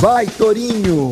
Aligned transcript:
Vai, 0.00 0.24
Torinho! 0.24 1.10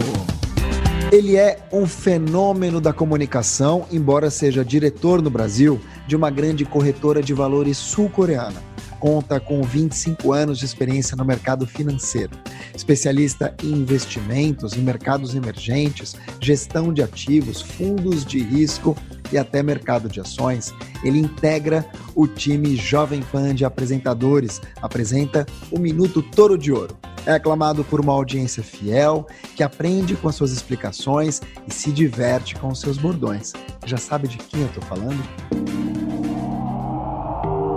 Ele 1.13 1.37
é 1.37 1.59
um 1.71 1.87
fenômeno 1.87 2.81
da 2.81 2.91
comunicação, 2.91 3.85
embora 3.93 4.31
seja 4.31 4.65
diretor 4.65 5.21
no 5.21 5.29
Brasil 5.29 5.79
de 6.07 6.17
uma 6.17 6.31
grande 6.31 6.65
corretora 6.65 7.23
de 7.23 7.35
valores 7.35 7.77
sul-coreana 7.77 8.68
conta 8.99 9.41
com 9.41 9.63
25 9.63 10.33
anos 10.33 10.59
de 10.59 10.65
experiência 10.65 11.17
no 11.17 11.25
mercado 11.25 11.67
financeiro. 11.67 12.37
Especialista 12.75 13.55
em 13.63 13.73
investimentos, 13.73 14.75
em 14.75 14.81
mercados 14.81 15.35
emergentes, 15.35 16.17
gestão 16.41 16.93
de 16.93 17.03
ativos, 17.03 17.61
fundos 17.61 18.25
de 18.25 18.41
risco 18.41 18.97
e 19.33 19.39
até 19.39 19.63
mercado 19.63 20.09
de 20.09 20.21
ações, 20.21 20.75
ele 21.05 21.19
integra 21.19 21.85
o 22.15 22.27
time 22.27 22.77
Jovem 22.77 23.23
Pan 23.23 23.55
de 23.55 23.65
apresentadores, 23.65 24.61
apresenta 24.81 25.47
o 25.71 25.79
Minuto 25.79 26.23
Toro 26.23 26.57
de 26.57 26.73
Ouro. 26.73 26.97
É 27.27 27.33
aclamado 27.33 27.85
por 27.85 28.01
uma 28.01 28.13
audiência 28.13 28.63
fiel, 28.63 29.27
que 29.55 29.63
aprende 29.63 30.17
com 30.17 30.29
as 30.29 30.35
suas 30.35 30.51
explicações 30.51 31.43
e 31.67 31.75
se 31.75 31.93
diverte 31.93 32.55
com 32.55 32.69
os 32.69 32.81
seus 32.81 32.97
bordões. 32.97 33.53
Já 33.85 33.99
sabe 33.99 34.29
de 34.29 34.39
quem 34.39 34.63
eu 34.63 34.67
estou 34.67 34.83
falando? 34.85 36.08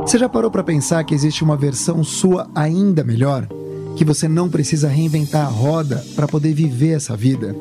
Você 0.02 0.17
já 0.17 0.27
parou 0.27 0.52
para 0.52 0.63
pensar 0.63 1.03
que 1.03 1.13
existe 1.13 1.44
uma 1.44 1.55
versão 1.55 2.03
sua 2.03 2.49
ainda 2.55 3.03
melhor? 3.03 3.47
Que 3.95 4.03
você 4.03 4.27
não 4.27 4.49
precisa 4.49 4.89
reinventar 4.89 5.45
a 5.45 5.49
roda 5.49 6.03
para 6.16 6.27
poder 6.27 6.53
viver 6.53 6.95
essa 6.95 7.16
vida? 7.16 7.55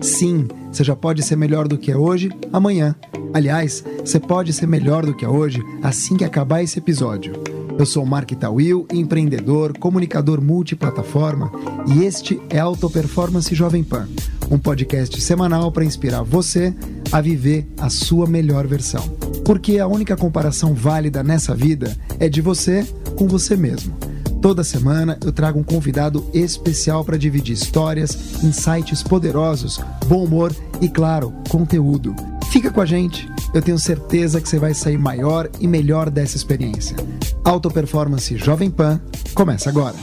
Sim, 0.00 0.46
você 0.70 0.84
já 0.84 0.94
pode 0.94 1.22
ser 1.22 1.36
melhor 1.36 1.66
do 1.66 1.78
que 1.78 1.90
é 1.90 1.96
hoje, 1.96 2.30
amanhã. 2.52 2.94
Aliás, 3.32 3.82
você 4.04 4.20
pode 4.20 4.52
ser 4.52 4.66
melhor 4.66 5.04
do 5.04 5.14
que 5.14 5.24
é 5.24 5.28
hoje 5.28 5.60
assim 5.82 6.16
que 6.16 6.24
acabar 6.24 6.62
esse 6.62 6.78
episódio. 6.78 7.32
Eu 7.78 7.84
sou 7.84 8.06
Mark 8.06 8.30
Tawil, 8.32 8.86
empreendedor, 8.90 9.76
comunicador 9.78 10.40
multiplataforma 10.40 11.52
e 11.86 12.04
este 12.04 12.40
é 12.48 12.58
Auto 12.58 12.88
Performance 12.88 13.54
Jovem 13.54 13.84
Pan, 13.84 14.08
um 14.50 14.58
podcast 14.58 15.20
semanal 15.20 15.70
para 15.70 15.84
inspirar 15.84 16.22
você 16.22 16.74
a 17.12 17.20
viver 17.20 17.66
a 17.78 17.90
sua 17.90 18.26
melhor 18.26 18.66
versão. 18.66 19.02
Porque 19.44 19.78
a 19.78 19.86
única 19.86 20.16
comparação 20.16 20.72
válida 20.72 21.22
nessa 21.22 21.54
vida 21.54 21.94
é 22.18 22.30
de 22.30 22.40
você 22.40 22.82
com 23.14 23.28
você 23.28 23.54
mesmo. 23.56 23.94
Toda 24.40 24.64
semana 24.64 25.18
eu 25.22 25.30
trago 25.30 25.58
um 25.58 25.64
convidado 25.64 26.24
especial 26.32 27.04
para 27.04 27.18
dividir 27.18 27.52
histórias, 27.52 28.42
insights 28.42 29.02
poderosos, 29.02 29.80
bom 30.06 30.24
humor 30.24 30.54
e, 30.80 30.88
claro, 30.88 31.30
conteúdo. 31.50 32.16
Fica 32.50 32.70
com 32.70 32.80
a 32.80 32.86
gente, 32.86 33.28
eu 33.54 33.62
tenho 33.62 33.78
certeza 33.78 34.40
que 34.40 34.48
você 34.48 34.58
vai 34.58 34.74
sair 34.74 34.98
maior 34.98 35.48
e 35.60 35.66
melhor 35.66 36.10
dessa 36.10 36.36
experiência. 36.36 36.96
Auto 37.44 37.70
Performance 37.70 38.36
Jovem 38.36 38.70
Pan 38.70 39.00
começa 39.34 39.68
agora. 39.68 39.96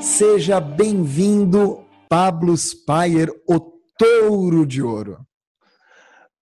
Seja 0.00 0.60
bem-vindo, 0.60 1.84
Pablo 2.08 2.56
Spayer, 2.56 3.30
o 3.48 3.60
Touro 3.98 4.66
de 4.66 4.82
Ouro. 4.82 5.18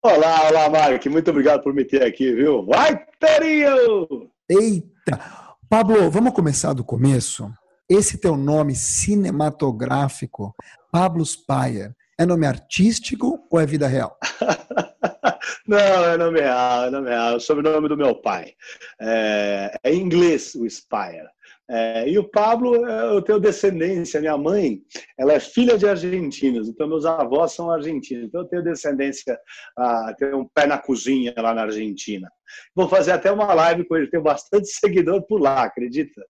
Olá, 0.02 0.48
olá, 0.48 0.70
Mark. 0.70 1.04
Muito 1.06 1.30
obrigado 1.30 1.62
por 1.62 1.74
me 1.74 1.84
ter 1.84 2.02
aqui, 2.02 2.32
viu? 2.32 2.64
Vai, 2.64 2.98
Terinho! 3.18 4.06
Eita! 4.48 5.20
Pablo, 5.68 6.10
vamos 6.10 6.32
começar 6.32 6.72
do 6.72 6.84
começo? 6.84 7.50
Esse 7.90 8.18
teu 8.18 8.36
nome 8.36 8.74
cinematográfico, 8.74 10.54
Pablo 10.92 11.24
Spayer, 11.24 11.94
é 12.18 12.26
nome 12.26 12.46
artístico 12.46 13.46
ou 13.50 13.60
é 13.60 13.64
vida 13.64 13.86
real? 13.86 14.18
Não, 15.66 15.78
é 15.78 16.16
nome 16.16 16.40
real, 16.40 16.84
é 16.84 16.90
nome 16.90 17.08
real. 17.10 17.32
É 17.32 17.36
o 17.36 17.40
sobrenome 17.40 17.88
do 17.88 17.96
meu 17.96 18.14
pai. 18.14 18.54
É, 19.00 19.78
é 19.84 19.92
em 19.92 20.00
inglês 20.00 20.54
o 20.54 20.68
Spire. 20.68 21.28
É, 21.70 22.08
e 22.08 22.18
o 22.18 22.24
Pablo, 22.24 22.74
eu 22.86 23.20
tenho 23.20 23.38
descendência, 23.38 24.20
minha 24.20 24.38
mãe, 24.38 24.80
ela 25.18 25.34
é 25.34 25.40
filha 25.40 25.76
de 25.76 25.86
argentinos, 25.86 26.66
então 26.66 26.88
meus 26.88 27.04
avós 27.04 27.52
são 27.52 27.70
argentinos, 27.70 28.24
então 28.24 28.40
eu 28.40 28.48
tenho 28.48 28.64
descendência, 28.64 29.38
ah, 29.76 30.14
tenho 30.18 30.38
um 30.38 30.48
pé 30.48 30.66
na 30.66 30.78
cozinha 30.78 31.34
lá 31.36 31.52
na 31.52 31.64
Argentina. 31.64 32.26
Vou 32.74 32.88
fazer 32.88 33.12
até 33.12 33.30
uma 33.30 33.52
live 33.52 33.84
com 33.86 33.96
ele, 33.96 34.08
tenho 34.08 34.22
bastante 34.22 34.68
seguidor 34.72 35.22
por 35.26 35.40
lá, 35.40 35.64
acredita? 35.64 36.22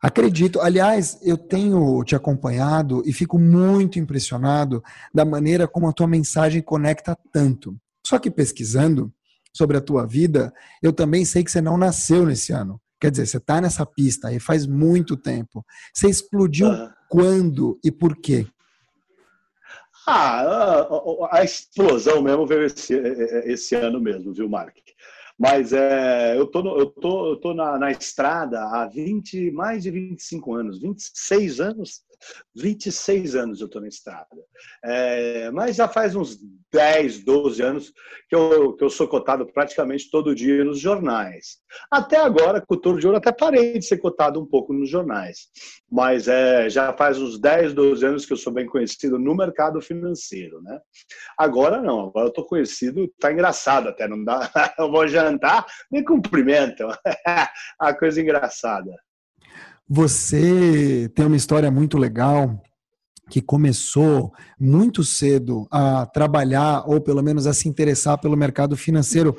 Acredito. 0.00 0.60
Aliás, 0.60 1.18
eu 1.22 1.36
tenho 1.36 2.02
te 2.04 2.14
acompanhado 2.14 3.02
e 3.06 3.12
fico 3.12 3.38
muito 3.38 3.98
impressionado 3.98 4.82
da 5.12 5.24
maneira 5.24 5.66
como 5.66 5.88
a 5.88 5.92
tua 5.92 6.06
mensagem 6.06 6.62
conecta 6.62 7.16
tanto. 7.32 7.76
Só 8.06 8.18
que 8.18 8.30
pesquisando 8.30 9.12
sobre 9.52 9.76
a 9.76 9.80
tua 9.80 10.06
vida, 10.06 10.52
eu 10.82 10.92
também 10.92 11.24
sei 11.24 11.42
que 11.42 11.50
você 11.50 11.60
não 11.60 11.78
nasceu 11.78 12.26
nesse 12.26 12.52
ano. 12.52 12.80
Quer 13.00 13.10
dizer, 13.10 13.26
você 13.26 13.36
está 13.38 13.60
nessa 13.60 13.84
pista 13.84 14.28
aí 14.28 14.38
faz 14.38 14.66
muito 14.66 15.16
tempo. 15.16 15.64
Você 15.92 16.08
explodiu 16.08 16.68
uhum. 16.68 16.90
quando 17.08 17.78
e 17.82 17.90
por 17.90 18.16
quê? 18.16 18.46
Ah, 20.06 20.40
a, 20.42 21.38
a, 21.38 21.44
explosão 21.44 22.22
mesmo 22.22 22.46
veio 22.46 22.62
esse, 22.62 22.94
esse 23.44 23.74
ano 23.74 24.00
mesmo, 24.00 24.32
viu, 24.32 24.48
Mark? 24.48 24.76
Mas 25.38 25.72
é, 25.72 26.36
eu 26.38 26.46
tô, 26.46 26.78
eu 26.78 26.86
tô, 26.86 27.28
eu 27.32 27.36
tô 27.36 27.52
na, 27.52 27.78
na 27.78 27.90
estrada 27.90 28.62
há 28.64 28.86
20, 28.86 29.50
mais 29.50 29.82
de 29.82 29.90
25 29.90 30.54
anos, 30.54 30.80
26 30.80 31.60
anos 31.60 32.05
26 32.54 33.34
anos 33.34 33.60
eu 33.60 33.66
estou 33.66 33.80
na 33.80 33.88
estrada. 33.88 34.26
É, 34.84 35.50
mas 35.50 35.76
já 35.76 35.88
faz 35.88 36.14
uns 36.14 36.38
10, 36.72 37.24
12 37.24 37.62
anos 37.62 37.92
que 38.28 38.34
eu, 38.34 38.74
que 38.74 38.84
eu 38.84 38.90
sou 38.90 39.08
cotado 39.08 39.46
praticamente 39.46 40.10
todo 40.10 40.34
dia 40.34 40.64
nos 40.64 40.78
jornais. 40.78 41.58
Até 41.90 42.16
agora, 42.16 42.60
com 42.60 42.74
o 42.74 42.80
Touro 42.80 42.98
de 42.98 43.06
Ouro, 43.06 43.18
até 43.18 43.32
parei 43.32 43.78
de 43.78 43.84
ser 43.84 43.98
cotado 43.98 44.40
um 44.40 44.46
pouco 44.46 44.72
nos 44.72 44.88
jornais. 44.88 45.48
Mas 45.90 46.28
é, 46.28 46.68
já 46.68 46.92
faz 46.92 47.18
uns 47.18 47.38
10, 47.38 47.72
12 47.72 48.04
anos 48.04 48.26
que 48.26 48.32
eu 48.32 48.36
sou 48.36 48.52
bem 48.52 48.66
conhecido 48.66 49.18
no 49.18 49.34
mercado 49.34 49.80
financeiro. 49.80 50.60
Né? 50.62 50.78
Agora 51.38 51.80
não, 51.80 52.08
agora 52.08 52.26
eu 52.26 52.30
estou 52.30 52.46
conhecido, 52.46 53.04
está 53.04 53.32
engraçado 53.32 53.88
até, 53.88 54.06
não 54.08 54.22
dá. 54.22 54.50
Eu 54.78 54.90
vou 54.90 55.06
jantar, 55.08 55.64
me 55.90 56.04
cumprimentam. 56.04 56.88
A 57.80 57.94
coisa 57.94 58.20
engraçada. 58.20 58.90
Você 59.88 61.10
tem 61.14 61.26
uma 61.26 61.36
história 61.36 61.70
muito 61.70 61.96
legal 61.96 62.60
que 63.30 63.40
começou 63.40 64.32
muito 64.58 65.02
cedo 65.02 65.66
a 65.70 66.06
trabalhar, 66.06 66.84
ou 66.86 67.00
pelo 67.00 67.22
menos 67.22 67.46
a 67.46 67.52
se 67.52 67.68
interessar 67.68 68.18
pelo 68.20 68.36
mercado 68.36 68.76
financeiro, 68.76 69.36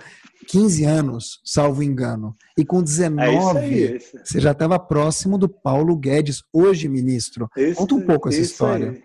15 0.47 0.83
anos, 0.83 1.41
salvo 1.43 1.83
engano. 1.83 2.35
E 2.57 2.65
com 2.65 2.81
19, 2.81 3.59
é 3.59 3.61
aí, 3.61 3.99
você 4.23 4.39
já 4.39 4.51
estava 4.51 4.77
próximo 4.79 5.37
do 5.37 5.47
Paulo 5.47 5.95
Guedes, 5.95 6.43
hoje 6.51 6.87
ministro. 6.87 7.49
Conta 7.75 7.95
um 7.95 8.01
pouco 8.01 8.29
essa 8.29 8.41
história. 8.41 9.01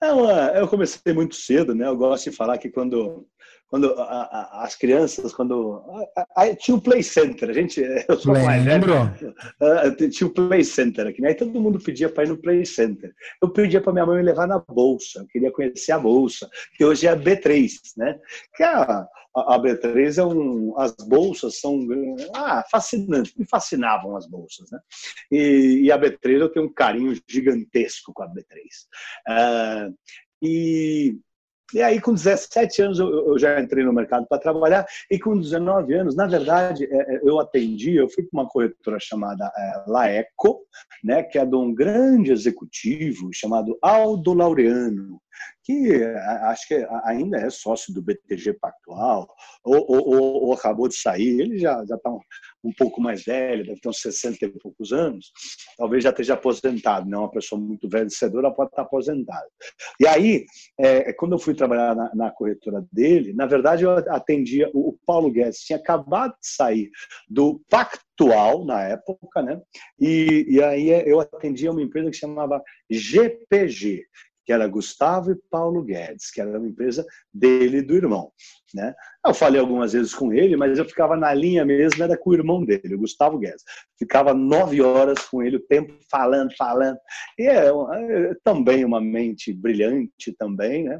Não, 0.00 0.30
é, 0.30 0.60
eu 0.60 0.68
comecei 0.68 1.12
muito 1.12 1.34
cedo, 1.34 1.74
né? 1.74 1.86
Eu 1.86 1.96
gosto 1.96 2.30
de 2.30 2.36
falar 2.36 2.56
que 2.58 2.70
quando 2.70 3.26
quando 3.68 3.92
a, 4.00 4.02
a, 4.02 4.64
as 4.64 4.74
crianças, 4.74 5.32
quando 5.34 5.82
a, 6.34 6.54
tinha 6.56 6.76
o 6.76 6.80
Play 6.80 7.02
Center, 7.02 7.50
a 7.50 7.52
gente, 7.52 7.80
eu 8.08 8.18
sou 8.18 8.32
mais 8.32 8.64
uh, 8.64 10.08
tinha 10.10 10.26
o 10.26 10.32
Play 10.32 10.64
Center 10.64 11.06
aqui, 11.06 11.20
né? 11.20 11.28
Aí 11.28 11.34
todo 11.34 11.60
mundo 11.60 11.78
pedia 11.78 12.08
para 12.08 12.24
ir 12.24 12.28
no 12.28 12.38
Play 12.38 12.64
Center. 12.64 13.12
Eu 13.42 13.50
pedia 13.50 13.80
para 13.80 13.92
minha 13.92 14.06
mãe 14.06 14.16
me 14.16 14.22
levar 14.22 14.46
na 14.46 14.58
bolsa, 14.58 15.20
eu 15.20 15.26
queria 15.26 15.52
conhecer 15.52 15.92
a 15.92 15.98
bolsa, 15.98 16.48
que 16.76 16.84
hoje 16.84 17.06
é 17.06 17.10
a 17.10 17.16
B3, 17.16 17.70
né? 17.96 18.18
Que 18.54 18.62
a, 18.62 19.06
a 19.36 19.58
B3 19.58 20.18
é 20.18 20.24
um, 20.24 20.78
as 20.78 20.92
bolsas 21.06 21.60
são 21.60 21.86
ah, 22.34 22.64
fascinantes, 22.70 23.34
me 23.36 23.46
fascinavam 23.46 24.16
as 24.16 24.26
bolsas, 24.26 24.70
né? 24.70 24.78
E, 25.30 25.82
e 25.84 25.92
a 25.92 25.98
B3 25.98 26.40
eu 26.40 26.48
tenho 26.48 26.66
um 26.66 26.72
carinho 26.72 27.14
gigantesco 27.28 28.12
com 28.14 28.22
a 28.22 28.28
B3. 28.28 28.44
Uh, 29.28 29.94
e 30.40 31.18
e 31.74 31.82
aí, 31.82 32.00
com 32.00 32.14
17 32.14 32.82
anos, 32.82 32.98
eu, 32.98 33.38
já 33.38 33.60
entrei 33.60 33.84
no 33.84 33.92
mercado 33.92 34.26
para 34.26 34.38
trabalhar. 34.38 34.86
E 35.10 35.18
com 35.18 35.38
19 35.38 35.92
anos, 35.94 36.16
na 36.16 36.26
verdade, 36.26 36.84
é, 36.90 37.16
é, 37.16 37.20
eu 37.22 37.38
atendi, 37.38 37.96
eu 37.96 38.08
fui 38.08 38.24
para 38.24 38.40
uma 38.40 38.48
corretora 38.48 38.98
chamada 38.98 39.52
é, 39.54 39.84
Laeco, 39.86 40.60
né, 41.04 41.22
que 41.22 41.38
é 41.38 41.44
de 41.44 41.54
um 41.54 41.74
grande 41.74 42.32
executivo 42.32 43.28
chamado 43.34 43.78
Aldo 43.82 44.32
Laureano. 44.32 45.20
Que 45.64 46.02
acho 46.44 46.66
que 46.68 46.86
ainda 47.04 47.38
é 47.38 47.50
sócio 47.50 47.92
do 47.92 48.00
BTG 48.00 48.54
Pactual, 48.54 49.28
ou, 49.62 49.84
ou, 49.86 50.44
ou 50.44 50.52
acabou 50.52 50.88
de 50.88 50.94
sair, 50.94 51.40
ele 51.40 51.58
já 51.58 51.82
está 51.82 52.10
um, 52.10 52.20
um, 52.64 52.72
pouco 52.72 53.00
mais 53.00 53.24
velho, 53.24 53.66
deve 53.66 53.80
ter 53.80 53.88
uns 53.88 54.00
60 54.00 54.44
e 54.44 54.48
poucos 54.48 54.92
anos, 54.92 55.30
talvez 55.76 56.04
já 56.04 56.10
esteja 56.10 56.34
aposentado, 56.34 57.08
não 57.08 57.18
é 57.18 57.22
uma 57.22 57.30
pessoa 57.30 57.60
muito 57.60 57.88
vencedora, 57.88 58.50
pode 58.50 58.70
estar 58.70 58.82
aposentado. 58.82 59.46
E 60.00 60.06
aí, 60.06 60.46
é, 60.78 61.12
quando 61.12 61.32
eu 61.32 61.38
fui 61.38 61.54
trabalhar 61.54 61.94
na, 61.94 62.14
na, 62.14 62.30
corretora 62.30 62.86
dele, 62.90 63.32
na 63.34 63.46
verdade 63.46 63.84
eu 63.84 63.90
atendia, 63.90 64.70
o, 64.72 64.90
o 64.90 64.98
Paulo 65.04 65.30
Guedes 65.30 65.60
tinha 65.60 65.78
acabado 65.78 66.32
de 66.32 66.48
sair 66.48 66.90
do 67.28 67.60
Pactual, 67.68 68.08
na 68.64 68.82
época, 68.82 69.42
né? 69.42 69.60
E, 70.00 70.46
e 70.48 70.62
aí 70.62 70.88
eu 71.08 71.20
atendia 71.20 71.70
uma 71.70 71.82
empresa 71.82 72.10
que 72.10 72.16
chamava 72.16 72.60
GPG, 72.90 74.04
que 74.48 74.52
era 74.54 74.66
Gustavo 74.66 75.30
e 75.30 75.36
Paulo 75.50 75.82
Guedes, 75.82 76.30
que 76.30 76.40
era 76.40 76.58
uma 76.58 76.66
empresa 76.66 77.04
dele 77.30 77.78
e 77.78 77.82
do 77.82 77.94
irmão. 77.94 78.32
Né? 78.72 78.94
Eu 79.26 79.34
falei 79.34 79.60
algumas 79.60 79.92
vezes 79.92 80.14
com 80.14 80.32
ele, 80.32 80.56
mas 80.56 80.78
eu 80.78 80.86
ficava 80.86 81.18
na 81.18 81.34
linha 81.34 81.66
mesmo, 81.66 82.02
era 82.02 82.16
com 82.16 82.30
o 82.30 82.34
irmão 82.34 82.64
dele, 82.64 82.94
o 82.94 82.98
Gustavo 82.98 83.36
Guedes. 83.36 83.62
Ficava 83.98 84.32
nove 84.32 84.80
horas 84.80 85.18
com 85.26 85.42
ele, 85.42 85.56
o 85.56 85.66
tempo 85.66 85.92
falando, 86.10 86.50
falando. 86.56 86.96
E 87.38 87.42
é, 87.42 87.66
é 87.66 88.34
também 88.42 88.86
uma 88.86 89.02
mente 89.02 89.52
brilhante 89.52 90.34
também, 90.38 90.84
né? 90.84 90.98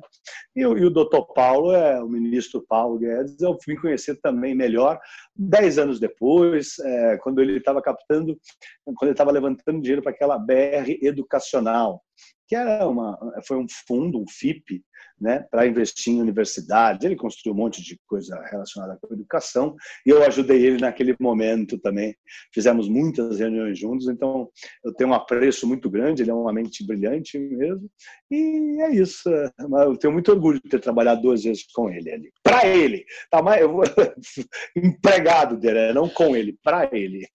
E, 0.54 0.60
e, 0.60 0.66
o 0.66 0.90
doutor 0.90 1.32
Paulo, 1.32 1.72
é 1.72 2.02
o 2.02 2.08
ministro 2.08 2.62
Paulo 2.68 2.98
Guedes, 2.98 3.40
eu 3.40 3.56
fui 3.64 3.76
conhecer 3.76 4.20
também 4.20 4.54
melhor 4.54 5.00
dez 5.34 5.78
anos 5.78 5.98
depois, 5.98 6.78
é, 6.80 7.16
quando 7.22 7.40
ele 7.40 7.56
estava 7.56 7.80
captando, 7.80 8.38
quando 8.84 9.04
ele 9.04 9.12
estava 9.12 9.32
levantando 9.32 9.80
dinheiro 9.80 10.02
para 10.02 10.12
aquela 10.12 10.38
BR 10.38 10.98
educacional, 11.00 12.02
que 12.46 12.56
era 12.56 12.88
uma, 12.88 13.18
foi 13.46 13.58
um 13.58 13.66
fundo, 13.86 14.20
um 14.20 14.24
FIP, 14.28 14.82
né, 15.20 15.44
para 15.50 15.66
investir 15.66 16.14
em 16.14 16.20
universidade. 16.20 17.04
Ele 17.04 17.16
construiu 17.16 17.54
um 17.54 17.58
monte 17.58 17.82
de 17.82 17.98
coisa 18.06 18.40
relacionada 18.50 18.98
com 19.00 19.12
a 19.12 19.16
educação 19.16 19.74
e 20.06 20.10
eu 20.10 20.22
ajudei 20.24 20.64
ele 20.64 20.78
naquele 20.78 21.14
momento 21.18 21.78
também. 21.78 22.14
Fizemos 22.54 22.88
muitas 22.88 23.38
reuniões 23.38 23.78
juntos, 23.78 24.08
então 24.08 24.48
eu 24.84 24.94
tenho 24.94 25.10
um 25.10 25.14
apreço 25.14 25.66
muito 25.66 25.90
grande. 25.90 26.22
Ele 26.22 26.30
é 26.30 26.34
uma 26.34 26.52
mente 26.52 26.86
brilhante 26.86 27.38
mesmo 27.38 27.90
e 28.30 28.80
é 28.80 28.90
isso. 28.90 29.28
Eu 29.28 29.96
tenho 29.96 30.12
muito 30.12 30.30
orgulho 30.30 30.60
de 30.62 30.68
ter 30.68 30.80
trabalhado 30.80 31.22
duas 31.22 31.42
vezes 31.42 31.66
com 31.72 31.90
ele 31.90 32.10
ali. 32.10 32.32
Para 32.42 32.66
ele, 32.66 33.04
tá? 33.30 33.42
Mas 33.42 33.60
eu 33.60 33.80
empregado 34.76 35.56
dele, 35.56 35.92
não 35.92 36.08
com 36.08 36.36
ele, 36.36 36.56
para 36.62 36.88
ele. 36.92 37.26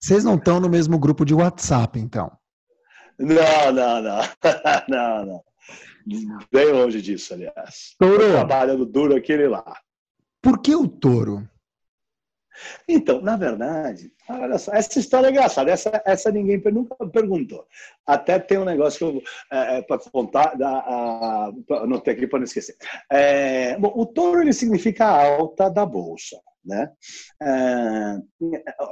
Vocês 0.00 0.24
não 0.24 0.36
estão 0.36 0.60
no 0.60 0.68
mesmo 0.68 0.98
grupo 0.98 1.24
de 1.24 1.34
WhatsApp, 1.34 1.98
então? 1.98 2.30
Não, 3.18 3.72
não, 3.72 4.02
não, 4.02 4.22
não, 4.88 5.26
não. 5.26 5.44
Bem 6.52 6.72
longe 6.72 7.00
disso, 7.00 7.34
aliás. 7.34 7.94
Touro. 7.98 8.30
Trabalhando 8.32 8.84
duro 8.84 9.16
aquele 9.16 9.48
lá. 9.48 9.80
Por 10.40 10.60
que 10.60 10.74
o 10.74 10.88
touro? 10.88 11.48
Então, 12.86 13.20
na 13.20 13.36
verdade, 13.36 14.12
olha 14.28 14.58
só, 14.58 14.72
essa 14.72 14.98
história 14.98 15.28
é 15.28 15.30
engraçada, 15.30 15.70
essa, 15.70 16.02
essa 16.04 16.30
ninguém 16.30 16.62
nunca 16.72 16.94
perguntou. 17.08 17.66
Até 18.06 18.38
tem 18.38 18.58
um 18.58 18.64
negócio 18.64 18.98
que 18.98 19.04
eu 19.04 19.22
é, 19.50 19.78
é 19.78 19.82
para 19.82 19.98
contar, 19.98 20.54
anotei 21.70 22.14
aqui 22.14 22.26
para 22.26 22.38
não 22.40 22.44
esquecer. 22.44 22.76
É, 23.10 23.76
bom, 23.78 23.92
o 23.94 24.06
touro 24.06 24.42
ele 24.42 24.52
significa 24.52 25.06
a 25.06 25.36
alta 25.36 25.68
da 25.70 25.86
bolsa. 25.86 26.40
Né? 26.64 26.88
É, 27.42 28.18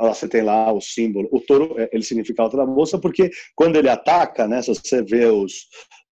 você 0.00 0.28
tem 0.28 0.42
lá 0.42 0.72
o 0.72 0.80
símbolo, 0.80 1.28
o 1.30 1.40
touro 1.40 1.76
ele 1.92 2.02
significa 2.02 2.42
alta 2.42 2.56
da 2.56 2.66
bolsa 2.66 2.98
porque 2.98 3.30
quando 3.54 3.76
ele 3.76 3.88
ataca, 3.88 4.48
né, 4.48 4.60
se 4.60 4.74
você 4.74 5.02
vê 5.02 5.26
os, 5.26 5.66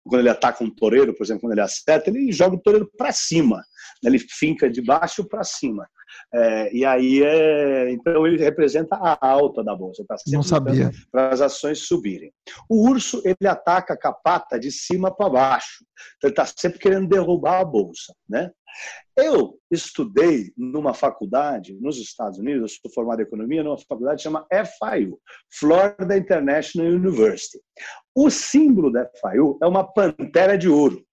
quando 0.07 0.21
ele 0.21 0.29
ataca 0.29 0.63
um 0.63 0.69
toureiro, 0.69 1.13
por 1.15 1.23
exemplo, 1.23 1.41
quando 1.41 1.53
ele 1.53 1.61
acerta, 1.61 2.09
ele 2.09 2.31
joga 2.31 2.55
o 2.55 2.61
toureiro 2.61 2.89
para 2.97 3.11
cima, 3.11 3.57
né? 3.57 4.09
ele 4.09 4.19
finca 4.19 4.69
de 4.69 4.81
baixo 4.81 5.27
para 5.27 5.43
cima. 5.43 5.87
É, 6.33 6.73
e 6.73 6.85
aí, 6.85 7.21
é, 7.23 7.91
então, 7.91 8.25
ele 8.25 8.37
representa 8.37 8.95
a 8.95 9.17
alta 9.27 9.63
da 9.63 9.75
bolsa. 9.75 10.03
Tá 10.07 10.15
Não 10.27 10.41
sabia. 10.41 10.91
Para 11.11 11.29
as 11.29 11.41
ações 11.41 11.79
subirem. 11.79 12.31
O 12.69 12.89
urso, 12.89 13.21
ele 13.25 13.47
ataca 13.47 13.93
a 13.93 13.97
capata 13.97 14.59
de 14.59 14.71
cima 14.71 15.13
para 15.13 15.29
baixo. 15.29 15.85
Então, 16.17 16.29
ele 16.29 16.33
está 16.33 16.45
sempre 16.45 16.79
querendo 16.79 17.07
derrubar 17.07 17.59
a 17.61 17.65
bolsa. 17.65 18.13
Né? 18.27 18.49
Eu 19.15 19.57
estudei 19.71 20.51
numa 20.55 20.93
faculdade 20.93 21.73
nos 21.79 21.97
Estados 21.97 22.37
Unidos, 22.37 22.61
eu 22.61 22.81
sou 22.81 22.93
formado 22.93 23.19
em 23.19 23.23
economia, 23.23 23.63
numa 23.63 23.77
faculdade 23.77 24.17
que 24.17 24.23
chama 24.23 24.45
FIU, 24.51 25.19
Florida 25.59 26.17
International 26.17 26.91
University. 26.91 27.59
O 28.15 28.29
símbolo 28.29 28.91
da 28.91 29.09
FIU 29.21 29.57
é 29.61 29.65
uma 29.65 29.83
pantera 29.83 30.57
de 30.57 30.69
ouro. 30.69 31.03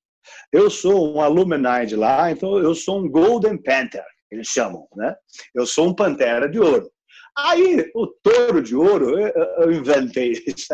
Eu 0.53 0.71
sou 0.71 1.15
um 1.15 1.21
alumni 1.21 1.87
de 1.87 1.97
lá, 1.97 2.31
então 2.31 2.59
eu 2.59 2.75
sou 2.75 2.99
um 2.99 3.11
Golden 3.11 3.57
Panther, 3.57 4.05
eles 4.31 4.49
chamam, 4.49 4.87
né? 4.97 5.15
Eu 5.55 5.67
sou 5.67 5.89
um 5.89 5.95
pantera 5.95 6.49
de 6.49 6.59
ouro. 6.59 6.91
Aí, 7.37 7.91
o 7.97 8.07
touro 8.07 8.63
de 8.63 8.77
ouro, 8.77 9.19
eu, 9.19 9.29
eu 9.59 9.73
inventei 9.73 10.33
isso. 10.47 10.73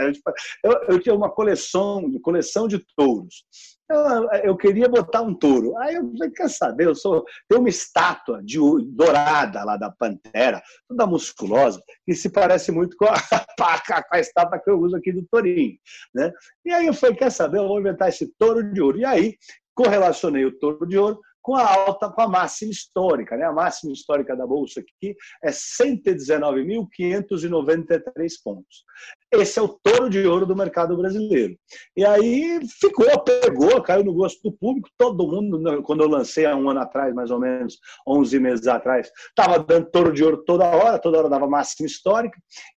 Eu, 0.62 0.72
eu, 0.88 1.00
tinha 1.00 1.14
uma 1.14 1.30
coleção, 1.30 2.02
coleção 2.22 2.68
de 2.68 2.84
touros. 2.94 3.44
Eu, 3.90 4.30
eu, 4.44 4.56
queria 4.56 4.88
botar 4.88 5.20
um 5.22 5.34
touro. 5.34 5.76
Aí 5.78 5.96
eu 5.96 6.08
falei, 6.12 6.30
quer 6.30 6.48
saber? 6.48 6.86
Eu 6.86 6.94
sou, 6.94 7.24
tem 7.48 7.58
uma 7.58 7.68
estátua 7.68 8.40
de, 8.42 8.56
dourada 8.86 9.64
lá 9.64 9.76
da 9.76 9.90
Pantera, 9.90 10.62
toda 10.88 11.08
musculosa, 11.08 11.82
que 12.06 12.14
se 12.14 12.30
parece 12.30 12.70
muito 12.70 12.96
com 12.96 13.06
a, 13.06 13.14
com 14.08 14.14
a 14.14 14.20
estátua 14.20 14.60
que 14.60 14.70
eu 14.70 14.78
uso 14.78 14.96
aqui 14.96 15.12
do 15.12 15.26
Tourinho. 15.26 15.76
Né? 16.14 16.32
E 16.64 16.72
aí 16.72 16.86
eu 16.86 16.94
falei, 16.94 17.16
quer 17.16 17.30
saber? 17.30 17.58
Eu 17.58 17.66
vou 17.66 17.80
inventar 17.80 18.08
esse 18.08 18.32
touro 18.38 18.72
de 18.72 18.80
ouro. 18.80 18.98
E 18.98 19.04
aí 19.04 19.36
correlacionei 19.74 20.44
o 20.44 20.56
touro 20.56 20.86
de 20.86 20.96
ouro 20.96 21.18
com 21.42 21.56
a 21.56 21.66
alta, 21.66 22.10
com 22.10 22.20
a 22.20 22.28
máxima 22.28 22.70
histórica. 22.70 23.34
Né? 23.36 23.44
A 23.44 23.52
máxima 23.52 23.92
histórica 23.92 24.36
da 24.36 24.46
Bolsa 24.46 24.78
aqui 24.80 25.16
é 25.42 25.50
119.593 25.50 28.34
pontos. 28.44 28.84
Esse 29.32 29.60
é 29.60 29.62
o 29.62 29.68
touro 29.68 30.10
de 30.10 30.26
ouro 30.26 30.44
do 30.44 30.56
mercado 30.56 30.96
brasileiro. 30.96 31.56
E 31.96 32.04
aí 32.04 32.60
ficou, 32.80 33.06
pegou, 33.22 33.80
caiu 33.80 34.02
no 34.02 34.12
gosto 34.12 34.42
do 34.42 34.56
público. 34.56 34.88
Todo 34.98 35.28
mundo, 35.28 35.58
né, 35.58 35.80
quando 35.84 36.02
eu 36.02 36.08
lancei 36.08 36.46
há 36.46 36.56
um 36.56 36.68
ano 36.68 36.80
atrás, 36.80 37.14
mais 37.14 37.30
ou 37.30 37.38
menos, 37.38 37.78
11 38.06 38.40
meses 38.40 38.66
atrás, 38.66 39.08
estava 39.28 39.60
dando 39.60 39.88
touro 39.90 40.12
de 40.12 40.24
ouro 40.24 40.44
toda 40.44 40.64
hora, 40.64 40.98
toda 40.98 41.18
hora 41.18 41.28
dava 41.28 41.46
máxima 41.46 41.86
histórica. 41.86 42.36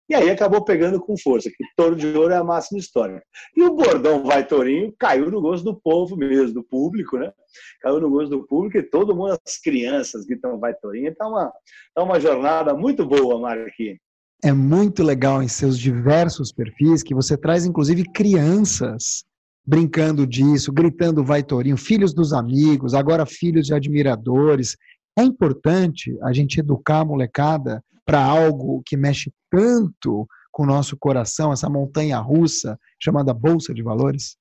E 0.08 0.14
aí 0.14 0.29
acabou 0.29 0.64
pegando 0.64 1.00
com 1.00 1.17
força, 1.17 1.49
que 1.49 1.62
touro 1.76 1.94
de 1.94 2.08
ouro 2.08 2.35
é 2.35 2.37
a 2.37 2.43
máxima 2.43 2.81
história. 2.81 3.23
E 3.56 3.62
o 3.62 3.73
bordão 3.73 4.25
vai 4.25 4.44
tourinho 4.44 4.93
caiu 4.99 5.31
no 5.31 5.41
gosto 5.41 5.62
do 5.62 5.81
povo 5.81 6.17
mesmo, 6.17 6.55
do 6.55 6.64
público, 6.64 7.17
né? 7.17 7.32
Caiu 7.81 8.00
no 8.00 8.11
gosto 8.11 8.31
do 8.31 8.44
público 8.44 8.76
e 8.76 8.82
todo 8.82 9.14
mundo, 9.14 9.38
as 9.47 9.56
crianças 9.56 10.26
que 10.26 10.35
estão 10.35 10.58
vai 10.58 10.75
tourinho. 10.75 11.11
Então, 11.11 11.31
uma, 11.31 11.52
tá 11.94 12.02
uma 12.02 12.19
jornada 12.19 12.75
muito 12.75 13.06
boa, 13.06 13.38
Marquinhos. 13.38 14.00
É 14.43 14.53
muito 14.53 15.03
legal 15.03 15.43
em 15.43 15.49
seus 15.49 15.79
diversos 15.79 16.51
perfis 16.51 17.03
que 17.03 17.15
você 17.15 17.37
traz, 17.37 17.67
inclusive, 17.67 18.05
crianças 18.05 19.25
brincando 19.67 20.27
disso, 20.27 20.73
gritando 20.73 21.23
vai 21.23 21.43
tourinho, 21.43 21.76
filhos 21.76 22.14
dos 22.14 22.33
amigos, 22.33 22.95
agora 22.95 23.26
filhos 23.26 23.67
de 23.67 23.75
admiradores. 23.75 24.76
É 25.17 25.23
importante 25.23 26.17
a 26.23 26.33
gente 26.33 26.59
educar 26.59 27.00
a 27.00 27.05
molecada 27.05 27.85
para 28.07 28.25
algo 28.25 28.83
que 28.85 28.97
mexe 28.97 29.31
tanto 29.50 30.26
com 30.50 30.62
o 30.62 30.67
nosso 30.67 30.97
coração, 30.97 31.53
essa 31.53 31.69
montanha 31.69 32.19
russa 32.19 32.79
chamada 32.99 33.35
Bolsa 33.35 33.75
de 33.75 33.83
Valores? 33.83 34.37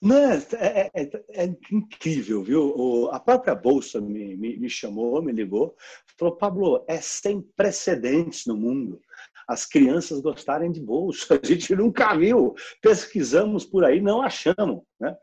Mas 0.00 0.52
é, 0.54 0.90
é, 0.94 1.02
é, 1.02 1.44
é 1.44 1.56
incrível, 1.72 2.42
viu? 2.42 3.10
A 3.10 3.20
própria 3.20 3.54
Bolsa 3.54 4.00
me, 4.00 4.36
me, 4.36 4.56
me 4.56 4.70
chamou, 4.70 5.20
me 5.22 5.32
ligou, 5.32 5.74
falou: 6.16 6.36
Pablo, 6.36 6.84
é 6.88 7.00
sem 7.00 7.40
precedentes 7.56 8.46
no 8.46 8.56
mundo 8.56 9.00
as 9.48 9.64
crianças 9.64 10.20
gostarem 10.20 10.70
de 10.70 10.80
bolsa. 10.80 11.40
A 11.42 11.46
gente 11.46 11.74
nunca 11.74 12.14
viu. 12.14 12.54
Pesquisamos 12.82 13.64
por 13.64 13.82
aí, 13.82 13.98
não 14.00 14.20
achamos. 14.20 14.82
Né? 15.00 15.16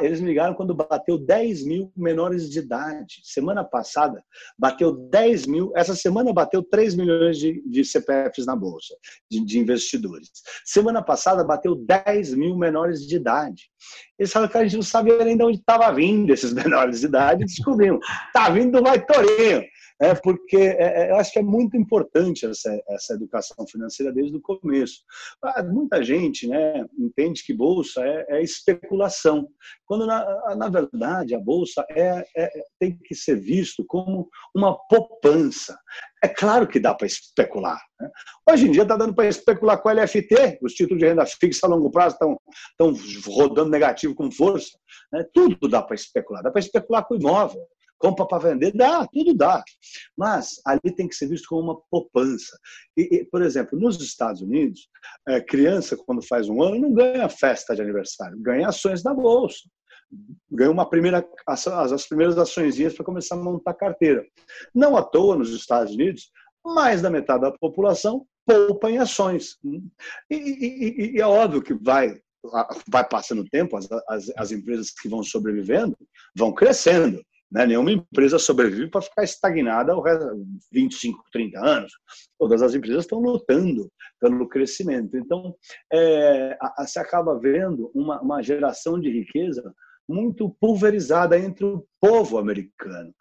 Eles 0.00 0.20
me 0.20 0.28
ligaram 0.28 0.54
quando 0.54 0.74
bateu 0.74 1.16
10 1.16 1.64
mil 1.64 1.92
menores 1.96 2.50
de 2.50 2.58
idade. 2.58 3.20
Semana 3.22 3.62
passada 3.64 4.22
bateu 4.58 4.92
10 4.92 5.46
mil. 5.46 5.72
Essa 5.76 5.94
semana 5.94 6.32
bateu 6.32 6.62
3 6.62 6.94
milhões 6.96 7.38
de, 7.38 7.62
de 7.68 7.84
CPFs 7.84 8.46
na 8.46 8.56
bolsa, 8.56 8.94
de, 9.30 9.44
de, 9.44 9.58
investidores. 9.58 10.28
Semana 10.64 11.02
passada 11.02 11.44
bateu 11.44 11.74
10 11.74 12.34
mil 12.34 12.56
menores 12.56 13.06
de 13.06 13.16
idade. 13.16 13.70
Eles 14.18 14.32
falaram 14.32 14.50
que 14.50 14.58
a 14.58 14.64
gente 14.64 14.76
não 14.76 14.82
sabia 14.82 15.24
nem 15.24 15.36
de 15.36 15.44
onde 15.44 15.58
estava 15.58 15.92
vindo 15.92 16.32
esses 16.32 16.52
menores 16.54 17.00
de 17.00 17.06
idade. 17.06 17.44
Descobrimos. 17.44 18.04
Está 18.26 18.50
vindo 18.50 18.72
do 18.72 18.82
Vai 18.82 19.04
Torinho 19.04 19.62
é 20.02 20.16
porque 20.16 20.56
é, 20.56 21.04
é, 21.04 21.10
eu 21.12 21.16
acho 21.16 21.32
que 21.32 21.38
é 21.38 21.42
muito 21.42 21.76
importante 21.76 22.44
essa, 22.44 22.82
essa 22.88 23.14
educação 23.14 23.64
financeira 23.68 24.12
desde 24.12 24.36
o 24.36 24.40
começo. 24.40 25.04
Ah, 25.40 25.62
muita 25.62 26.02
gente 26.02 26.48
né, 26.48 26.84
entende 26.98 27.44
que 27.44 27.54
bolsa 27.54 28.04
é, 28.04 28.38
é 28.38 28.42
especulação, 28.42 29.11
quando 29.84 30.06
na, 30.06 30.56
na, 30.56 30.68
verdade 30.68 31.34
a 31.34 31.40
bolsa 31.40 31.84
é, 31.90 32.24
é, 32.36 32.50
tem 32.78 32.96
que 32.96 33.14
ser 33.14 33.36
visto 33.36 33.84
como 33.86 34.28
uma 34.54 34.76
poupança. 34.88 35.78
É 36.22 36.28
claro 36.28 36.66
que 36.66 36.80
dá 36.80 36.94
para 36.94 37.06
especular. 37.06 37.80
Né? 38.00 38.10
Hoje 38.50 38.68
em 38.68 38.70
dia 38.70 38.82
está 38.82 38.96
dando 38.96 39.14
para 39.14 39.28
especular 39.28 39.80
com 39.80 39.88
o 39.88 39.92
LFT, 39.92 40.58
os 40.62 40.72
títulos 40.72 41.00
de 41.00 41.08
renda 41.08 41.26
fixa 41.26 41.66
a 41.66 41.68
longo 41.68 41.90
prazo 41.90 42.16
estão, 42.16 42.96
rodando 43.26 43.70
negativo 43.70 44.14
com 44.14 44.30
força. 44.30 44.78
Né? 45.12 45.24
Tudo 45.32 45.68
dá 45.68 45.82
para 45.82 45.94
especular. 45.94 46.42
Dá 46.42 46.50
para 46.50 46.60
especular 46.60 47.04
com 47.04 47.14
imóvel. 47.14 47.62
Compra 48.02 48.26
para 48.26 48.50
vender? 48.50 48.72
Dá, 48.72 49.06
tudo 49.06 49.32
dá. 49.32 49.62
Mas 50.18 50.60
ali 50.66 50.92
tem 50.96 51.06
que 51.06 51.14
ser 51.14 51.28
visto 51.28 51.46
como 51.48 51.62
uma 51.62 51.80
poupança. 51.88 52.58
E, 52.96 53.18
e 53.18 53.24
por 53.24 53.40
exemplo, 53.42 53.78
nos 53.78 54.00
Estados 54.02 54.42
Unidos, 54.42 54.88
é, 55.28 55.40
criança, 55.40 55.96
quando 55.96 56.26
faz 56.26 56.48
um 56.48 56.60
ano, 56.60 56.80
não 56.80 56.92
ganha 56.92 57.28
festa 57.28 57.76
de 57.76 57.80
aniversário, 57.80 58.36
ganha 58.40 58.68
ações 58.68 59.04
da 59.04 59.14
Bolsa 59.14 59.62
ganhou 60.50 60.74
uma 60.74 60.86
primeira 60.86 61.26
as, 61.46 61.66
as 61.66 62.06
primeiras 62.06 62.36
ações 62.36 62.76
para 62.92 63.02
começar 63.02 63.34
a 63.34 63.38
montar 63.38 63.72
carteira. 63.72 64.22
Não 64.74 64.94
à 64.94 65.02
toa 65.02 65.36
nos 65.36 65.48
Estados 65.54 65.94
Unidos, 65.94 66.30
mais 66.62 67.00
da 67.00 67.08
metade 67.08 67.40
da 67.40 67.52
população 67.52 68.26
poupa 68.46 68.90
em 68.90 68.98
ações. 68.98 69.56
E, 70.30 70.36
e, 70.36 71.16
e 71.16 71.18
é 71.18 71.26
óbvio 71.26 71.62
que 71.62 71.72
vai 71.72 72.20
vai 72.88 73.08
passando 73.08 73.42
o 73.42 73.48
tempo, 73.48 73.76
as, 73.76 73.88
as, 74.08 74.32
as, 74.36 74.50
empresas 74.50 74.90
que 74.90 75.08
vão 75.08 75.22
sobrevivendo 75.22 75.96
vão 76.36 76.52
crescendo. 76.52 77.22
Né? 77.52 77.66
Nenhuma 77.66 77.92
empresa 77.92 78.38
sobrevive 78.38 78.88
para 78.88 79.02
ficar 79.02 79.22
estagnada 79.22 79.92
ao 79.92 80.02
25, 80.72 81.22
30 81.30 81.60
anos. 81.60 81.92
Todas 82.38 82.62
as 82.62 82.74
empresas 82.74 83.04
estão 83.04 83.20
lutando 83.20 83.92
pelo 84.18 84.48
crescimento. 84.48 85.16
Então, 85.16 85.54
é, 85.92 86.56
a, 86.60 86.82
a, 86.82 86.86
se 86.86 86.98
acaba 86.98 87.38
vendo 87.38 87.90
uma, 87.94 88.20
uma 88.22 88.42
geração 88.42 88.98
de 88.98 89.10
riqueza 89.10 89.62
muito 90.08 90.50
pulverizada 90.60 91.38
entre 91.38 91.64
o 91.64 91.86
povo 92.00 92.36
americano. 92.36 93.14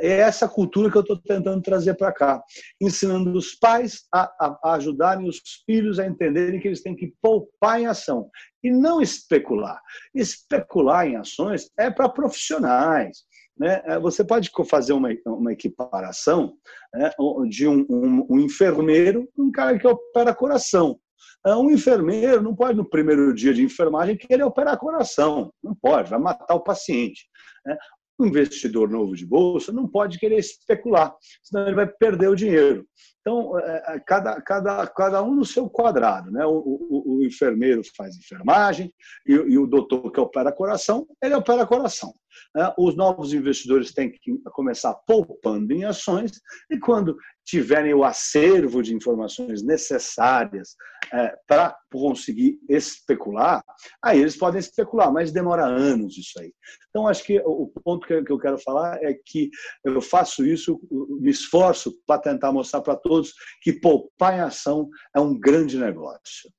É 0.00 0.18
essa 0.18 0.48
cultura 0.48 0.90
que 0.90 0.96
eu 0.96 1.02
estou 1.02 1.20
tentando 1.20 1.60
trazer 1.60 1.94
para 1.94 2.12
cá, 2.12 2.42
ensinando 2.80 3.36
os 3.36 3.54
pais 3.54 4.04
a, 4.12 4.30
a, 4.40 4.74
ajudarem 4.74 5.28
os 5.28 5.40
filhos 5.66 5.98
a 5.98 6.06
entenderem 6.06 6.60
que 6.60 6.68
eles 6.68 6.82
têm 6.82 6.94
que 6.94 7.12
poupar 7.20 7.80
em 7.80 7.86
ação 7.86 8.30
e 8.62 8.70
não 8.70 9.00
especular. 9.00 9.80
Especular 10.14 11.06
em 11.06 11.16
ações 11.16 11.68
é 11.76 11.90
para 11.90 12.08
profissionais. 12.08 13.24
Né? 13.58 13.82
É, 13.84 13.98
você 13.98 14.24
pode 14.24 14.50
fazer 14.68 14.92
uma, 14.92 15.08
uma 15.26 15.52
equiparação 15.52 16.54
né, 16.94 17.10
de 17.48 17.66
um, 17.66 17.84
um, 17.90 18.26
um 18.30 18.40
enfermeiro, 18.40 19.28
um 19.36 19.50
cara 19.50 19.78
que 19.78 19.86
opera 19.86 20.34
coração. 20.34 20.98
É, 21.46 21.54
um 21.54 21.70
enfermeiro 21.70 22.42
não 22.42 22.54
pode, 22.54 22.76
no 22.76 22.88
primeiro 22.88 23.34
dia 23.34 23.52
de 23.52 23.62
enfermagem, 23.62 24.16
querer 24.16 24.44
operar 24.44 24.78
coração. 24.78 25.52
Não 25.62 25.74
pode, 25.74 26.10
vai 26.10 26.18
matar 26.18 26.54
o 26.54 26.62
paciente. 26.62 27.26
Né? 27.66 27.76
Um 28.20 28.26
investidor 28.26 28.88
novo 28.88 29.14
de 29.14 29.24
bolsa 29.24 29.72
não 29.72 29.88
pode 29.88 30.18
querer 30.18 30.38
especular, 30.38 31.14
senão 31.42 31.66
ele 31.66 31.76
vai 31.76 31.86
perder 31.86 32.28
o 32.28 32.34
dinheiro. 32.34 32.84
Então, 33.28 33.58
é, 33.58 33.82
é, 33.88 34.00
cada, 34.00 34.40
cada, 34.40 34.86
cada 34.86 35.22
um 35.22 35.34
no 35.34 35.44
seu 35.44 35.68
quadrado. 35.68 36.30
Né? 36.30 36.46
O, 36.46 36.56
o, 36.56 37.18
o 37.18 37.24
enfermeiro 37.24 37.82
faz 37.94 38.16
enfermagem 38.16 38.90
e, 39.26 39.32
e, 39.32 39.58
o 39.58 39.66
doutor 39.66 40.10
que 40.10 40.18
opera 40.18 40.50
coração, 40.50 41.06
ele 41.22 41.34
opera 41.34 41.66
coração. 41.66 42.14
Né? 42.54 42.72
Os 42.78 42.96
novos 42.96 43.34
investidores 43.34 43.92
têm 43.92 44.10
que 44.10 44.38
começar 44.52 44.94
poupando 45.06 45.74
em 45.74 45.84
ações 45.84 46.40
e 46.70 46.78
quando 46.78 47.18
tiverem 47.44 47.94
o 47.94 48.04
acervo 48.04 48.82
de 48.82 48.94
informações 48.94 49.62
necessárias 49.62 50.76
é, 51.12 51.34
para 51.46 51.74
conseguir 51.90 52.58
especular, 52.68 53.64
aí 54.04 54.20
eles 54.20 54.36
podem 54.36 54.60
especular, 54.60 55.10
mas 55.10 55.32
demora 55.32 55.64
anos 55.64 56.18
isso 56.18 56.38
aí. 56.38 56.52
Então, 56.90 57.08
acho 57.08 57.24
que 57.24 57.40
o 57.46 57.66
ponto 57.82 58.06
que 58.06 58.30
eu 58.30 58.38
quero 58.38 58.58
falar 58.58 59.02
é 59.02 59.14
que 59.14 59.48
eu 59.82 59.98
faço 60.02 60.44
isso, 60.44 60.78
me 61.20 61.30
esforço 61.30 61.94
para 62.06 62.20
tentar 62.20 62.52
mostrar 62.52 62.82
para 62.82 62.96
todos 62.96 63.17
que 63.62 63.72
poupar 63.72 64.36
em 64.36 64.40
ação 64.40 64.88
é 65.14 65.20
um 65.20 65.38
grande 65.38 65.78
negócio. 65.78 66.50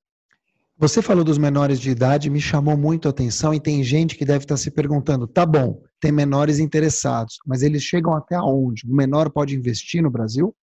Você 0.78 1.02
falou 1.02 1.22
dos 1.22 1.36
menores 1.36 1.78
de 1.78 1.90
idade, 1.90 2.30
me 2.30 2.40
chamou 2.40 2.74
muito 2.74 3.06
a 3.06 3.10
atenção 3.10 3.52
e 3.52 3.60
tem 3.60 3.84
gente 3.84 4.16
que 4.16 4.24
deve 4.24 4.44
estar 4.44 4.56
se 4.56 4.70
perguntando: 4.70 5.26
tá 5.26 5.44
bom, 5.44 5.82
tem 6.00 6.10
menores 6.10 6.58
interessados, 6.58 7.36
mas 7.46 7.62
eles 7.62 7.82
chegam 7.82 8.14
até 8.14 8.40
onde? 8.40 8.86
O 8.86 8.94
menor 8.94 9.30
pode 9.30 9.54
investir 9.54 10.02
no 10.02 10.10
Brasil? 10.10 10.56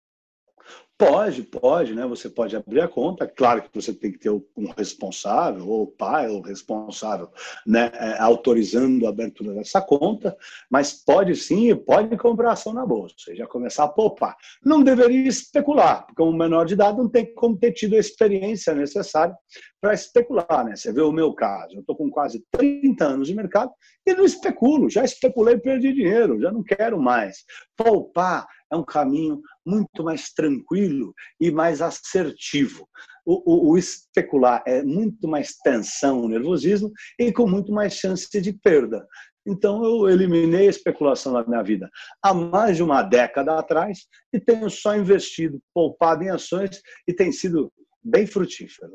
Pode, 0.97 1.43
pode, 1.43 1.93
né? 1.93 2.07
Você 2.07 2.27
pode 2.27 2.55
abrir 2.55 2.81
a 2.81 2.87
conta. 2.87 3.27
Claro 3.27 3.61
que 3.61 3.69
você 3.71 3.93
tem 3.93 4.11
que 4.11 4.17
ter 4.17 4.31
um 4.31 4.71
responsável, 4.75 5.67
ou 5.67 5.85
pai, 5.85 6.27
ou 6.27 6.41
responsável, 6.41 7.29
né? 7.67 7.91
É, 7.93 8.19
autorizando 8.19 9.05
a 9.05 9.09
abertura 9.09 9.53
dessa 9.53 9.79
conta, 9.79 10.35
mas 10.71 10.93
pode 10.93 11.35
sim, 11.35 11.75
pode 11.75 12.17
comprar 12.17 12.53
ação 12.53 12.73
na 12.73 12.83
bolsa 12.83 13.13
já 13.35 13.45
começar 13.45 13.83
a 13.83 13.87
poupar. 13.87 14.35
Não 14.65 14.81
deveria 14.81 15.27
especular, 15.27 16.07
porque 16.07 16.23
um 16.23 16.35
menor 16.35 16.65
de 16.65 16.73
idade 16.73 16.97
não 16.97 17.07
tem 17.07 17.31
como 17.35 17.57
ter 17.57 17.73
tido 17.73 17.95
a 17.95 17.99
experiência 17.99 18.73
necessária 18.73 19.35
para 19.79 19.93
especular, 19.93 20.65
né? 20.65 20.75
Você 20.75 20.91
vê 20.91 21.01
o 21.01 21.11
meu 21.11 21.31
caso, 21.33 21.75
eu 21.75 21.81
estou 21.81 21.95
com 21.95 22.09
quase 22.09 22.43
30 22.51 23.05
anos 23.05 23.27
de 23.27 23.35
mercado 23.35 23.71
e 24.03 24.15
não 24.15 24.25
especulo, 24.25 24.89
já 24.89 25.03
especulei 25.03 25.55
e 25.55 25.59
perdi 25.59 25.93
dinheiro, 25.93 26.41
já 26.41 26.51
não 26.51 26.63
quero 26.63 26.99
mais. 26.99 27.43
Poupar 27.75 28.47
é 28.71 28.75
um 28.75 28.83
caminho 28.83 29.41
muito 29.65 30.03
mais 30.03 30.31
tranquilo 30.31 31.13
e 31.39 31.51
mais 31.51 31.81
assertivo. 31.81 32.87
O, 33.25 33.43
o, 33.45 33.71
o, 33.71 33.77
especular 33.77 34.63
é 34.65 34.83
muito 34.83 35.27
mais 35.27 35.55
tensão, 35.57 36.27
nervosismo 36.27 36.91
e 37.19 37.31
com 37.31 37.47
muito 37.47 37.71
mais 37.73 37.93
chance 37.93 38.29
de 38.39 38.53
perda. 38.53 39.05
Então 39.45 39.83
eu 39.83 40.09
eliminei 40.09 40.67
a 40.67 40.69
especulação 40.69 41.33
da 41.33 41.45
minha 41.45 41.63
vida 41.63 41.89
há 42.21 42.33
mais 42.33 42.77
de 42.77 42.83
uma 42.83 43.01
década 43.01 43.57
atrás 43.57 43.99
e 44.33 44.39
tenho 44.39 44.69
só 44.69 44.95
investido, 44.95 45.59
poupado 45.73 46.23
em 46.23 46.29
ações 46.29 46.81
e 47.07 47.13
tem 47.13 47.31
sido 47.31 47.71
bem 48.03 48.27
frutífero. 48.27 48.91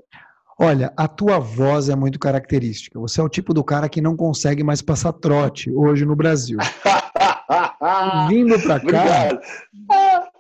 Olha, 0.58 0.92
a 0.96 1.08
tua 1.08 1.38
voz 1.38 1.88
é 1.88 1.96
muito 1.96 2.18
característica. 2.18 3.00
Você 3.00 3.20
é 3.20 3.24
o 3.24 3.28
tipo 3.28 3.54
do 3.54 3.64
cara 3.64 3.88
que 3.88 4.00
não 4.00 4.16
consegue 4.16 4.62
mais 4.62 4.82
passar 4.82 5.12
trote 5.12 5.70
hoje 5.70 6.04
no 6.04 6.14
Brasil. 6.14 6.58
vindo 8.28 8.60
para 8.60 8.80
cá. 8.80 9.40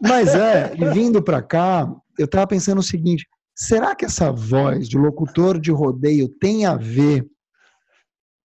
Mas 0.00 0.34
é, 0.34 0.74
e 0.76 0.84
vindo 0.90 1.22
para 1.22 1.42
cá, 1.42 1.88
eu 2.18 2.24
estava 2.24 2.46
pensando 2.46 2.78
o 2.78 2.82
seguinte: 2.82 3.26
será 3.54 3.94
que 3.94 4.04
essa 4.04 4.30
voz 4.32 4.88
de 4.88 4.98
locutor 4.98 5.58
de 5.58 5.70
rodeio 5.70 6.28
tem 6.28 6.66
a 6.66 6.76
ver 6.76 7.26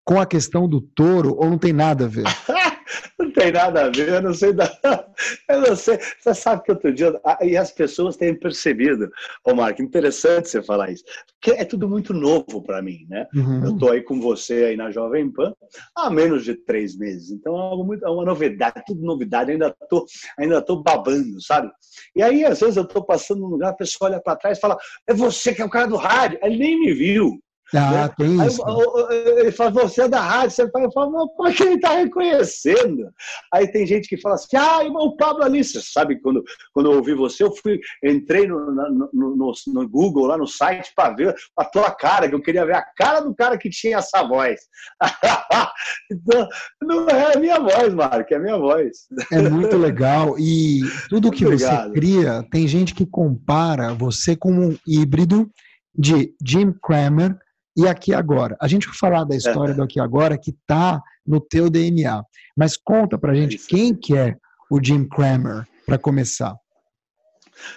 com 0.05 0.19
a 0.19 0.25
questão 0.25 0.67
do 0.67 0.81
touro 0.81 1.35
ou 1.37 1.49
não 1.49 1.57
tem 1.57 1.73
nada 1.73 2.05
a 2.05 2.07
ver? 2.07 2.25
não 3.19 3.31
tem 3.31 3.51
nada 3.51 3.85
a 3.85 3.89
ver, 3.89 4.09
eu 4.09 4.21
não 4.21 4.33
sei. 4.33 4.53
Da... 4.53 4.67
Eu 5.49 5.61
não 5.61 5.75
sei. 5.75 5.97
Você 5.97 6.33
sabe 6.35 6.63
que 6.63 6.71
outro 6.71 6.93
dia. 6.93 7.19
E 7.41 7.57
as 7.57 7.71
pessoas 7.71 8.15
têm 8.15 8.37
percebido, 8.37 9.09
ô 9.43 9.55
Marco, 9.55 9.81
interessante 9.81 10.47
você 10.47 10.61
falar 10.61 10.91
isso. 10.91 11.03
Porque 11.33 11.59
é 11.59 11.65
tudo 11.65 11.89
muito 11.89 12.13
novo 12.13 12.61
para 12.61 12.81
mim, 12.83 13.07
né? 13.09 13.25
Uhum. 13.33 13.65
Eu 13.65 13.73
estou 13.73 13.91
aí 13.91 14.03
com 14.03 14.21
você 14.21 14.65
aí 14.65 14.77
na 14.77 14.91
Jovem 14.91 15.31
Pan 15.31 15.53
há 15.95 16.11
menos 16.11 16.43
de 16.43 16.53
três 16.53 16.95
meses. 16.95 17.31
Então 17.31 17.57
é, 17.57 17.59
algo 17.59 17.83
muito, 17.83 18.05
é 18.05 18.09
uma 18.09 18.25
novidade, 18.25 18.83
tudo 18.85 19.01
novidade. 19.01 19.51
ainda 19.51 19.75
tô, 19.89 20.05
ainda 20.37 20.61
tô 20.61 20.83
babando, 20.83 21.41
sabe? 21.41 21.71
E 22.15 22.21
aí, 22.21 22.45
às 22.45 22.59
vezes, 22.59 22.77
eu 22.77 22.83
estou 22.83 23.03
passando 23.03 23.41
num 23.41 23.47
lugar, 23.47 23.69
a 23.69 23.75
pessoa 23.75 24.11
olha 24.11 24.21
para 24.21 24.37
trás 24.37 24.57
e 24.59 24.61
fala: 24.61 24.77
É 25.07 25.13
você 25.13 25.55
que 25.55 25.61
é 25.61 25.65
o 25.65 25.69
cara 25.69 25.87
do 25.87 25.95
rádio. 25.95 26.37
Ele 26.43 26.57
nem 26.57 26.79
me 26.79 26.93
viu. 26.93 27.39
Ah, 27.73 27.91
né? 27.91 28.09
tem 28.17 28.45
isso. 28.45 28.63
Aí, 29.09 29.39
ele 29.39 29.51
fala, 29.51 29.71
você 29.71 30.03
é 30.03 30.07
da 30.07 30.21
rádio, 30.21 30.51
você 30.51 30.69
fala, 30.69 30.91
falo, 30.91 31.29
como 31.29 31.49
é 31.49 31.53
que 31.53 31.63
ele 31.63 31.75
está 31.75 31.89
reconhecendo? 31.89 33.09
Aí 33.53 33.69
tem 33.69 33.85
gente 33.85 34.07
que 34.07 34.19
fala 34.19 34.35
assim, 34.35 34.55
ah, 34.55 34.79
o 34.83 35.17
Pablo 35.17 35.43
ali, 35.43 35.63
você 35.63 35.81
sabe, 35.81 36.19
quando, 36.21 36.43
quando 36.73 36.91
eu 36.91 36.97
ouvi 36.97 37.13
você, 37.13 37.43
eu 37.43 37.53
fui, 37.53 37.79
entrei 38.03 38.47
no, 38.47 38.71
no, 38.71 39.09
no, 39.13 39.51
no 39.67 39.89
Google, 39.89 40.27
lá 40.27 40.37
no 40.37 40.47
site, 40.47 40.93
para 40.95 41.13
ver 41.13 41.35
a 41.57 41.65
tua 41.65 41.91
cara, 41.91 42.29
que 42.29 42.35
eu 42.35 42.41
queria 42.41 42.65
ver 42.65 42.75
a 42.75 42.85
cara 42.95 43.19
do 43.19 43.35
cara 43.35 43.57
que 43.57 43.69
tinha 43.69 43.97
essa 43.97 44.23
voz. 44.23 44.61
então, 46.11 46.47
não 46.81 47.07
é 47.09 47.35
a 47.35 47.39
minha 47.39 47.59
voz, 47.59 47.93
Marco, 47.93 48.33
é 48.33 48.37
a 48.37 48.39
minha 48.39 48.57
voz. 48.57 49.07
É 49.31 49.41
muito 49.49 49.77
legal, 49.77 50.39
e 50.39 50.81
tudo 51.09 51.31
que 51.31 51.45
você 51.45 51.91
cria, 51.93 52.43
tem 52.49 52.67
gente 52.67 52.93
que 52.93 53.05
compara 53.05 53.93
você 53.93 54.35
com 54.35 54.51
um 54.51 54.77
híbrido 54.87 55.49
de 55.97 56.33
Jim 56.45 56.71
Cramer 56.81 57.37
e 57.77 57.87
aqui 57.87 58.13
agora. 58.13 58.57
A 58.59 58.67
gente 58.67 58.87
vai 58.87 58.95
falar 58.95 59.23
da 59.23 59.35
história 59.35 59.71
é. 59.71 59.75
do 59.75 59.83
aqui 59.83 59.99
agora 59.99 60.37
que 60.37 60.49
está 60.49 60.99
no 61.25 61.39
teu 61.39 61.69
DNA. 61.69 62.23
Mas 62.55 62.75
conta 62.75 63.17
pra 63.17 63.35
gente 63.35 63.57
quem 63.59 63.93
que 63.93 64.17
é 64.17 64.35
o 64.69 64.83
Jim 64.83 65.07
Cramer 65.07 65.67
para 65.85 65.99
começar. 65.99 66.55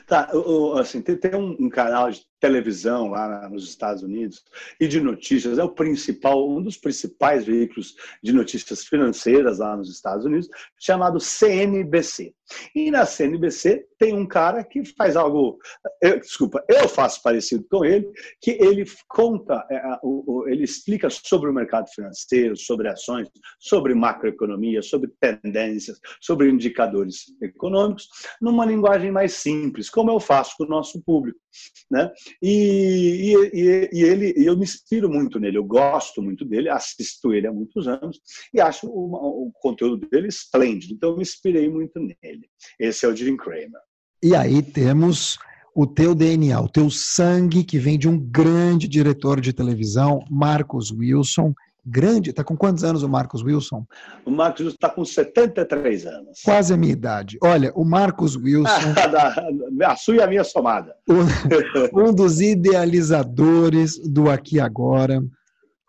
Tá, 0.06 0.30
assim, 0.78 1.00
tem, 1.00 1.16
tem 1.16 1.34
um, 1.34 1.68
canal 1.70 2.10
de 2.10 2.22
televisão 2.38 3.08
lá 3.08 3.48
nos 3.48 3.64
Estados 3.68 4.02
Unidos 4.02 4.44
e 4.78 4.86
de 4.86 5.00
notícias, 5.00 5.58
é 5.58 5.64
o 5.64 5.74
principal, 5.74 6.50
um 6.50 6.62
dos 6.62 6.76
principais 6.76 7.46
veículos 7.46 7.94
de 8.22 8.32
notícias 8.32 8.84
financeiras 8.84 9.58
lá 9.58 9.76
nos 9.76 9.90
Estados 9.90 10.26
Unidos, 10.26 10.48
chamado 10.78 11.18
CNBC. 11.18 12.34
E 12.74 12.90
na 12.90 13.06
CNBC 13.06 13.86
tem 13.98 14.14
um 14.14 14.26
cara 14.26 14.64
que 14.64 14.82
faz 14.96 15.16
algo, 15.16 15.58
eu, 16.02 16.18
desculpa, 16.18 16.64
eu 16.68 16.88
faço 16.88 17.22
parecido 17.22 17.64
com 17.70 17.84
ele, 17.84 18.10
que 18.40 18.52
ele 18.52 18.84
conta, 19.08 19.66
é, 19.70 19.80
ele 20.46 20.64
explica 20.64 21.08
sobre 21.10 21.50
o 21.50 21.52
mercado 21.52 21.88
financeiro, 21.88 22.56
sobre 22.56 22.88
ações, 22.88 23.28
sobre 23.58 23.94
macroeconomia, 23.94 24.80
sobre 24.82 25.10
tendências, 25.20 26.00
sobre 26.20 26.48
indicadores 26.48 27.26
econômicos, 27.42 28.08
numa 28.40 28.64
linguagem 28.64 29.10
mais 29.10 29.34
simples, 29.34 29.90
como 29.90 30.10
eu 30.10 30.18
faço 30.18 30.54
com 30.56 30.64
o 30.64 30.68
nosso 30.68 31.02
público. 31.02 31.38
Né? 31.90 32.10
E, 32.40 33.34
e, 33.52 33.90
e 33.92 34.02
ele, 34.02 34.32
eu 34.36 34.56
me 34.56 34.62
inspiro 34.62 35.10
muito 35.10 35.38
nele, 35.38 35.58
eu 35.58 35.64
gosto 35.64 36.22
muito 36.22 36.44
dele, 36.44 36.68
assisto 36.68 37.34
ele 37.34 37.46
há 37.46 37.52
muitos 37.52 37.88
anos 37.88 38.20
e 38.54 38.60
acho 38.60 38.86
o, 38.86 39.46
o 39.48 39.52
conteúdo 39.54 40.08
dele 40.08 40.28
esplêndido, 40.28 40.94
então 40.94 41.10
eu 41.10 41.16
me 41.16 41.22
inspirei 41.22 41.68
muito 41.68 41.98
nele. 41.98 42.39
Esse 42.78 43.06
é 43.06 43.08
o 43.08 43.16
Jim 43.16 43.36
Cramer. 43.36 43.80
E 44.22 44.34
aí 44.34 44.62
temos 44.62 45.38
o 45.74 45.86
teu 45.86 46.14
DNA, 46.14 46.60
o 46.60 46.68
teu 46.68 46.90
sangue 46.90 47.64
que 47.64 47.78
vem 47.78 47.98
de 47.98 48.08
um 48.08 48.18
grande 48.18 48.88
diretor 48.88 49.40
de 49.40 49.52
televisão, 49.52 50.24
Marcos 50.30 50.90
Wilson. 50.90 51.54
Grande, 51.86 52.32
tá 52.32 52.44
com 52.44 52.56
quantos 52.56 52.84
anos 52.84 53.02
o 53.02 53.08
Marcos 53.08 53.42
Wilson? 53.42 53.86
O 54.26 54.30
Marcos 54.30 54.60
Wilson 54.60 54.74
está 54.74 54.90
com 54.90 55.02
73 55.02 56.06
anos. 56.06 56.42
Quase 56.44 56.74
a 56.74 56.76
minha 56.76 56.92
idade. 56.92 57.38
Olha, 57.42 57.72
o 57.74 57.84
Marcos 57.84 58.36
Wilson. 58.36 58.68
a 59.86 59.96
sua 59.96 60.16
e 60.16 60.20
a 60.20 60.26
minha 60.26 60.44
somada. 60.44 60.94
um 61.94 62.12
dos 62.12 62.40
idealizadores 62.40 63.98
do 63.98 64.28
Aqui 64.28 64.60
Agora, 64.60 65.22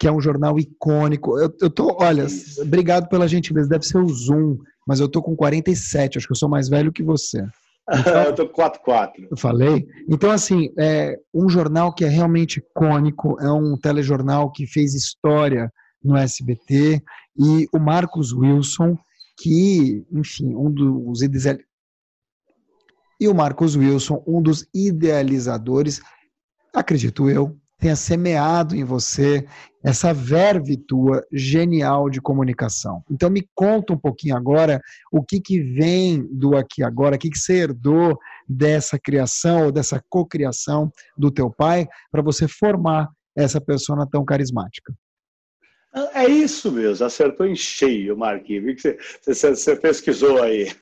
que 0.02 0.08
é 0.08 0.12
um 0.12 0.20
jornal 0.20 0.58
icônico. 0.58 1.38
Eu, 1.38 1.56
eu 1.62 1.70
tô, 1.70 1.96
olha, 2.00 2.24
Isso. 2.24 2.60
obrigado 2.60 3.08
pela 3.08 3.28
gentileza, 3.28 3.70
deve 3.70 3.86
ser 3.86 4.00
o 4.00 4.10
Zoom, 4.10 4.58
mas 4.88 5.00
eu 5.00 5.08
tô 5.08 5.22
com 5.22 5.36
47, 5.36 6.18
acho 6.18 6.26
que 6.26 6.34
eu 6.34 6.38
sou 6.38 6.50
mais 6.50 6.68
velho 6.68 6.92
que 6.92 7.04
você. 7.04 7.46
Então, 7.88 8.24
eu 8.26 8.34
tô 8.34 8.50
4-4. 8.50 9.28
Eu 9.30 9.38
falei. 9.38 9.86
Então, 10.10 10.32
assim, 10.32 10.74
é 10.76 11.20
um 11.32 11.48
jornal 11.48 11.94
que 11.94 12.04
é 12.04 12.08
realmente 12.08 12.58
icônico, 12.58 13.40
é 13.40 13.52
um 13.52 13.78
telejornal 13.78 14.52
que 14.52 14.66
fez 14.66 14.96
história 14.96 15.72
no 16.04 16.18
SBT, 16.18 17.00
e 17.38 17.68
o 17.72 17.78
Marcos 17.78 18.34
Wilson, 18.34 18.98
que, 19.38 20.04
enfim, 20.12 20.56
um 20.56 20.72
dos 20.72 21.22
idealizadores. 21.22 21.68
E 23.20 23.28
o 23.28 23.36
Marcos 23.36 23.76
Wilson, 23.76 24.24
um 24.26 24.42
dos 24.42 24.66
idealizadores, 24.74 26.02
acredito 26.74 27.30
eu, 27.30 27.56
tenha 27.82 27.96
semeado 27.96 28.76
em 28.76 28.84
você 28.84 29.46
essa 29.84 30.14
verve 30.14 30.78
tua 30.78 31.26
genial 31.32 32.10
de 32.10 32.22
comunicação. 32.22 33.04
Então 33.10 33.30
me 33.30 33.48
conta 33.56 33.94
um 33.94 33.98
pouquinho 33.98 34.36
agora 34.36 34.82
o 35.12 35.24
que, 35.24 35.40
que 35.40 35.62
vem 35.62 36.28
do 36.32 36.56
aqui 36.56 36.84
agora, 36.84 37.16
o 37.16 37.20
que, 37.20 37.30
que 37.30 37.40
você 37.40 37.60
herdou 37.60 38.18
dessa 38.48 39.00
criação 39.00 39.66
ou 39.66 39.72
dessa 39.72 40.04
cocriação 40.10 40.92
do 41.18 41.32
teu 41.32 41.50
pai 41.50 41.88
para 42.12 42.22
você 42.22 42.48
formar 42.48 43.10
essa 43.36 43.62
persona 43.62 44.06
tão 44.06 44.26
carismática. 44.26 44.94
É 46.14 46.26
isso 46.26 46.72
mesmo, 46.72 47.06
acertou 47.06 47.46
em 47.46 47.56
cheio, 47.56 48.16
Marquinhos. 48.16 48.82
Você, 49.22 49.56
você, 49.56 49.76
pesquisou 49.76 50.42
aí. 50.42 50.68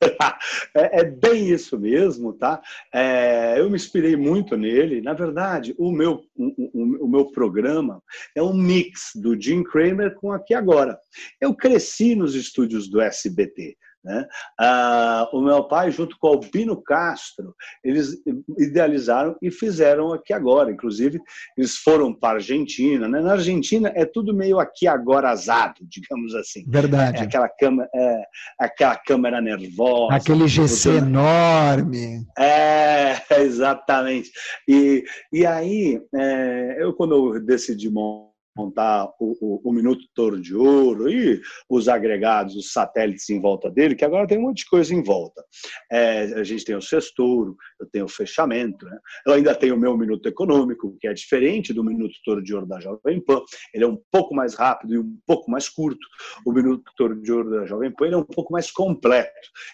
É, 0.74 1.00
é, 1.00 1.04
bem 1.04 1.50
isso 1.50 1.78
mesmo, 1.78 2.32
tá? 2.32 2.60
É, 2.92 3.58
eu 3.58 3.68
me 3.68 3.76
inspirei 3.76 4.16
muito 4.16 4.56
nele. 4.56 5.00
Na 5.00 5.12
verdade, 5.12 5.74
o 5.76 5.90
meu, 5.90 6.22
o, 6.36 7.04
o, 7.04 7.08
meu 7.08 7.26
programa 7.26 8.02
é 8.34 8.42
um 8.42 8.54
mix 8.54 9.10
do 9.14 9.40
Jim 9.40 9.62
Cramer 9.62 10.14
com 10.14 10.32
Aqui 10.32 10.54
Agora. 10.54 10.98
Eu 11.40 11.54
cresci 11.54 12.14
nos 12.14 12.34
estúdios 12.34 12.88
do 12.88 13.00
SBT. 13.00 13.76
Né? 14.02 14.26
Ah, 14.58 15.28
o 15.32 15.42
meu 15.42 15.64
pai, 15.64 15.90
junto 15.90 16.16
com 16.18 16.28
o 16.28 16.30
Albino 16.30 16.80
Castro, 16.80 17.54
eles 17.84 18.16
idealizaram 18.58 19.36
e 19.42 19.50
fizeram 19.50 20.12
aqui 20.12 20.32
agora. 20.32 20.70
Inclusive, 20.70 21.20
eles 21.56 21.76
foram 21.76 22.14
para 22.14 22.30
a 22.30 22.34
Argentina. 22.36 23.06
Né? 23.06 23.20
Na 23.20 23.32
Argentina 23.32 23.92
é 23.94 24.06
tudo 24.06 24.34
meio 24.34 24.58
aqui 24.58 24.86
agora 24.86 25.30
azado, 25.30 25.80
digamos 25.82 26.34
assim. 26.34 26.64
Verdade. 26.66 27.18
É 27.18 27.22
aquela, 27.22 27.48
câmera, 27.48 27.90
é, 27.94 28.22
aquela 28.58 28.96
câmera 28.96 29.40
nervosa. 29.40 30.14
Aquele 30.14 30.48
GC 30.48 30.96
enorme. 30.96 32.26
É, 32.38 33.20
exatamente. 33.42 34.30
E, 34.66 35.04
e 35.30 35.44
aí, 35.44 36.00
é, 36.14 36.76
eu 36.78 36.94
quando 36.94 37.34
eu 37.34 37.44
decidi 37.44 37.90
montar 37.90 38.29
montar 38.56 39.06
o, 39.20 39.36
o, 39.40 39.70
o, 39.70 39.72
Minuto 39.72 40.04
Touro 40.14 40.40
de 40.40 40.54
Ouro 40.54 41.08
e 41.10 41.40
os 41.68 41.88
agregados, 41.88 42.56
os 42.56 42.72
satélites 42.72 43.28
em 43.30 43.40
volta 43.40 43.70
dele, 43.70 43.94
que 43.94 44.04
agora 44.04 44.26
tem 44.26 44.38
um 44.38 44.42
monte 44.42 44.58
de 44.58 44.70
coisa 44.70 44.94
em 44.94 45.02
volta. 45.02 45.42
É, 45.90 46.22
a 46.34 46.44
gente 46.44 46.64
tem 46.64 46.74
o 46.74 46.82
Sextouro, 46.82 47.56
eu 47.80 47.86
tenho 47.86 48.04
o 48.04 48.08
fechamento, 48.08 48.84
né? 48.86 48.98
eu 49.26 49.32
ainda 49.34 49.54
tenho 49.54 49.74
o 49.74 49.78
meu 49.78 49.96
Minuto 49.96 50.26
Econômico, 50.26 50.96
que 51.00 51.06
é 51.06 51.12
diferente 51.12 51.72
do 51.72 51.84
Minuto 51.84 52.14
Touro 52.24 52.42
de 52.42 52.54
Ouro 52.54 52.66
da 52.66 52.80
Jovem 52.80 53.20
Pan, 53.24 53.40
ele 53.72 53.84
é 53.84 53.86
um 53.86 53.98
pouco 54.10 54.34
mais 54.34 54.54
rápido 54.54 54.94
e 54.94 54.98
um 54.98 55.16
pouco 55.26 55.50
mais 55.50 55.68
curto. 55.68 56.06
O 56.44 56.52
Minuto 56.52 56.90
Touro 56.96 57.20
de 57.20 57.32
Ouro 57.32 57.50
da 57.50 57.66
Jovem 57.66 57.92
Pan 57.92 58.06
ele 58.06 58.14
é 58.14 58.18
um 58.18 58.24
pouco 58.24 58.52
mais 58.52 58.70
completo. 58.70 59.30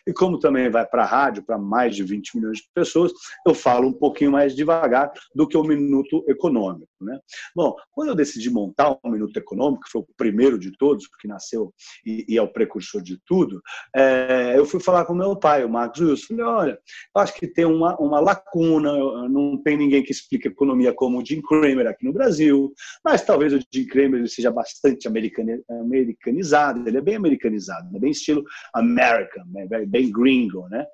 E 0.06 0.12
como 0.12 0.38
também 0.38 0.70
vai 0.70 0.86
para 0.86 1.02
a 1.02 1.06
rádio, 1.06 1.42
para 1.44 1.58
mais 1.58 1.96
de 1.96 2.02
20 2.02 2.36
milhões 2.36 2.58
de 2.58 2.64
pessoas, 2.74 3.12
eu 3.46 3.54
falo 3.54 3.88
um 3.88 3.92
pouquinho 3.92 4.32
mais 4.32 4.54
devagar 4.54 5.10
do 5.34 5.46
que 5.46 5.56
o 5.56 5.64
Minuto 5.64 6.24
Econômico. 6.28 6.88
Né? 7.00 7.18
Bom, 7.54 7.74
quando 7.92 8.09
eu 8.09 8.14
decidi 8.14 8.50
montar 8.50 8.96
o 9.02 9.11
Minuto 9.11 9.37
Econômico, 9.37 9.85
que 9.85 9.90
foi 9.90 10.00
o 10.00 10.06
primeiro 10.16 10.59
de 10.59 10.72
todos, 10.76 11.06
porque 11.09 11.28
nasceu 11.28 11.72
e, 12.04 12.24
e 12.28 12.38
é 12.38 12.42
o 12.42 12.52
precursor 12.52 13.02
de 13.02 13.18
tudo, 13.26 13.61
é, 13.94 14.54
eu 14.56 14.64
fui 14.64 14.80
falar 14.80 15.04
com 15.04 15.14
meu 15.14 15.37
pai, 15.37 15.64
o 15.64 15.68
Marcos 15.68 16.00
Wilson. 16.00 16.26
Falei, 16.28 16.44
olha, 16.44 16.78
acho 17.16 17.35
que 17.35 17.46
tem 17.46 17.64
uma, 17.64 17.96
uma 17.98 18.20
lacuna, 18.20 18.92
não 19.28 19.61
tem 19.62 19.76
ninguém 19.76 20.02
que 20.02 20.12
explique 20.12 20.48
economia 20.48 20.92
como 20.92 21.20
o 21.20 21.24
Jim 21.24 21.42
Cramer 21.42 21.87
aqui 21.87 22.04
no 22.04 22.12
Brasil, 22.12 22.72
mas 23.04 23.22
talvez 23.22 23.52
o 23.52 23.61
Jim 23.72 23.87
Cramer 23.87 24.26
seja 24.28 24.50
bastante 24.50 25.06
americanizado, 25.06 26.88
ele 26.88 26.98
é 26.98 27.02
bem 27.02 27.16
americanizado, 27.16 27.94
é 27.94 28.00
bem 28.00 28.11
estilo 28.11 28.42
American, 28.74 29.44
né, 29.46 29.66
bem 29.87 30.11
gringo, 30.11 30.66
né? 30.68 30.87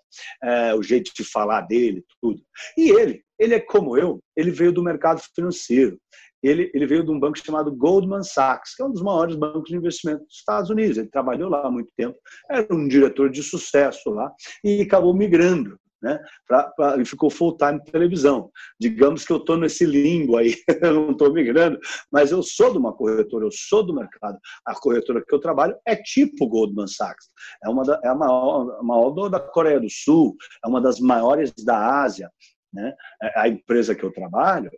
É, 0.43 0.75
o 0.75 0.83
jeito 0.83 1.13
de 1.15 1.25
falar 1.25 1.63
dele, 1.63 2.05
tudo. 2.21 2.43
E 2.77 2.91
ele, 2.91 3.23
ele 3.43 3.55
é 3.55 3.61
como 3.61 3.97
eu, 3.97 4.21
ele 4.37 4.51
veio 4.51 4.73
do 4.73 4.83
mercado 4.83 5.21
financeiro 5.35 5.99
ele, 6.43 6.71
ele 6.75 6.87
veio 6.87 7.05
de 7.05 7.11
um 7.11 7.21
banco 7.21 7.39
chamado 7.39 7.75
Goldman 7.75 8.23
Sachs, 8.23 8.75
que 8.75 8.83
é 8.83 8.87
um 8.87 8.91
dos 8.91 9.03
maiores 9.03 9.37
bancos 9.37 9.71
de 9.71 9.77
investimento 9.77 10.25
dos 10.25 10.35
Estados 10.35 10.71
Unidos. 10.71 10.99
Ele 10.99 11.09
trabalhou 11.09 11.49
lá 11.49 11.67
há 11.67 11.71
muito 11.71 11.91
tempo, 11.97 12.19
era 12.51 12.67
um 12.75 12.89
diretor 12.89 13.31
de 13.31 13.43
sucesso 13.43 14.11
lá 14.11 14.31
e 14.65 14.83
acabou 14.83 15.15
migrando. 15.15 15.79
Né, 16.03 16.19
pra, 16.49 16.65
pra, 16.65 17.01
e 17.01 17.05
ficou 17.05 17.31
full 17.31 17.57
time 17.57 17.81
televisão. 17.85 18.51
Digamos 18.77 19.25
que 19.25 19.33
eu 19.33 19.37
estou 19.37 19.57
nesse 19.57 19.87
limbo 19.87 20.37
aí, 20.37 20.57
eu 20.83 20.95
não 20.95 21.13
estou 21.13 21.33
migrando, 21.33 21.79
mas 22.11 22.33
eu 22.33 22.43
sou 22.43 22.73
de 22.73 22.79
uma 22.79 22.93
corretora, 22.93 23.45
eu 23.45 23.53
sou 23.53 23.87
do 23.87 23.95
mercado. 23.95 24.37
A 24.67 24.75
corretora 24.75 25.25
que 25.25 25.33
eu 25.33 25.39
trabalho 25.39 25.77
é 25.87 25.95
tipo 25.95 26.49
Goldman 26.49 26.89
Sachs, 26.89 27.27
é 27.65 27.69
uma 27.69 27.85
da, 27.85 28.01
é 28.03 28.09
a 28.09 28.17
maior, 28.17 28.79
a 28.81 28.83
maior 28.83 29.29
da 29.29 29.39
Coreia 29.39 29.79
do 29.79 29.89
Sul, 29.89 30.35
é 30.65 30.67
uma 30.67 30.81
das 30.81 30.99
maiores 30.99 31.53
da 31.65 32.03
Ásia. 32.03 32.29
Né? 32.73 32.93
A 33.37 33.49
empresa 33.49 33.95
que 33.95 34.05
eu 34.05 34.13
trabalho, 34.13 34.71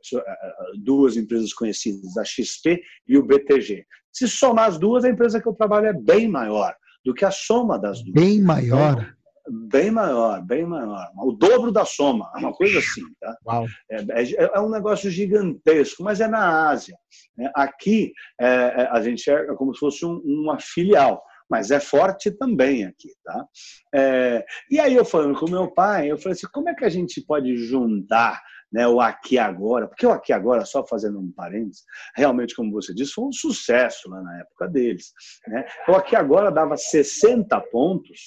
duas 0.83 1.17
empresas 1.17 1.53
conhecidas, 1.53 2.17
a 2.17 2.25
XP 2.25 2.83
e 3.07 3.17
o 3.17 3.25
BTG. 3.25 3.87
Se 4.13 4.29
somar 4.29 4.69
as 4.69 4.79
duas, 4.79 5.05
a 5.05 5.11
empresa 5.11 5.41
que 5.41 5.49
eu 5.49 5.55
trabalho 5.55 5.87
é 5.87 5.93
bem 5.93 6.29
maior 6.29 6.75
do 7.05 7.15
que 7.15 7.25
a 7.25 7.31
soma 7.31 7.79
das 7.79 8.03
duas. 8.03 8.15
Bem 8.15 8.41
maior? 8.41 8.93
Então, 8.93 9.69
bem 9.71 9.91
maior, 9.91 10.43
bem 10.43 10.65
maior. 10.65 11.11
O 11.19 11.33
dobro 11.33 11.71
da 11.71 11.85
soma, 11.85 12.31
uma 12.37 12.53
coisa 12.53 12.79
assim. 12.79 13.03
Tá? 13.21 13.37
Uau. 13.47 13.67
É, 13.91 14.23
é, 14.23 14.51
é 14.55 14.61
um 14.61 14.71
negócio 14.71 15.11
gigantesco, 15.11 16.03
mas 16.03 16.21
é 16.21 16.27
na 16.27 16.69
Ásia. 16.71 16.97
Né? 17.37 17.51
Aqui, 17.55 18.13
é, 18.41 18.47
é 18.47 18.89
a 18.91 19.01
gente 19.03 19.29
é 19.31 19.47
como 19.55 19.75
se 19.75 19.81
fosse 19.81 20.05
um, 20.07 20.21
uma 20.25 20.59
filial 20.59 21.23
mas 21.55 21.71
é 21.71 21.79
forte 21.79 22.33
também 22.33 22.85
aqui, 22.85 23.11
tá? 23.23 23.47
É, 23.95 24.45
e 24.69 24.81
aí 24.81 24.93
eu 24.93 25.05
falando 25.05 25.39
com 25.39 25.49
meu 25.49 25.71
pai, 25.71 26.11
eu 26.11 26.19
falei 26.19 26.33
assim, 26.33 26.49
como 26.53 26.69
é 26.69 26.75
que 26.75 26.85
a 26.85 26.89
gente 26.89 27.25
pode 27.25 27.57
juntar 27.57 28.43
né, 28.73 28.89
o 28.89 29.01
aqui 29.01 29.39
agora? 29.39 29.87
Porque 29.87 30.05
o 30.05 30.11
aqui 30.11 30.33
agora, 30.33 30.65
só 30.65 30.85
fazendo 30.85 31.21
um 31.21 31.31
parênteses, 31.31 31.85
realmente, 32.17 32.57
como 32.57 32.73
você 32.73 32.93
disse, 32.93 33.13
foi 33.13 33.27
um 33.27 33.33
sucesso 33.33 34.11
lá 34.11 34.21
na 34.21 34.41
época 34.41 34.67
deles. 34.67 35.13
Né? 35.47 35.65
O 35.89 35.93
aqui 35.93 36.17
agora 36.17 36.51
dava 36.51 36.77
60 36.77 37.61
pontos 37.71 38.21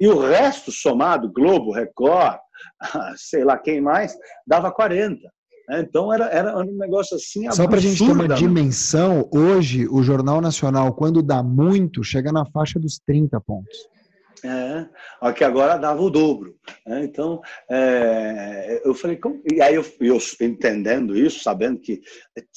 e 0.00 0.08
o 0.08 0.18
resto 0.18 0.72
somado, 0.72 1.30
Globo, 1.30 1.72
Record, 1.72 2.38
sei 3.18 3.44
lá 3.44 3.58
quem 3.58 3.82
mais, 3.82 4.16
dava 4.46 4.72
40. 4.72 5.30
Né? 5.68 5.80
Então 5.80 6.12
era, 6.12 6.26
era 6.26 6.58
um 6.58 6.76
negócio 6.76 7.16
assim. 7.16 7.50
Só 7.52 7.66
para 7.66 7.78
a 7.78 7.80
gente 7.80 8.04
ter 8.04 8.12
uma 8.12 8.28
dimensão, 8.28 9.28
hoje 9.32 9.86
o 9.88 10.02
Jornal 10.02 10.40
Nacional, 10.40 10.92
quando 10.94 11.22
dá 11.22 11.42
muito, 11.42 12.02
chega 12.02 12.32
na 12.32 12.44
faixa 12.46 12.78
dos 12.78 12.98
30 13.06 13.40
pontos. 13.40 13.76
É, 14.44 15.32
que 15.32 15.44
agora 15.44 15.76
dava 15.76 16.02
o 16.02 16.10
dobro. 16.10 16.56
Né? 16.86 17.04
Então, 17.04 17.40
é, 17.70 18.80
eu 18.84 18.92
falei, 18.92 19.16
como? 19.16 19.40
e 19.52 19.62
aí 19.62 19.74
eu, 19.74 19.84
eu, 20.00 20.18
entendendo 20.40 21.16
isso, 21.16 21.42
sabendo 21.42 21.80
que 21.80 22.00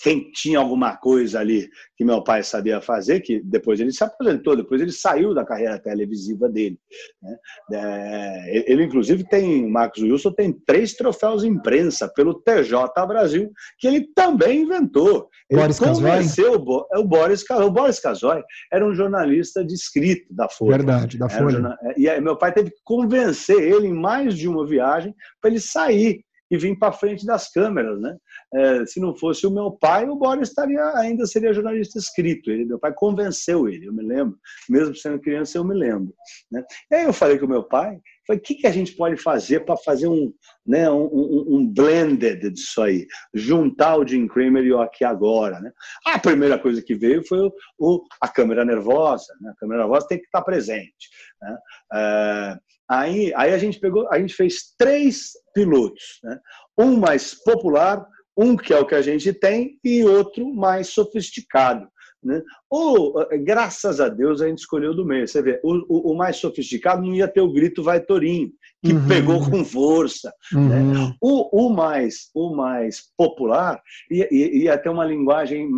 quem 0.02 0.32
tinha 0.32 0.58
alguma 0.60 0.98
coisa 0.98 1.40
ali 1.40 1.70
que 1.96 2.04
meu 2.04 2.24
pai 2.24 2.44
sabia 2.44 2.82
fazer, 2.82 3.22
que 3.22 3.40
depois 3.44 3.80
ele 3.80 3.92
se 3.92 4.04
aposentou, 4.04 4.56
depois 4.56 4.82
ele 4.82 4.92
saiu 4.92 5.34
da 5.34 5.46
carreira 5.46 5.80
televisiva 5.80 6.50
dele. 6.50 6.78
Né? 7.22 7.38
É, 7.74 8.72
ele, 8.72 8.84
inclusive, 8.84 9.24
tem, 9.28 9.70
Marcos 9.70 10.02
Wilson 10.02 10.32
tem 10.32 10.54
três 10.66 10.94
troféus 10.94 11.44
imprensa 11.44 12.08
pelo 12.08 12.34
TJ 12.42 13.08
Brasil, 13.08 13.52
que 13.78 13.88
ele 13.88 14.08
também 14.16 14.64
inventou. 14.64 15.30
Ele 15.50 15.62
Boris 15.62 15.80
convenceu 15.80 16.56
o, 16.56 16.88
o 17.00 17.04
Boris 17.04 17.44
O 17.50 17.72
Boris 17.72 18.00
Casoy 18.00 18.44
era 18.72 18.86
um 18.86 18.94
jornalista 18.94 19.64
de 19.64 19.74
escrito 19.74 20.34
da 20.34 20.50
Folha. 20.50 20.78
Verdade, 20.78 21.18
da 21.18 21.30
Folha. 21.30 21.75
E 21.98 22.22
meu 22.22 22.38
pai 22.38 22.54
teve 22.54 22.72
que 22.72 22.82
convencer 22.84 23.62
ele 23.62 23.88
em 23.88 23.94
mais 23.94 24.36
de 24.36 24.48
uma 24.48 24.66
viagem 24.66 25.14
para 25.42 25.52
ele 25.52 25.60
sair 25.60 26.24
e 26.50 26.58
vir 26.58 26.78
para 26.78 26.92
frente 26.92 27.26
das 27.26 27.52
câmeras, 27.52 28.00
né? 28.00 28.16
É, 28.54 28.86
se 28.86 29.00
não 29.00 29.16
fosse 29.16 29.48
o 29.48 29.52
meu 29.52 29.72
pai, 29.72 30.08
o 30.08 30.16
Boris 30.16 30.50
estaria 30.50 30.94
ainda 30.96 31.26
seria 31.26 31.54
jornalista 31.54 31.98
escrito. 31.98 32.52
Ele, 32.52 32.66
meu 32.66 32.80
pai 32.80 32.94
convenceu 32.94 33.68
ele, 33.68 33.88
eu 33.88 33.94
me 33.94 34.04
lembro, 34.04 34.38
mesmo 34.70 34.96
sendo 34.96 35.20
criança, 35.20 35.58
eu 35.58 35.64
me 35.64 35.74
lembro. 35.74 36.14
Né? 36.52 36.64
E 36.92 36.96
aí 36.96 37.04
eu 37.06 37.14
falei 37.14 37.40
com 37.40 37.46
o 37.46 37.50
meu 37.50 37.64
pai, 37.64 38.00
falei, 38.26 38.40
o 38.40 38.42
que, 38.42 38.56
que 38.56 38.68
a 38.68 38.72
gente 38.72 38.94
pode 38.96 39.18
fazer 39.18 39.62
para 39.62 39.78
fazer 39.78 40.08
um, 40.08 40.34
né, 40.66 40.90
um, 40.90 41.06
um, 41.06 41.46
um, 41.56 41.68
blended 41.68 42.52
disso 42.52 42.82
aí, 42.82 43.06
juntar 43.34 43.98
o 43.98 44.08
Jim 44.08 44.28
Cramer 44.28 44.64
e 44.64 44.74
o 44.74 44.80
Aqui 44.80 45.04
Agora. 45.04 45.60
Né? 45.60 45.72
A 46.08 46.20
primeira 46.20 46.58
coisa 46.58 46.82
que 46.82 46.96
veio 46.96 47.26
foi 47.28 47.40
o, 47.40 47.54
o 47.80 48.04
a 48.22 48.28
câmera 48.28 48.66
nervosa. 48.66 49.34
Né? 49.42 49.52
A 49.52 49.56
câmera 49.56 49.82
nervosa 49.82 50.08
tem 50.08 50.20
que 50.20 50.26
estar 50.26 50.42
presente. 50.42 51.10
Né? 51.42 51.58
É, 51.94 52.58
Aí, 52.90 53.34
aí 53.36 53.52
a 53.52 53.58
gente 53.58 53.80
pegou, 53.80 54.08
a 54.12 54.20
gente 54.20 54.34
fez 54.34 54.76
três 54.78 55.32
pilotos, 55.54 56.20
né? 56.24 56.40
um 56.78 56.98
mais 56.98 57.34
popular, 57.34 58.06
um 58.38 58.56
que 58.56 58.74
é 58.74 58.80
o 58.80 58.86
que 58.86 58.94
a 58.94 59.02
gente 59.02 59.34
tem 59.34 59.80
e 59.84 60.04
outro 60.04 60.54
mais 60.54 60.90
sofisticado. 60.90 61.88
Né? 62.26 62.42
Ou, 62.72 63.22
eh, 63.32 63.38
graças 63.38 64.02
a 64.02 64.10
Deus, 64.10 64.42
a 64.42 64.48
gente 64.48 64.58
escolheu 64.58 64.96
do 64.96 65.06
meio. 65.06 65.28
Você 65.28 65.44
vê, 65.44 65.62
o, 65.64 66.12
o, 66.12 66.18
mais 66.18 66.38
sofisticado 66.38 67.06
não 67.06 67.14
ia 67.14 67.28
ter 67.28 67.42
o 67.42 67.54
grito 67.54 67.84
vai 67.84 68.02
Torinho, 68.02 68.50
que 68.84 68.94
uhum. 68.94 69.08
pegou 69.08 69.48
com 69.48 69.64
força. 69.64 70.34
Né? 70.52 70.60
Uhum. 70.60 70.94
Né? 70.94 71.16
O, 71.22 71.68
o, 71.68 71.70
mais, 71.70 72.32
o 72.34 72.56
mais 72.56 73.04
popular 73.16 73.80
ia, 74.10 74.28
ia, 74.32 74.78
ter 74.78 74.90
uma 74.90 75.06
linguagem, 75.06 75.70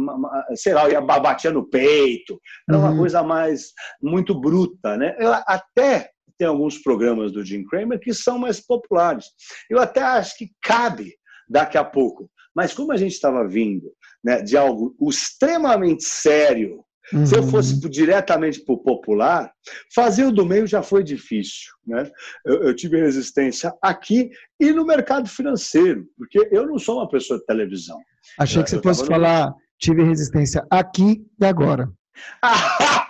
sei 0.55 0.73
lá, 0.73 0.89
ia 0.89 1.01
bater 1.01 1.51
no 1.51 1.67
peito. 1.67 2.39
Era 2.67 2.77
uma 2.77 2.91
uhum. 2.91 2.97
coisa 2.99 3.21
mais, 3.21 3.73
muito 4.01 4.33
bruta. 4.33 4.95
Né? 4.95 5.17
Eu, 5.19 5.33
até 5.45 6.11
tem 6.37 6.47
alguns 6.47 6.77
programas 6.77 7.33
do 7.33 7.43
Jim 7.43 7.65
Cramer 7.65 7.99
que 7.99 8.13
são 8.13 8.39
mais 8.39 8.65
populares. 8.65 9.25
Eu 9.69 9.79
até 9.79 10.01
acho 10.01 10.37
que 10.37 10.51
cabe 10.61 11.13
daqui 11.49 11.77
a 11.77 11.83
pouco. 11.83 12.29
Mas 12.57 12.73
como 12.73 12.91
a 12.91 12.97
gente 12.97 13.11
estava 13.11 13.47
vindo 13.47 13.91
né, 14.23 14.41
de 14.41 14.57
algo 14.57 14.95
extremamente 15.07 16.03
sério, 16.03 16.83
uhum. 17.13 17.23
se 17.23 17.35
eu 17.35 17.43
uhum. 17.43 17.51
fosse 17.51 17.79
diretamente 17.87 18.65
para 18.65 18.73
o 18.73 18.79
popular, 18.79 19.51
fazer 19.93 20.25
o 20.25 20.31
do 20.31 20.43
meio 20.43 20.65
já 20.65 20.81
foi 20.81 21.03
difícil. 21.03 21.71
Né? 21.85 22.09
Eu, 22.43 22.63
eu, 22.63 22.75
tive 22.75 22.99
resistência 22.99 23.71
aqui 23.79 24.31
e 24.59 24.71
no 24.71 24.83
mercado 24.83 25.29
financeiro, 25.29 26.07
porque 26.17 26.49
eu 26.51 26.65
não 26.65 26.79
sou 26.79 26.97
uma 26.97 27.07
pessoa 27.07 27.39
de 27.39 27.45
televisão. 27.45 27.99
Achei 28.39 28.63
que 28.63 28.71
você 28.71 28.81
fosse 28.81 29.01
no... 29.01 29.07
falar, 29.07 29.53
tive 29.79 30.03
resistência 30.03 30.65
aqui 30.71 31.23
e 31.39 31.45
agora. 31.45 31.87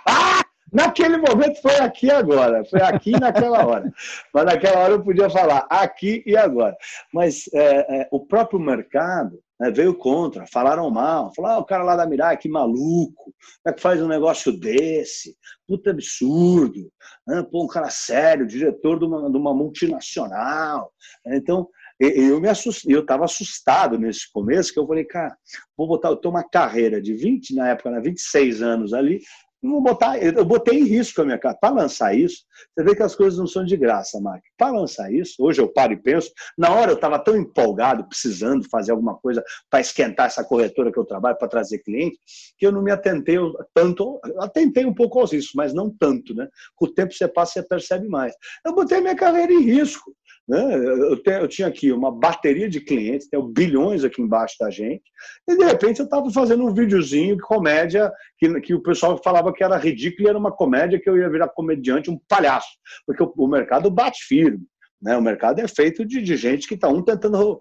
Naquele 0.72 1.16
momento 1.16 1.60
foi 1.62 1.76
aqui 1.76 2.10
agora, 2.10 2.64
foi 2.64 2.80
aqui 2.80 3.12
naquela 3.12 3.66
hora. 3.66 3.92
Mas 4.32 4.44
naquela 4.44 4.80
hora 4.80 4.92
eu 4.92 5.02
podia 5.02 5.30
falar 5.30 5.66
aqui 5.70 6.22
e 6.26 6.36
agora. 6.36 6.76
Mas 7.12 7.48
é, 7.54 8.00
é, 8.00 8.08
o 8.10 8.20
próprio 8.20 8.60
mercado 8.60 9.38
né, 9.58 9.70
veio 9.70 9.94
contra, 9.94 10.46
falaram 10.46 10.88
mal, 10.90 11.32
falaram, 11.34 11.56
ah, 11.56 11.60
o 11.60 11.64
cara 11.64 11.82
lá 11.82 11.96
da 11.96 12.06
Mirai, 12.06 12.36
que 12.36 12.48
maluco, 12.48 13.24
como 13.24 13.34
é 13.66 13.72
que 13.72 13.80
faz 13.80 14.00
um 14.00 14.08
negócio 14.08 14.52
desse? 14.52 15.36
Puta 15.66 15.90
absurdo, 15.90 16.90
né? 17.26 17.44
Pô, 17.50 17.64
um 17.64 17.68
cara 17.68 17.90
sério, 17.90 18.46
diretor 18.46 18.98
de 18.98 19.06
uma, 19.06 19.30
de 19.30 19.36
uma 19.36 19.54
multinacional. 19.54 20.92
Então, 21.26 21.68
eu 22.00 22.40
me 22.40 22.48
assustei, 22.48 22.94
eu 22.94 23.00
estava 23.00 23.24
assustado 23.24 23.98
nesse 23.98 24.30
começo, 24.30 24.72
que 24.72 24.78
eu 24.78 24.86
falei, 24.86 25.04
cara, 25.04 25.36
vou 25.76 25.88
botar, 25.88 26.10
eu 26.10 26.16
tenho 26.16 26.32
uma 26.32 26.48
carreira 26.48 27.02
de 27.02 27.12
20, 27.12 27.56
na 27.56 27.70
época, 27.70 27.90
né, 27.90 28.00
26 28.00 28.62
anos 28.62 28.92
ali, 28.94 29.20
não 29.62 29.82
botar, 29.82 30.18
eu 30.22 30.44
botei 30.44 30.78
em 30.78 30.84
risco 30.84 31.20
a 31.20 31.24
minha 31.24 31.38
casa. 31.38 31.58
Para 31.60 31.74
lançar 31.74 32.14
isso, 32.14 32.44
você 32.72 32.84
vê 32.84 32.94
que 32.94 33.02
as 33.02 33.14
coisas 33.14 33.38
não 33.38 33.46
são 33.46 33.64
de 33.64 33.76
graça, 33.76 34.20
Mark. 34.20 34.42
Para 34.56 34.72
lançar 34.72 35.12
isso, 35.12 35.34
hoje 35.40 35.60
eu 35.60 35.68
paro 35.68 35.92
e 35.92 35.96
penso. 35.96 36.30
Na 36.56 36.70
hora 36.72 36.92
eu 36.92 36.94
estava 36.94 37.18
tão 37.18 37.36
empolgado, 37.36 38.08
precisando 38.08 38.68
fazer 38.70 38.92
alguma 38.92 39.16
coisa 39.16 39.42
para 39.68 39.80
esquentar 39.80 40.26
essa 40.26 40.44
corretora 40.44 40.92
que 40.92 40.98
eu 40.98 41.04
trabalho, 41.04 41.36
para 41.36 41.48
trazer 41.48 41.78
cliente, 41.78 42.18
que 42.56 42.66
eu 42.66 42.72
não 42.72 42.82
me 42.82 42.92
atentei 42.92 43.36
tanto. 43.74 44.20
Atentei 44.38 44.84
um 44.84 44.94
pouco 44.94 45.18
aos 45.18 45.32
riscos, 45.32 45.54
mas 45.54 45.74
não 45.74 45.90
tanto, 45.90 46.34
né? 46.34 46.48
Com 46.76 46.86
o 46.86 46.94
tempo 46.94 47.12
você 47.12 47.26
passa, 47.26 47.54
você 47.54 47.62
percebe 47.62 48.08
mais. 48.08 48.34
Eu 48.64 48.74
botei 48.74 49.00
minha 49.00 49.16
carreira 49.16 49.52
em 49.52 49.62
risco. 49.62 50.14
Né? 50.48 50.74
Eu, 50.74 51.22
tenho, 51.22 51.40
eu, 51.40 51.48
tinha 51.48 51.68
aqui 51.68 51.92
uma 51.92 52.10
bateria 52.10 52.68
de 52.70 52.80
clientes, 52.80 53.28
tenho 53.28 53.42
bilhões 53.42 54.02
aqui 54.02 54.22
embaixo 54.22 54.56
da 54.58 54.70
gente, 54.70 55.02
e 55.46 55.56
de 55.56 55.64
repente 55.64 56.00
eu 56.00 56.04
estava 56.04 56.30
fazendo 56.30 56.64
um 56.64 56.72
videozinho 56.72 57.36
de 57.36 57.42
comédia 57.42 58.10
que, 58.38 58.60
que 58.62 58.74
o 58.74 58.82
pessoal 58.82 59.20
falava 59.22 59.52
que 59.52 59.62
era 59.62 59.76
ridículo 59.76 60.26
e 60.26 60.30
era 60.30 60.38
uma 60.38 60.50
comédia 60.50 60.98
que 60.98 61.08
eu 61.08 61.18
ia 61.18 61.28
virar 61.28 61.48
comediante, 61.48 62.10
um 62.10 62.18
palhaço, 62.26 62.78
porque 63.06 63.22
o, 63.22 63.32
o 63.36 63.46
mercado 63.46 63.90
bate 63.90 64.24
firme. 64.24 64.64
Né? 65.00 65.16
O 65.16 65.22
mercado 65.22 65.60
é 65.60 65.68
feito 65.68 66.04
de, 66.04 66.20
de 66.20 66.36
gente 66.36 66.66
que 66.66 66.74
está 66.74 66.88
um 66.88 67.02
tentando 67.02 67.60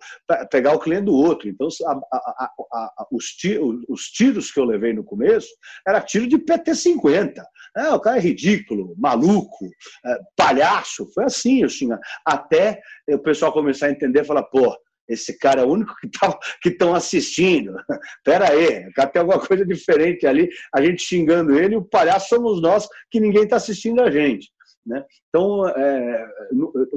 pegar 0.49 0.73
o 0.73 0.79
cliente 0.79 1.05
do 1.05 1.13
outro. 1.13 1.47
Então, 1.47 1.67
a, 1.85 1.91
a, 1.91 2.51
a, 2.73 3.07
os, 3.11 3.25
tiros, 3.25 3.83
os, 3.87 4.03
tiros, 4.05 4.51
que 4.51 4.59
eu 4.59 4.65
levei 4.65 4.93
no 4.93 5.03
começo 5.03 5.49
era 5.87 6.01
tiro 6.01 6.27
de 6.27 6.37
PT-50. 6.37 7.33
É, 7.77 7.89
o 7.89 7.99
cara 7.99 8.17
é 8.17 8.21
ridículo, 8.21 8.95
maluco, 8.97 9.65
é, 10.05 10.17
palhaço. 10.35 11.07
Foi 11.13 11.25
assim, 11.25 11.63
assim, 11.63 11.89
até 12.25 12.81
o 13.09 13.19
pessoal 13.19 13.53
começar 13.53 13.87
a 13.87 13.91
entender 13.91 14.21
e 14.21 14.25
falar, 14.25 14.43
pô, 14.43 14.75
esse 15.07 15.37
cara 15.37 15.61
é 15.61 15.63
o 15.63 15.69
único 15.69 15.95
que 16.01 16.09
tá, 16.09 16.37
estão 16.65 16.93
assistindo. 16.93 17.73
Pera 18.25 18.51
aí, 18.51 18.91
tem 18.93 19.19
alguma 19.21 19.39
coisa 19.39 19.65
diferente 19.65 20.27
ali, 20.27 20.49
a 20.73 20.81
gente 20.81 21.03
xingando 21.03 21.57
ele, 21.57 21.75
o 21.75 21.85
palhaço 21.85 22.29
somos 22.29 22.61
nós, 22.61 22.87
que 23.09 23.19
ninguém 23.19 23.43
está 23.43 23.55
assistindo 23.55 24.01
a 24.01 24.11
gente. 24.11 24.51
Né? 24.87 25.03
Então, 25.27 25.67
é, 25.67 26.25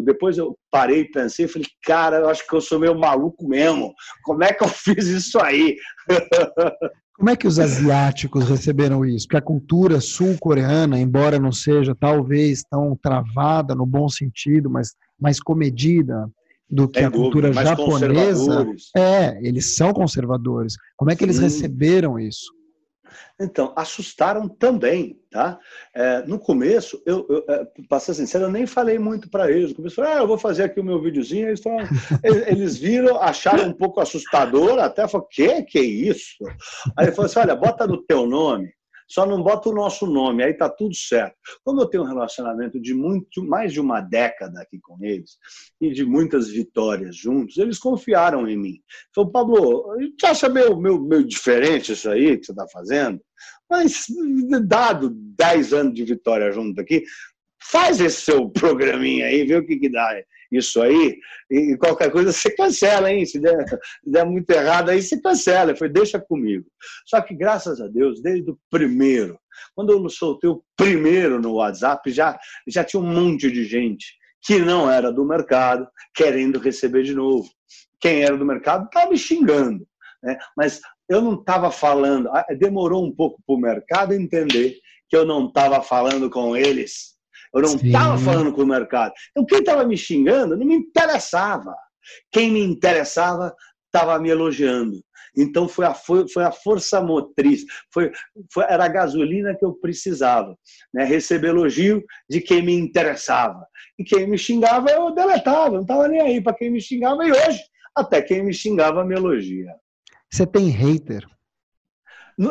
depois 0.04 0.38
eu 0.38 0.56
parei 0.70 1.00
e 1.00 1.10
pensei, 1.10 1.48
falei, 1.48 1.66
cara, 1.82 2.18
eu 2.18 2.28
acho 2.28 2.46
que 2.46 2.54
eu 2.54 2.60
sou 2.60 2.78
meio 2.78 2.96
maluco 2.96 3.48
mesmo. 3.48 3.92
Como 4.22 4.44
é 4.44 4.52
que 4.52 4.62
eu 4.62 4.68
fiz 4.70 5.06
isso 5.08 5.40
aí? 5.40 5.76
Como 7.16 7.28
é 7.28 7.36
que 7.36 7.46
os 7.46 7.58
asiáticos 7.58 8.48
receberam 8.48 9.04
isso? 9.04 9.26
Porque 9.26 9.36
a 9.36 9.42
cultura 9.42 10.00
sul-coreana, 10.00 10.98
embora 10.98 11.38
não 11.38 11.52
seja 11.52 11.94
talvez 11.94 12.62
tão 12.62 12.96
travada 12.96 13.74
no 13.74 13.84
bom 13.84 14.08
sentido, 14.08 14.70
mas 14.70 14.94
mais 15.20 15.38
comedida 15.38 16.30
do 16.70 16.88
que 16.88 17.00
é 17.00 17.04
a 17.04 17.10
cultura 17.10 17.52
japonesa, 17.52 18.66
é, 18.96 19.38
eles 19.46 19.76
são 19.76 19.92
conservadores. 19.92 20.76
Como 20.96 21.10
é 21.10 21.16
que 21.16 21.22
eles 21.22 21.36
Sim. 21.36 21.42
receberam 21.42 22.18
isso? 22.18 22.46
Então, 23.38 23.72
assustaram 23.76 24.48
também, 24.48 25.20
tá? 25.30 25.58
É, 25.94 26.22
no 26.26 26.38
começo, 26.38 27.02
eu, 27.06 27.26
eu 27.28 27.44
é, 27.48 27.66
para 27.88 28.00
ser 28.00 28.14
sincero, 28.14 28.44
eu 28.44 28.50
nem 28.50 28.66
falei 28.66 28.98
muito 28.98 29.30
para 29.30 29.50
eles. 29.50 29.70
No 29.70 29.76
começo, 29.76 29.96
falei, 29.96 30.12
ah, 30.12 30.18
eu 30.18 30.26
vou 30.26 30.38
fazer 30.38 30.64
aqui 30.64 30.80
o 30.80 30.84
meu 30.84 31.00
videozinho. 31.00 31.48
Eles, 31.48 31.60
falaram, 31.60 31.88
eles 32.22 32.76
viram, 32.76 33.20
acharam 33.20 33.68
um 33.68 33.72
pouco 33.72 34.00
assustador, 34.00 34.78
até 34.78 35.06
falaram, 35.06 35.28
que 35.30 35.62
que 35.62 35.78
é 35.78 35.82
isso? 35.82 36.36
Aí 36.96 37.06
ele 37.06 37.12
falou 37.12 37.26
assim, 37.26 37.38
olha, 37.38 37.56
bota 37.56 37.86
no 37.86 38.02
teu 38.02 38.26
nome 38.26 38.70
só 39.10 39.26
não 39.26 39.42
bota 39.42 39.68
o 39.68 39.74
nosso 39.74 40.06
nome, 40.06 40.44
aí 40.44 40.54
tá 40.54 40.68
tudo 40.68 40.94
certo. 40.94 41.34
Como 41.64 41.80
eu 41.80 41.86
tenho 41.86 42.04
um 42.04 42.06
relacionamento 42.06 42.80
de 42.80 42.94
muito 42.94 43.44
mais 43.44 43.72
de 43.72 43.80
uma 43.80 44.00
década 44.00 44.62
aqui 44.62 44.78
com 44.80 44.96
eles 45.04 45.36
e 45.80 45.90
de 45.90 46.04
muitas 46.04 46.48
vitórias 46.48 47.16
juntos, 47.16 47.58
eles 47.58 47.78
confiaram 47.78 48.48
em 48.48 48.56
mim. 48.56 48.80
Falou, 49.12 49.32
Pablo, 49.32 49.96
gente 50.00 50.24
acha 50.24 50.48
meio, 50.48 50.76
meio, 50.80 51.02
meio 51.02 51.26
diferente 51.26 51.92
isso 51.92 52.08
aí 52.08 52.38
que 52.38 52.46
você 52.46 52.52
está 52.52 52.68
fazendo, 52.68 53.20
mas 53.68 54.06
dado 54.66 55.10
10 55.10 55.72
anos 55.72 55.94
de 55.94 56.04
vitória 56.04 56.52
junto 56.52 56.80
aqui, 56.80 57.02
faz 57.62 58.00
esse 58.00 58.22
seu 58.22 58.48
programinha 58.50 59.26
aí, 59.26 59.44
vê 59.44 59.56
o 59.56 59.66
que, 59.66 59.78
que 59.78 59.88
dá 59.88 60.22
isso 60.50 60.82
aí, 60.82 61.16
e 61.48 61.76
qualquer 61.76 62.10
coisa 62.10 62.32
você 62.32 62.50
cancela, 62.50 63.12
hein? 63.12 63.24
Se 63.24 63.38
der, 63.38 63.68
se 63.68 64.10
der 64.10 64.26
muito 64.26 64.50
errado 64.50 64.90
aí, 64.90 65.00
você 65.00 65.20
cancela. 65.20 65.76
Foi, 65.76 65.88
deixa 65.88 66.18
comigo. 66.18 66.66
Só 67.06 67.20
que, 67.20 67.34
graças 67.34 67.80
a 67.80 67.86
Deus, 67.86 68.20
desde 68.20 68.50
o 68.50 68.58
primeiro, 68.68 69.38
quando 69.74 69.92
eu 69.92 70.08
soltei 70.08 70.50
o 70.50 70.62
primeiro 70.76 71.40
no 71.40 71.54
WhatsApp, 71.54 72.10
já, 72.10 72.38
já 72.66 72.82
tinha 72.82 73.00
um 73.00 73.06
monte 73.06 73.50
de 73.50 73.64
gente 73.64 74.18
que 74.42 74.58
não 74.58 74.90
era 74.90 75.12
do 75.12 75.24
mercado 75.24 75.86
querendo 76.14 76.58
receber 76.58 77.04
de 77.04 77.14
novo. 77.14 77.48
Quem 78.00 78.22
era 78.22 78.36
do 78.36 78.44
mercado 78.44 78.86
estava 78.86 79.10
me 79.10 79.18
xingando. 79.18 79.86
Né? 80.22 80.36
Mas 80.56 80.80
eu 81.08 81.20
não 81.20 81.34
estava 81.34 81.70
falando, 81.70 82.28
ah, 82.30 82.46
demorou 82.58 83.04
um 83.04 83.14
pouco 83.14 83.40
para 83.46 83.54
o 83.54 83.60
mercado 83.60 84.14
entender 84.14 84.76
que 85.08 85.16
eu 85.16 85.26
não 85.26 85.46
estava 85.46 85.82
falando 85.82 86.30
com 86.30 86.56
eles 86.56 87.19
eu 87.54 87.62
não 87.62 87.74
estava 87.74 88.16
falando 88.18 88.52
com 88.52 88.62
o 88.62 88.66
mercado. 88.66 89.12
Então, 89.30 89.44
quem 89.44 89.58
estava 89.58 89.84
me 89.84 89.96
xingando 89.96 90.56
não 90.56 90.66
me 90.66 90.74
interessava. 90.74 91.74
Quem 92.30 92.50
me 92.50 92.60
interessava 92.60 93.54
estava 93.86 94.18
me 94.18 94.30
elogiando. 94.30 95.00
Então 95.36 95.68
foi 95.68 95.86
a, 95.86 95.94
foi, 95.94 96.28
foi 96.28 96.44
a 96.44 96.50
força 96.50 97.00
motriz, 97.00 97.64
foi, 97.92 98.10
foi, 98.52 98.64
era 98.64 98.84
a 98.84 98.88
gasolina 98.88 99.54
que 99.56 99.64
eu 99.64 99.74
precisava. 99.74 100.56
Né? 100.92 101.04
Receber 101.04 101.48
elogio 101.48 102.04
de 102.28 102.40
quem 102.40 102.62
me 102.62 102.74
interessava. 102.74 103.64
E 103.98 104.04
quem 104.04 104.28
me 104.28 104.38
xingava 104.38 104.90
eu 104.90 105.14
deletava, 105.14 105.74
não 105.74 105.82
estava 105.82 106.08
nem 106.08 106.20
aí 106.20 106.40
para 106.40 106.54
quem 106.54 106.70
me 106.70 106.80
xingava. 106.80 107.24
E 107.24 107.30
hoje, 107.30 107.60
até 107.94 108.22
quem 108.22 108.42
me 108.42 108.52
xingava 108.52 109.04
me 109.04 109.14
elogia. 109.14 109.72
Você 110.30 110.46
tem 110.46 110.68
hater? 110.68 111.24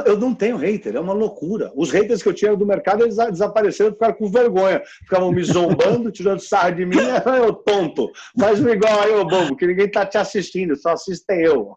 Eu 0.06 0.20
não 0.20 0.36
tenho 0.36 0.56
hater, 0.56 0.96
é 0.96 1.00
uma 1.00 1.14
loucura. 1.14 1.72
Os 1.76 1.90
haters 1.90 2.22
que 2.22 2.30
eu 2.30 2.34
tinha 2.34 2.56
do 2.56 2.66
mercado, 2.66 3.04
eles 3.04 3.18
desapareceram, 3.18 3.92
ficaram 3.92 4.14
com 4.14 4.30
vergonha. 4.30 4.84
Ficavam 5.04 5.32
me 5.32 5.44
zombando, 5.44 6.12
tirando 6.14 6.42
sarro 6.42 6.76
de 6.76 6.86
mim, 6.86 6.98
eu 7.44 7.54
tonto. 7.54 8.08
Faz 8.40 8.60
igual 8.60 9.02
aí, 9.02 9.16
ô 9.16 9.26
bobo, 9.26 9.56
que 9.56 9.66
ninguém 9.66 9.90
tá 9.90 10.06
te 10.06 10.20
assistindo, 10.20 10.76
só 10.76 10.92
assistem 10.92 11.42
eu. 11.42 11.76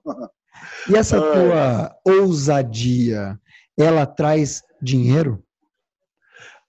E 0.90 0.94
essa 0.94 1.18
tua 1.18 1.96
ousadia, 2.05 3.38
ela 3.79 4.05
traz 4.05 4.62
dinheiro? 4.81 5.42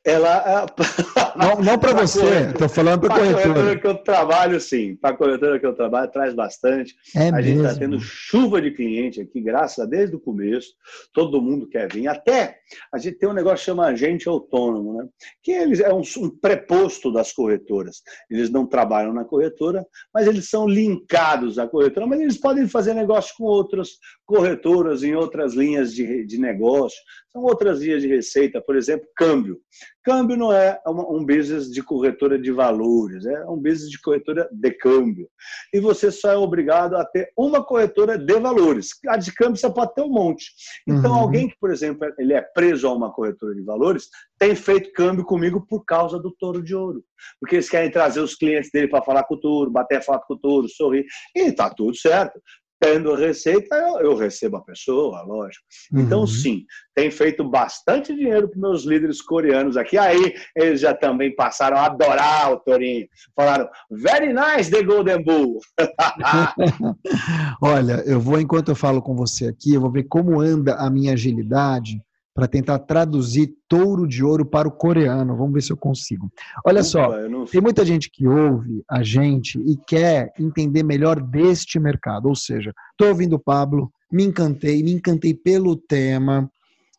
Ela. 0.05 0.65
Não, 1.35 1.55
não 1.63 1.79
para 1.79 1.93
você, 1.93 2.51
estou 2.51 2.69
falando 2.69 3.01
para 3.01 3.15
a 3.15 3.17
corretora. 3.17 3.41
corretora 3.41 3.79
que 3.79 3.87
eu 3.87 3.95
trabalho, 3.95 4.61
sim. 4.61 4.95
Para 4.95 5.15
a 5.15 5.17
corretora 5.17 5.59
que 5.59 5.65
eu 5.65 5.73
trabalho, 5.73 6.11
traz 6.11 6.31
bastante. 6.35 6.95
É 7.15 7.29
a 7.29 7.31
tá 7.31 7.37
mesmo? 7.37 7.47
gente 7.47 7.65
está 7.65 7.79
tendo 7.79 7.99
chuva 7.99 8.61
de 8.61 8.69
cliente 8.69 9.19
aqui, 9.19 9.41
graças 9.41 9.79
a 9.79 9.87
desde 9.87 10.15
o 10.15 10.19
começo. 10.19 10.75
Todo 11.11 11.41
mundo 11.41 11.67
quer 11.67 11.91
vir. 11.91 12.07
Até 12.07 12.59
a 12.93 12.99
gente 12.99 13.17
tem 13.17 13.27
um 13.27 13.33
negócio 13.33 13.57
que 13.57 13.65
chama 13.65 13.87
agente 13.87 14.29
autônomo, 14.29 14.93
né? 14.93 15.07
que 15.41 15.51
eles, 15.51 15.79
é 15.79 15.91
um, 15.91 16.03
um 16.19 16.29
preposto 16.29 17.11
das 17.11 17.33
corretoras. 17.33 18.03
Eles 18.29 18.51
não 18.51 18.67
trabalham 18.67 19.11
na 19.11 19.25
corretora, 19.25 19.83
mas 20.13 20.27
eles 20.27 20.49
são 20.49 20.67
linkados 20.67 21.57
à 21.57 21.67
corretora, 21.67 22.05
mas 22.05 22.21
eles 22.21 22.37
podem 22.37 22.67
fazer 22.67 22.93
negócio 22.93 23.33
com 23.35 23.45
outras 23.45 23.97
corretoras 24.25 25.03
em 25.03 25.15
outras 25.15 25.53
linhas 25.53 25.93
de, 25.93 26.25
de 26.25 26.39
negócio. 26.39 26.97
São 27.31 27.41
outras 27.41 27.79
vias 27.79 28.01
de 28.01 28.07
receita, 28.07 28.62
por 28.62 28.75
exemplo, 28.75 29.07
câmbio. 29.15 29.59
Câmbio 30.03 30.38
não 30.38 30.53
é 30.53 30.79
um 30.86 31.25
business 31.25 31.71
de 31.71 31.81
corretora 31.81 32.38
de 32.38 32.51
valores, 32.51 33.25
é 33.25 33.45
um 33.45 33.57
business 33.57 33.89
de 33.89 33.99
corretora 33.99 34.47
de 34.51 34.71
câmbio. 34.71 35.27
E 35.73 35.79
você 35.79 36.12
só 36.12 36.31
é 36.31 36.38
obrigado 36.38 36.95
a 36.95 37.03
ter 37.03 37.31
uma 37.36 37.65
corretora 37.65 38.19
de 38.19 38.39
valores. 38.39 38.89
A 39.07 39.17
de 39.17 39.33
câmbio 39.33 39.57
você 39.57 39.69
pode 39.71 39.95
ter 39.95 40.03
um 40.03 40.09
monte. 40.09 40.45
Então, 40.88 41.12
uhum. 41.12 41.19
alguém 41.19 41.47
que, 41.47 41.57
por 41.59 41.71
exemplo, 41.71 42.07
ele 42.19 42.33
é 42.33 42.41
preso 42.41 42.88
a 42.88 42.93
uma 42.93 43.12
corretora 43.12 43.55
de 43.55 43.63
valores, 43.63 44.09
tem 44.38 44.55
feito 44.55 44.91
câmbio 44.93 45.25
comigo 45.25 45.65
por 45.67 45.83
causa 45.86 46.19
do 46.19 46.31
touro 46.38 46.62
de 46.62 46.75
ouro. 46.75 47.03
Porque 47.39 47.55
eles 47.55 47.69
querem 47.69 47.89
trazer 47.89 48.19
os 48.19 48.36
clientes 48.36 48.69
dele 48.71 48.89
para 48.89 49.03
falar 49.03 49.23
com 49.23 49.36
o 49.36 49.39
touro, 49.39 49.71
bater 49.71 50.03
foto 50.03 50.25
com 50.27 50.33
o 50.36 50.39
touro, 50.39 50.67
sorrir. 50.69 51.05
E 51.36 51.47
está 51.47 51.69
tudo 51.69 51.95
certo 51.95 52.39
tendo 52.84 53.15
receita, 53.15 53.78
eu, 53.78 54.12
eu, 54.12 54.15
recebo 54.17 54.58
a 54.58 54.62
pessoa, 54.62 55.22
lógico. 55.22 55.63
Então, 55.93 56.22
uhum. 56.22 56.28
sim, 56.28 56.65
tem 56.93 57.10
feito 57.10 57.41
bastante 57.41 58.13
dinheiro 58.13 58.50
para 58.50 58.60
meus 58.60 58.84
líderes 58.84 59.22
coreanos 59.22 59.78
aqui. 59.78 59.98
Aí 59.98 60.36
eles 60.54 60.82
já 60.82 60.93
também 60.93 61.34
passaram 61.34 61.78
a 61.78 61.86
adorar 61.86 62.52
o 62.52 62.60
Torinho. 62.60 63.08
Falaram, 63.34 63.69
very 63.89 64.34
nice, 64.34 64.69
The 64.69 64.84
Golden 64.84 65.24
Bull. 65.24 65.60
Olha, 67.63 68.04
eu 68.06 68.19
vou, 68.19 68.38
enquanto 68.38 68.67
eu 68.69 68.76
falo 68.76 69.02
com 69.02 69.15
você 69.15 69.48
aqui, 69.48 69.74
eu 69.74 69.80
vou 69.80 69.91
ver 69.91 70.04
como 70.04 70.41
anda 70.41 70.76
a 70.76 70.89
minha 70.89 71.13
agilidade 71.13 72.02
para 72.34 72.48
tentar 72.48 72.80
traduzir 72.80 73.54
touro 73.67 74.08
de 74.08 74.24
ouro 74.24 74.46
para 74.46 74.67
o 74.67 74.72
coreano. 74.72 75.38
Vamos 75.38 75.54
ver 75.54 75.62
se 75.62 75.72
eu 75.72 75.78
consigo. 75.78 76.32
Olha 76.65 76.82
Opa, 76.82 76.84
só, 76.84 77.12
tem 77.52 77.62
muita 77.62 77.86
gente 77.86 78.10
que 78.10 78.28
ouve 78.28 78.84
a 78.89 79.04
gente 79.04 79.60
e 79.60 79.78
quer 79.88 80.34
entender 80.39 80.84
melhor 80.84 81.22
deste 81.22 81.80
mercado. 81.80 82.28
Ou 82.28 82.36
seja, 82.36 82.74
estou 82.91 83.10
ouvindo 83.10 83.36
o 83.36 83.39
Pablo, 83.39 83.91
me 84.12 84.24
encantei, 84.24 84.82
me 84.82 84.91
encantei 84.91 85.34
pelo 85.34 85.76
tema, 85.76 86.50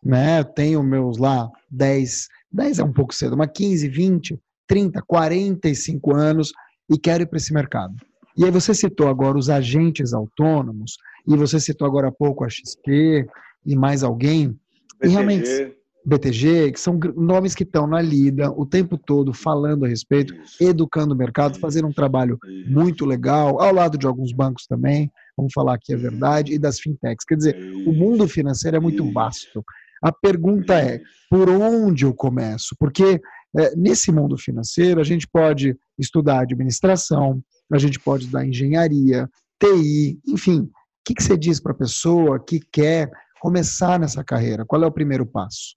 né? 0.03 0.44
Tenho 0.44 0.83
meus 0.83 1.18
lá 1.18 1.51
10, 1.70 2.29
10 2.53 2.79
é 2.79 2.85
um 2.85 2.92
pouco 2.92 3.14
cedo, 3.14 3.37
mas 3.37 3.51
15, 3.55 3.88
20, 3.88 4.38
30, 4.68 5.03
45 5.07 6.14
anos 6.14 6.53
e 6.88 6.99
quero 6.99 7.25
ir 7.25 7.27
para 7.27 7.38
esse 7.38 7.53
mercado. 7.53 7.94
E 8.37 8.44
aí 8.44 8.51
você 8.51 8.75
citou 8.75 9.09
agora 9.09 9.38
os 9.38 9.49
agentes 9.49 10.12
autônomos, 10.12 10.97
e 11.27 11.37
você 11.37 11.59
citou 11.59 11.87
agora 11.87 12.09
há 12.09 12.12
pouco 12.12 12.44
a 12.44 12.49
XP 12.49 13.27
e 13.64 13.77
mais 13.77 14.03
alguém. 14.03 14.59
BTG. 15.00 15.07
E 15.07 15.09
realmente, 15.09 15.76
BTG, 16.04 16.72
que 16.72 16.80
são 16.80 16.98
nomes 17.16 17.54
que 17.54 17.62
estão 17.62 17.87
na 17.87 18.00
lida 18.00 18.50
o 18.50 18.66
tempo 18.66 18.98
todo 18.98 19.33
falando 19.33 19.85
a 19.85 19.88
respeito, 19.88 20.35
Isso. 20.35 20.62
educando 20.62 21.14
o 21.14 21.16
mercado, 21.16 21.52
Isso. 21.52 21.61
fazendo 21.61 21.88
um 21.88 21.92
trabalho 21.92 22.38
Isso. 22.44 22.70
muito 22.70 23.07
legal, 23.07 23.61
ao 23.61 23.72
lado 23.72 23.96
de 23.96 24.07
alguns 24.07 24.33
bancos 24.33 24.66
também, 24.66 25.11
vamos 25.37 25.52
falar 25.52 25.74
aqui 25.74 25.94
a 25.94 25.96
verdade, 25.96 26.52
e 26.52 26.59
das 26.59 26.78
fintechs. 26.78 27.24
Quer 27.26 27.37
dizer, 27.37 27.57
o 27.87 27.92
mundo 27.92 28.28
financeiro 28.28 28.76
é 28.76 28.80
muito 28.80 29.11
vasto. 29.12 29.64
A 30.02 30.12
pergunta 30.12 30.74
é, 30.74 31.00
por 31.30 31.48
onde 31.48 32.04
eu 32.04 32.12
começo? 32.12 32.76
Porque 32.78 33.20
é, 33.59 33.74
nesse 33.74 34.12
mundo 34.12 34.37
financeiro 34.37 35.00
a 35.00 35.04
gente 35.04 35.26
pode 35.26 35.74
estudar 35.98 36.40
administração, 36.40 37.42
a 37.72 37.78
gente 37.78 37.98
pode 37.98 38.24
estudar 38.24 38.46
engenharia, 38.46 39.28
TI, 39.59 40.18
enfim. 40.28 40.61
O 40.61 40.70
que, 41.07 41.14
que 41.14 41.22
você 41.22 41.37
diz 41.37 41.61
para 41.61 41.72
a 41.72 41.76
pessoa 41.76 42.38
que 42.38 42.61
quer 42.72 43.11
começar 43.44 44.00
nessa 44.00 44.24
carreira? 44.24 44.64
Qual 44.64 44.83
é 44.83 44.87
o 44.87 44.90
primeiro 44.90 45.26
passo? 45.26 45.76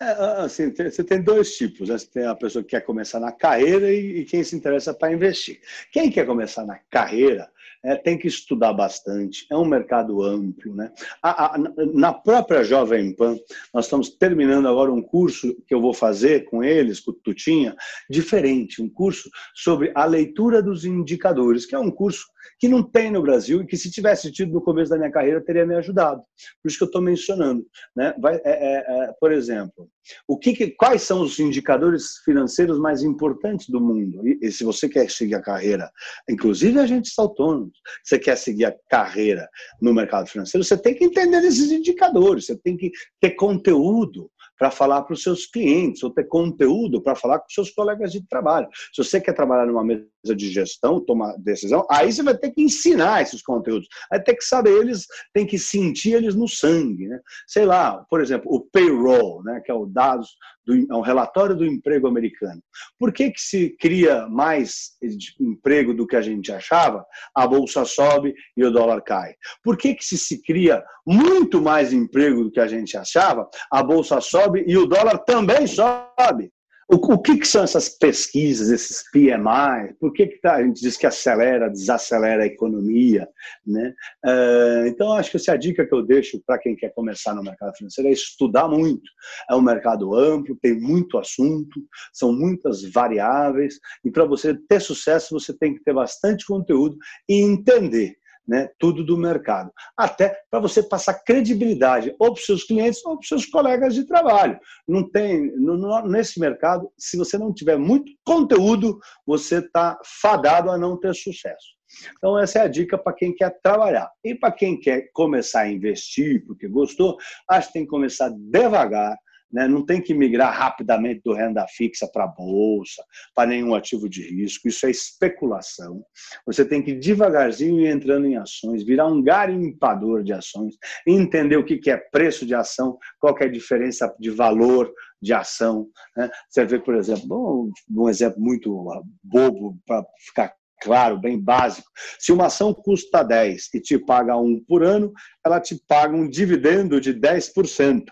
É, 0.00 0.12
assim, 0.42 0.72
você 0.72 1.02
tem 1.02 1.20
dois 1.20 1.56
tipos. 1.56 1.88
Né? 1.88 1.98
Você 1.98 2.06
tem 2.06 2.24
a 2.24 2.36
pessoa 2.36 2.62
que 2.62 2.70
quer 2.70 2.82
começar 2.82 3.18
na 3.18 3.32
carreira 3.32 3.92
e, 3.92 4.24
quem 4.24 4.44
se 4.44 4.54
interessa 4.54 4.94
para 4.94 5.12
investir. 5.12 5.60
Quem 5.90 6.08
quer 6.08 6.24
começar 6.24 6.64
na 6.64 6.78
carreira 6.88 7.50
é, 7.84 7.96
tem 7.96 8.18
que 8.18 8.26
estudar 8.26 8.72
bastante. 8.72 9.46
É 9.50 9.56
um 9.56 9.64
mercado 9.64 10.22
amplo. 10.22 10.74
Né? 10.74 10.92
A, 11.22 11.54
a, 11.54 11.58
na 11.92 12.12
própria 12.12 12.62
Jovem 12.62 13.14
Pan, 13.14 13.36
nós 13.72 13.86
estamos 13.86 14.10
terminando 14.10 14.68
agora 14.68 14.92
um 14.92 15.02
curso 15.02 15.54
que 15.66 15.74
eu 15.74 15.80
vou 15.80 15.94
fazer 15.94 16.44
com 16.44 16.62
eles, 16.62 17.00
com 17.00 17.10
o 17.10 17.14
Tutinha, 17.14 17.76
diferente. 18.10 18.82
Um 18.82 18.88
curso 18.88 19.30
sobre 19.54 19.92
a 19.94 20.04
leitura 20.04 20.62
dos 20.62 20.84
indicadores, 20.84 21.66
que 21.66 21.74
é 21.74 21.78
um 21.78 21.90
curso 21.90 22.26
que 22.58 22.68
não 22.68 22.82
tem 22.82 23.10
no 23.10 23.22
Brasil 23.22 23.62
e 23.62 23.66
que 23.66 23.76
se 23.76 23.90
tivesse 23.90 24.32
tido 24.32 24.52
no 24.52 24.62
começo 24.62 24.90
da 24.90 24.98
minha 24.98 25.10
carreira 25.10 25.40
teria 25.40 25.66
me 25.66 25.76
ajudado. 25.76 26.22
Por 26.62 26.68
isso 26.68 26.78
que 26.78 26.84
eu 26.84 26.88
estou 26.88 27.02
mencionando. 27.02 27.64
Né? 27.94 28.14
Vai, 28.18 28.36
é, 28.36 28.40
é, 28.44 28.84
é, 28.88 29.14
por 29.20 29.32
exemplo, 29.32 29.88
o 30.26 30.38
que, 30.38 30.52
que, 30.52 30.70
quais 30.70 31.02
são 31.02 31.22
os 31.22 31.38
indicadores 31.38 32.18
financeiros 32.24 32.78
mais 32.78 33.02
importantes 33.02 33.68
do 33.68 33.80
mundo? 33.80 34.26
E, 34.26 34.38
e, 34.42 34.52
se 34.52 34.64
você 34.64 34.88
quer 34.88 35.10
seguir 35.10 35.34
a 35.34 35.42
carreira, 35.42 35.90
inclusive 36.28 36.78
agentes 36.78 37.18
autônomos, 37.18 37.72
você 38.02 38.18
quer 38.18 38.36
seguir 38.36 38.66
a 38.66 38.74
carreira 38.88 39.48
no 39.80 39.92
mercado 39.92 40.28
financeiro, 40.28 40.64
você 40.64 40.76
tem 40.76 40.94
que 40.94 41.04
entender 41.04 41.42
esses 41.44 41.70
indicadores, 41.70 42.46
você 42.46 42.56
tem 42.56 42.76
que 42.76 42.90
ter 43.20 43.30
conteúdo 43.32 44.30
para 44.58 44.70
falar 44.70 45.02
para 45.02 45.14
os 45.14 45.22
seus 45.22 45.46
clientes, 45.46 46.02
ou 46.02 46.10
ter 46.10 46.24
conteúdo 46.24 47.00
para 47.00 47.14
falar 47.14 47.38
com 47.38 47.46
os 47.46 47.54
seus 47.54 47.70
colegas 47.70 48.12
de 48.12 48.26
trabalho. 48.26 48.68
Se 48.92 49.02
você 49.02 49.20
quer 49.20 49.32
trabalhar 49.32 49.66
numa 49.66 49.84
mesa 49.84 50.08
de 50.36 50.50
gestão, 50.50 51.00
tomar 51.00 51.36
decisão, 51.38 51.86
aí 51.90 52.12
você 52.12 52.22
vai 52.22 52.36
ter 52.36 52.50
que 52.50 52.62
ensinar 52.62 53.22
esses 53.22 53.42
conteúdos. 53.42 53.88
Vai 54.10 54.22
ter 54.22 54.34
que 54.34 54.44
saber 54.44 54.72
eles, 54.72 55.06
tem 55.32 55.46
que 55.46 55.58
sentir 55.58 56.14
eles 56.14 56.34
no 56.34 56.48
sangue. 56.48 57.06
Né? 57.06 57.20
Sei 57.46 57.64
lá, 57.64 58.04
por 58.10 58.20
exemplo, 58.20 58.52
o 58.52 58.60
payroll, 58.60 59.42
né, 59.44 59.60
que 59.64 59.70
é 59.70 59.74
o 59.74 59.86
dados 59.86 60.28
do, 60.66 60.74
é 60.74 60.94
um 60.94 61.00
relatório 61.00 61.56
do 61.56 61.64
emprego 61.64 62.06
americano. 62.06 62.62
Por 62.98 63.12
que, 63.12 63.30
que 63.30 63.40
se 63.40 63.70
cria 63.78 64.28
mais 64.28 64.92
emprego 65.40 65.94
do 65.94 66.06
que 66.06 66.16
a 66.16 66.20
gente 66.20 66.52
achava? 66.52 67.04
A 67.34 67.46
bolsa 67.46 67.84
sobe 67.84 68.34
e 68.56 68.64
o 68.64 68.70
dólar 68.70 69.00
cai. 69.02 69.34
Por 69.62 69.76
que, 69.76 69.94
que 69.94 70.04
se, 70.04 70.18
se 70.18 70.42
cria 70.42 70.84
muito 71.06 71.62
mais 71.62 71.92
emprego 71.92 72.44
do 72.44 72.50
que 72.50 72.60
a 72.60 72.66
gente 72.66 72.96
achava? 72.96 73.48
A 73.72 73.82
bolsa 73.82 74.20
sobe 74.20 74.47
sobe 74.48 74.64
e 74.66 74.76
o 74.76 74.86
dólar 74.86 75.18
também 75.18 75.66
sobe. 75.66 76.50
O, 76.90 76.96
o 76.96 77.20
que, 77.20 77.36
que, 77.36 77.46
são 77.46 77.62
essas 77.62 77.90
pesquisas, 77.90 78.70
esses 78.70 79.04
PMI? 79.12 79.94
Por 80.00 80.10
que, 80.10 80.26
que 80.26 80.40
tá, 80.40 80.54
a 80.54 80.62
gente 80.62 80.80
diz 80.80 80.96
que 80.96 81.06
acelera, 81.06 81.68
desacelera 81.68 82.44
a 82.44 82.46
economia? 82.46 83.28
Né? 83.66 83.92
Uh, 84.24 84.86
então, 84.86 85.12
acho 85.12 85.30
que 85.30 85.36
essa 85.36 85.50
é 85.50 85.54
a 85.54 85.58
dica 85.58 85.86
que 85.86 85.94
eu 85.94 86.02
deixo 86.02 86.42
para 86.46 86.58
quem 86.58 86.74
quer 86.74 86.94
começar 86.94 87.34
no 87.34 87.42
mercado 87.42 87.76
financeiro 87.76 88.08
é 88.08 88.12
estudar 88.12 88.68
muito. 88.68 89.02
É 89.50 89.54
um 89.54 89.60
mercado 89.60 90.14
amplo, 90.14 90.56
tem 90.62 90.80
muito 90.80 91.18
assunto, 91.18 91.78
são 92.10 92.32
muitas 92.32 92.82
variáveis, 92.90 93.78
e 94.02 94.10
para 94.10 94.24
você 94.24 94.54
ter 94.66 94.80
sucesso, 94.80 95.38
você 95.38 95.52
tem 95.52 95.74
que 95.74 95.84
ter 95.84 95.92
bastante 95.92 96.46
conteúdo 96.46 96.96
e 97.28 97.42
entender 97.42 98.16
né, 98.48 98.70
tudo 98.78 99.04
do 99.04 99.18
mercado. 99.18 99.70
Até 99.96 100.34
para 100.50 100.58
você 100.58 100.82
passar 100.82 101.22
credibilidade 101.22 102.14
ou 102.18 102.32
para 102.32 102.40
os 102.40 102.46
seus 102.46 102.64
clientes 102.64 103.04
ou 103.04 103.12
para 103.12 103.22
os 103.22 103.28
seus 103.28 103.46
colegas 103.46 103.94
de 103.94 104.06
trabalho. 104.06 104.58
Não 104.86 105.08
tem, 105.08 105.52
no, 105.56 106.02
nesse 106.08 106.40
mercado, 106.40 106.90
se 106.96 107.18
você 107.18 107.36
não 107.36 107.52
tiver 107.52 107.76
muito 107.76 108.10
conteúdo, 108.24 108.98
você 109.26 109.58
está 109.58 109.98
fadado 110.22 110.70
a 110.70 110.78
não 110.78 110.98
ter 110.98 111.14
sucesso. 111.14 111.78
Então, 112.16 112.38
essa 112.38 112.60
é 112.60 112.62
a 112.62 112.68
dica 112.68 112.96
para 112.96 113.14
quem 113.14 113.34
quer 113.34 113.58
trabalhar. 113.62 114.10
E 114.24 114.34
para 114.34 114.52
quem 114.52 114.78
quer 114.78 115.10
começar 115.12 115.62
a 115.62 115.70
investir, 115.70 116.44
porque 116.46 116.68
gostou, 116.68 117.16
acho 117.48 117.68
que 117.68 117.74
tem 117.74 117.82
que 117.84 117.90
começar 117.90 118.30
devagar, 118.30 119.16
Né? 119.52 119.66
Não 119.66 119.84
tem 119.84 120.00
que 120.00 120.14
migrar 120.14 120.52
rapidamente 120.52 121.22
do 121.24 121.32
renda 121.32 121.66
fixa 121.68 122.08
para 122.12 122.24
a 122.24 122.28
bolsa, 122.28 123.02
para 123.34 123.48
nenhum 123.48 123.74
ativo 123.74 124.08
de 124.08 124.22
risco. 124.22 124.68
Isso 124.68 124.86
é 124.86 124.90
especulação. 124.90 126.02
Você 126.46 126.64
tem 126.64 126.82
que 126.82 126.94
devagarzinho 126.94 127.80
ir 127.80 127.88
entrando 127.88 128.26
em 128.26 128.36
ações, 128.36 128.84
virar 128.84 129.06
um 129.06 129.22
garimpador 129.22 130.22
de 130.22 130.32
ações, 130.32 130.74
entender 131.06 131.56
o 131.56 131.64
que 131.64 131.90
é 131.90 131.96
preço 131.96 132.44
de 132.46 132.54
ação, 132.54 132.98
qual 133.18 133.36
é 133.38 133.44
a 133.44 133.50
diferença 133.50 134.14
de 134.18 134.30
valor 134.30 134.92
de 135.20 135.32
ação. 135.32 135.88
Né? 136.16 136.30
Você 136.48 136.64
vê, 136.64 136.78
por 136.78 136.94
exemplo, 136.94 137.70
um 137.90 138.08
exemplo 138.08 138.40
muito 138.40 138.84
bobo 139.22 139.78
para 139.86 140.04
ficar 140.26 140.54
claro, 140.80 141.18
bem 141.18 141.38
básico. 141.40 141.88
Se 142.18 142.32
uma 142.32 142.46
ação 142.46 142.72
custa 142.72 143.22
10 143.22 143.74
e 143.74 143.80
te 143.80 143.98
paga 143.98 144.36
1 144.36 144.64
por 144.66 144.82
ano, 144.84 145.12
ela 145.44 145.60
te 145.60 145.76
paga 145.88 146.14
um 146.14 146.28
dividendo 146.28 147.00
de 147.00 147.12
10%. 147.12 148.04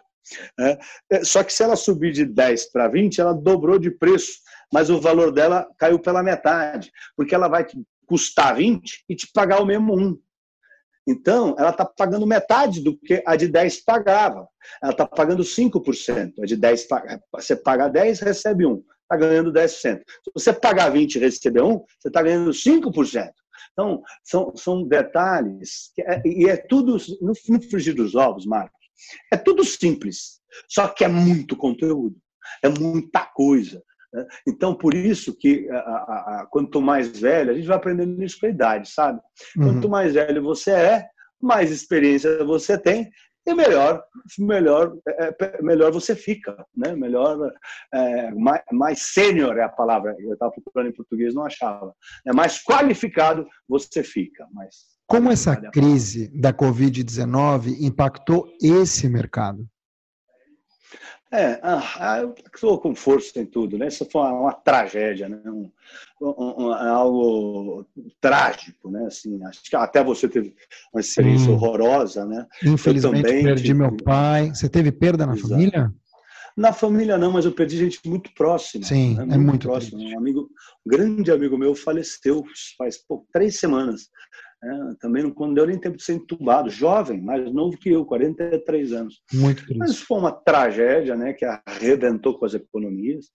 Né? 0.59 0.79
É, 1.11 1.25
só 1.25 1.43
que 1.43 1.53
se 1.53 1.63
ela 1.63 1.77
subir 1.77 2.13
de 2.13 2.25
10 2.25 2.71
para 2.73 2.89
20, 2.89 3.21
ela 3.21 3.33
dobrou 3.33 3.79
de 3.79 3.91
preço, 3.91 4.33
mas 4.73 4.91
o 4.91 5.01
valor 5.01 5.33
dela 5.33 5.67
caiu 5.79 5.99
pela 5.99 6.23
metade, 6.23 6.91
porque 7.17 7.35
ela 7.35 7.49
vai 7.49 7.67
custar 8.07 8.57
20 8.57 9.05
e 9.09 9.15
te 9.15 9.29
pagar 9.33 9.61
o 9.61 9.67
mesmo 9.67 9.95
1. 9.95 10.19
Então, 11.09 11.55
ela 11.57 11.71
está 11.71 11.85
pagando 11.85 12.27
metade 12.27 12.83
do 12.83 12.97
que 12.99 13.23
a 13.25 13.37
de 13.37 13.47
10 13.47 13.85
pagava. 13.85 14.49
Ela 14.83 14.91
está 14.91 15.07
pagando 15.07 15.45
5%. 15.45 16.33
A 16.43 16.47
de 16.47 16.57
10, 16.57 16.89
você 17.33 17.55
paga 17.55 17.89
10, 17.89 18.21
recebe 18.21 18.67
1. 18.67 18.83
Está 19.03 19.17
ganhando 19.17 19.53
10%. 19.53 19.69
Se 19.71 20.03
você 20.35 20.53
pagar 20.53 20.91
20 20.91 21.15
e 21.15 21.19
receber 21.21 21.63
1, 21.63 21.79
você 21.79 22.09
está 22.09 22.23
ganhando 22.23 22.51
5%. 22.51 23.31
Então, 23.73 24.03
são, 24.25 24.57
são 24.57 24.83
detalhes. 24.83 25.93
É, 26.01 26.23
e 26.27 26.49
é 26.49 26.57
tudo, 26.57 26.97
no, 27.21 27.33
no 27.49 27.63
frigir 27.63 27.95
dos 27.95 28.17
ovos, 28.17 28.45
Marcos, 28.45 28.86
é 29.33 29.37
tudo 29.37 29.65
simples, 29.65 30.41
só 30.69 30.89
que 30.89 31.05
é 31.05 31.09
muito 31.09 31.57
conteúdo, 31.57 32.17
é 32.63 32.69
muita 32.69 33.25
coisa. 33.27 33.83
Né? 34.13 34.27
Então, 34.47 34.75
por 34.75 34.95
isso 34.95 35.37
que 35.37 35.69
a, 35.71 35.79
a, 35.79 36.41
a, 36.41 36.47
quanto 36.51 36.81
mais 36.81 37.19
velho, 37.19 37.51
a 37.51 37.55
gente 37.55 37.67
vai 37.67 37.77
aprendendo 37.77 38.23
isso 38.23 38.39
com 38.39 38.47
a 38.47 38.51
idade, 38.51 38.91
sabe? 38.91 39.21
Uhum. 39.57 39.75
Quanto 39.75 39.89
mais 39.89 40.15
velho 40.15 40.43
você 40.43 40.71
é, 40.71 41.07
mais 41.41 41.71
experiência 41.71 42.45
você 42.45 42.79
tem 42.79 43.11
e 43.47 43.55
melhor, 43.55 44.03
melhor, 44.41 44.97
é, 45.07 45.37
é 45.41 45.63
melhor 45.63 45.93
você 45.93 46.17
fica, 46.17 46.67
né? 46.77 46.97
Melhor, 46.97 47.53
é, 47.95 48.33
mais, 48.33 48.61
mais 48.73 49.03
sênior 49.03 49.57
é 49.57 49.63
a 49.63 49.69
palavra. 49.69 50.17
Eu 50.19 50.33
estava 50.33 50.51
procurando 50.51 50.89
em 50.89 50.95
português, 50.95 51.33
não 51.33 51.45
achava. 51.45 51.95
É 52.27 52.33
mais 52.33 52.61
qualificado 52.61 53.47
você 53.69 54.03
fica. 54.03 54.49
Mais 54.53 54.96
como 55.07 55.31
essa 55.31 55.57
crise 55.57 56.29
da 56.29 56.53
Covid-19 56.53 57.77
impactou 57.81 58.49
esse 58.61 59.09
mercado? 59.09 59.67
É, 61.33 61.59
ah, 61.61 61.83
ah, 61.99 62.33
estou 62.55 62.79
com 62.79 62.95
força 62.95 63.41
em 63.41 63.47
tudo, 63.47 63.77
né? 63.77 63.89
Isso 63.89 64.07
foi 64.11 64.21
uma, 64.21 64.33
uma 64.33 64.53
tragédia, 64.53 65.29
né? 65.29 65.41
Um, 65.45 65.71
um, 66.21 66.67
um, 66.67 66.73
é 66.73 66.89
algo 66.89 67.85
trágico, 68.21 68.91
né? 68.91 69.07
Assim, 69.07 69.43
acho 69.45 69.63
que 69.63 69.75
até 69.75 70.05
você 70.05 70.29
teve 70.29 70.55
uma 70.95 71.01
experiência 71.01 71.51
hum. 71.51 71.55
horrorosa, 71.55 72.25
né? 72.25 72.47
Infelizmente 72.65 73.25
perdi 73.25 73.63
tive... 73.63 73.75
meu 73.75 73.97
pai. 73.97 74.51
Você 74.51 74.69
teve 74.69 74.93
perda 74.93 75.27
na 75.27 75.35
Exato. 75.35 75.49
família? 75.49 75.93
Na 76.57 76.73
família 76.73 77.19
não, 77.19 77.33
mas 77.33 77.45
eu 77.45 77.53
perdi 77.53 77.77
gente 77.77 78.01
muito 78.07 78.33
próxima. 78.33 78.85
Sim, 78.85 79.17
né? 79.17 79.25
muito, 79.25 79.35
é 79.35 79.39
muito 79.39 79.69
próximo. 79.69 80.01
Um 80.01 80.19
amigo, 80.19 80.49
um 80.87 80.91
grande 80.91 81.31
amigo 81.31 81.59
meu 81.59 81.75
faleceu 81.75 82.45
faz 82.79 82.97
pô, 82.97 83.27
três 83.33 83.59
semanas. 83.59 84.09
É, 84.67 84.95
também 84.99 85.23
não 85.23 85.55
deu 85.55 85.65
nem 85.65 85.79
tempo 85.79 85.97
de 85.97 86.03
ser 86.03 86.15
entubado, 86.15 86.69
jovem, 86.69 87.21
mais 87.21 87.53
novo 87.53 87.79
que 87.79 87.91
eu, 87.91 88.05
43 88.05 88.93
anos. 88.93 89.23
Muito 89.33 89.63
triste. 89.63 89.79
Mas 89.79 90.01
foi 90.01 90.19
uma 90.19 90.33
tragédia 90.33 91.15
né, 91.15 91.33
que 91.33 91.45
arrebentou 91.45 92.37
com 92.37 92.45
as 92.45 92.55
economias. 92.55 93.27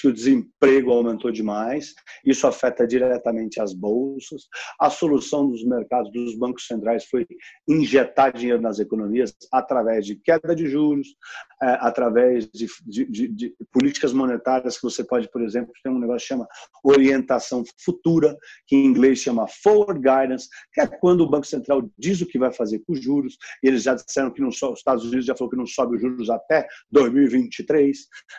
Que 0.00 0.06
o 0.06 0.12
desemprego 0.12 0.92
aumentou 0.92 1.32
demais, 1.32 1.92
isso 2.24 2.46
afeta 2.46 2.86
diretamente 2.86 3.60
as 3.60 3.72
bolsas. 3.74 4.42
A 4.80 4.88
solução 4.88 5.50
dos 5.50 5.64
mercados, 5.64 6.12
dos 6.12 6.38
bancos 6.38 6.66
centrais, 6.66 7.04
foi 7.06 7.26
injetar 7.68 8.32
dinheiro 8.32 8.62
nas 8.62 8.78
economias 8.78 9.34
através 9.52 10.06
de 10.06 10.14
queda 10.16 10.54
de 10.54 10.68
juros, 10.68 11.08
é, 11.62 11.78
através 11.80 12.48
de, 12.50 12.66
de, 12.86 13.04
de, 13.10 13.28
de, 13.28 13.54
políticas 13.72 14.12
monetárias 14.12 14.76
que 14.76 14.82
você 14.82 15.02
pode, 15.02 15.28
por 15.30 15.42
exemplo, 15.42 15.72
tem 15.82 15.92
um 15.92 15.98
negócio 15.98 16.20
que 16.20 16.34
chama 16.34 16.46
orientação 16.84 17.64
futura, 17.82 18.36
que 18.66 18.76
em 18.76 18.84
inglês 18.84 19.18
chama 19.18 19.46
forward 19.62 20.00
guidance, 20.00 20.48
que 20.76 20.82
é 20.82 20.86
quando 20.86 21.22
o 21.22 21.28
Banco 21.28 21.46
Central 21.46 21.90
diz 21.98 22.20
o 22.20 22.26
que 22.26 22.38
vai 22.38 22.52
fazer 22.52 22.80
com 22.80 22.92
os 22.92 23.02
juros, 23.02 23.38
e 23.62 23.68
eles 23.68 23.82
já 23.82 23.94
disseram 23.94 24.30
que 24.30 24.42
não 24.42 24.52
sobe, 24.52 24.74
os 24.74 24.80
Estados 24.80 25.04
Unidos 25.06 25.24
já 25.24 25.34
falou 25.34 25.50
que 25.50 25.56
não 25.56 25.66
sobe 25.66 25.96
os 25.96 26.02
juros 26.02 26.28
até 26.28 26.68
2023. 26.92 27.96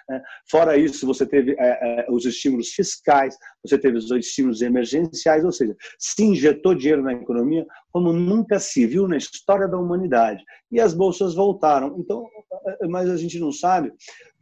Né? 0.08 0.22
Fora 0.48 0.78
isso, 0.78 1.08
você 1.08 1.26
teve 1.26 1.54
é, 1.54 1.56
é, 1.60 2.06
os 2.12 2.26
estímulos 2.26 2.70
fiscais, 2.70 3.36
você 3.66 3.76
teve 3.80 3.98
os 3.98 4.12
estímulos 4.12 4.62
emergenciais, 4.62 5.44
ou 5.44 5.52
seja, 5.52 5.76
se 5.98 6.24
injetou 6.24 6.76
dinheiro 6.76 7.02
na 7.02 7.14
economia 7.14 7.66
como 7.98 8.14
nunca 8.14 8.60
se 8.60 8.86
viu 8.86 9.08
na 9.08 9.18
história 9.18 9.68
da 9.68 9.76
humanidade. 9.76 10.44
E 10.72 10.80
as 10.80 10.94
bolsas 10.94 11.34
voltaram. 11.34 11.96
Então, 11.98 12.24
mas 12.88 13.10
a 13.10 13.18
gente 13.18 13.40
não 13.40 13.52
sabe 13.52 13.92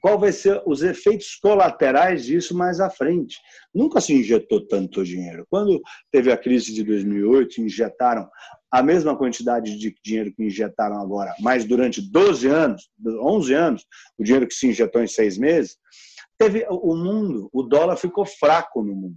qual 0.02 0.20
vai 0.20 0.34
ser 0.34 0.62
os 0.66 0.84
efeitos 0.84 1.38
colaterais 1.42 2.26
disso 2.26 2.54
mais 2.54 2.82
à 2.82 2.90
frente. 2.90 3.38
Nunca 3.74 4.02
se 4.02 4.14
injetou 4.14 4.68
tanto 4.68 5.06
dinheiro. 5.06 5.48
Quando 5.50 5.82
teve 6.12 6.34
a 6.34 6.38
crise 6.38 6.74
de 6.74 6.84
2008, 6.84 7.62
injetaram 7.62 8.30
a 8.70 8.84
mesma 8.84 9.18
quantidade 9.18 9.80
de 9.80 9.96
dinheiro 10.04 10.34
que 10.36 10.44
injetaram 10.44 11.00
agora, 11.00 11.34
mas 11.40 11.64
durante 11.64 12.02
12 12.02 12.48
anos, 12.48 12.90
11 13.08 13.54
anos, 13.54 13.86
o 14.18 14.24
dinheiro 14.24 14.46
que 14.46 14.54
se 14.54 14.68
injetou 14.68 15.02
em 15.02 15.08
seis 15.08 15.38
meses, 15.38 15.78
teve 16.38 16.66
o 16.70 16.94
mundo, 16.94 17.50
o 17.54 17.64
dólar 17.64 17.96
ficou 17.96 18.26
fraco 18.26 18.84
no 18.84 18.94
mundo. 18.94 19.16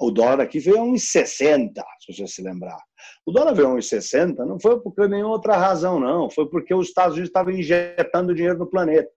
O 0.00 0.10
dólar 0.10 0.40
aqui 0.40 0.58
veio 0.58 0.80
a 0.80 0.84
1,60, 0.84 1.72
se 2.00 2.16
você 2.16 2.26
se 2.26 2.42
lembrar. 2.42 2.78
O 3.26 3.32
dólar 3.32 3.52
veio 3.52 3.68
a 3.68 3.74
1,60 3.74 4.38
não 4.46 4.58
foi 4.58 4.80
por 4.80 5.08
nenhuma 5.08 5.32
outra 5.32 5.56
razão, 5.56 6.00
não. 6.00 6.30
Foi 6.30 6.48
porque 6.48 6.74
os 6.74 6.88
Estados 6.88 7.14
Unidos 7.14 7.28
estavam 7.28 7.52
injetando 7.52 8.34
dinheiro 8.34 8.58
no 8.58 8.68
planeta. 8.68 9.10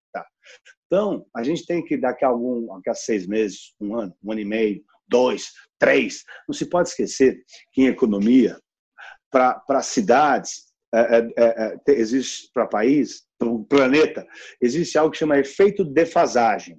Então, 0.86 1.26
a 1.36 1.44
gente 1.44 1.66
tem 1.66 1.84
que, 1.84 1.98
daqui 1.98 2.26
a, 2.26 2.30
algum, 2.30 2.68
daqui 2.76 2.90
a 2.90 2.94
seis 2.94 3.26
meses, 3.26 3.74
um 3.80 3.98
ano, 3.98 4.14
um 4.22 4.32
ano 4.32 4.42
e 4.42 4.46
meio, 4.46 4.84
dois, 5.08 5.52
três, 5.80 6.24
não 6.48 6.54
se 6.54 6.66
pode 6.66 6.90
esquecer 6.90 7.42
que 7.72 7.84
em 7.84 7.88
economia, 7.88 8.60
para 9.32 9.82
cidades, 9.82 10.68
é, 10.94 11.00
é, 11.00 11.28
é, 11.38 11.76
é 11.88 11.92
existe 11.92 12.50
para 12.54 12.68
país, 12.68 13.26
para 13.38 13.50
o 13.50 13.64
planeta, 13.66 14.26
existe 14.62 14.98
algo 14.98 15.12
que 15.12 15.18
chama 15.18 15.40
efeito 15.40 15.86
defasagem 15.86 16.78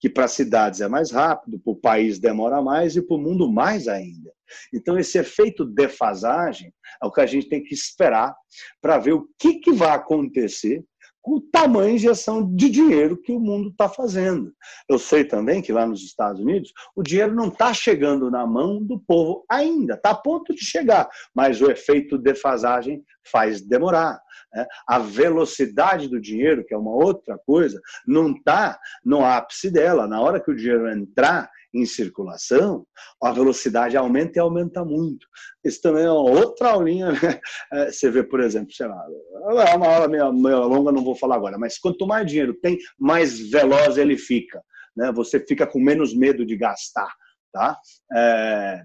que 0.00 0.08
para 0.08 0.26
cidades 0.26 0.80
é 0.80 0.88
mais 0.88 1.10
rápido, 1.10 1.60
para 1.60 1.72
o 1.72 1.76
país 1.76 2.18
demora 2.18 2.62
mais 2.62 2.96
e 2.96 3.02
para 3.02 3.16
o 3.16 3.20
mundo 3.20 3.50
mais 3.50 3.86
ainda. 3.86 4.32
Então, 4.72 4.98
esse 4.98 5.18
efeito 5.18 5.64
defasagem 5.64 6.72
é 7.00 7.06
o 7.06 7.12
que 7.12 7.20
a 7.20 7.26
gente 7.26 7.48
tem 7.48 7.62
que 7.62 7.74
esperar 7.74 8.34
para 8.80 8.98
ver 8.98 9.12
o 9.12 9.28
que, 9.38 9.60
que 9.60 9.72
vai 9.72 9.90
acontecer 9.90 10.84
o 11.22 11.40
tamanho 11.40 11.94
injeção 11.94 12.54
de 12.54 12.70
dinheiro 12.70 13.16
que 13.16 13.32
o 13.32 13.40
mundo 13.40 13.70
está 13.70 13.88
fazendo. 13.88 14.52
Eu 14.88 14.98
sei 14.98 15.24
também 15.24 15.60
que 15.60 15.72
lá 15.72 15.86
nos 15.86 16.02
Estados 16.02 16.40
Unidos 16.40 16.72
o 16.96 17.02
dinheiro 17.02 17.34
não 17.34 17.48
está 17.48 17.74
chegando 17.74 18.30
na 18.30 18.46
mão 18.46 18.82
do 18.82 18.98
povo 18.98 19.44
ainda, 19.48 19.94
está 19.94 20.10
a 20.10 20.14
ponto 20.14 20.54
de 20.54 20.64
chegar, 20.64 21.08
mas 21.34 21.60
o 21.60 21.70
efeito 21.70 22.16
defasagem 22.16 23.04
faz 23.30 23.60
demorar. 23.60 24.20
Né? 24.52 24.66
A 24.86 24.98
velocidade 24.98 26.08
do 26.08 26.20
dinheiro, 26.20 26.64
que 26.64 26.74
é 26.74 26.78
uma 26.78 26.92
outra 26.92 27.38
coisa, 27.46 27.80
não 28.06 28.32
está 28.32 28.78
no 29.04 29.24
ápice 29.24 29.70
dela. 29.70 30.06
Na 30.06 30.20
hora 30.20 30.40
que 30.40 30.50
o 30.50 30.56
dinheiro 30.56 30.90
entrar 30.90 31.50
em 31.72 31.86
circulação, 31.86 32.86
a 33.22 33.32
velocidade 33.32 33.96
aumenta 33.96 34.38
e 34.38 34.40
aumenta 34.40 34.84
muito. 34.84 35.26
Isso 35.64 35.80
também 35.80 36.04
é 36.04 36.10
outra 36.10 36.70
aulinha. 36.70 37.12
Né? 37.12 37.40
É, 37.72 37.92
você 37.92 38.10
vê, 38.10 38.22
por 38.22 38.40
exemplo, 38.40 38.72
sei 38.72 38.86
lá, 38.86 39.04
é 39.68 39.76
uma 39.76 39.86
aula 39.86 40.08
meio, 40.08 40.32
meio 40.32 40.66
longa, 40.66 40.92
não 40.92 41.04
vou 41.04 41.14
falar 41.14 41.36
agora, 41.36 41.58
mas 41.58 41.78
quanto 41.78 42.06
mais 42.06 42.26
dinheiro 42.26 42.54
tem, 42.54 42.78
mais 42.98 43.38
veloz 43.50 43.96
ele 43.96 44.16
fica. 44.16 44.62
Né? 44.96 45.12
Você 45.12 45.38
fica 45.40 45.66
com 45.66 45.78
menos 45.78 46.14
medo 46.14 46.44
de 46.44 46.56
gastar. 46.56 47.12
Tá? 47.52 47.76
É, 48.14 48.84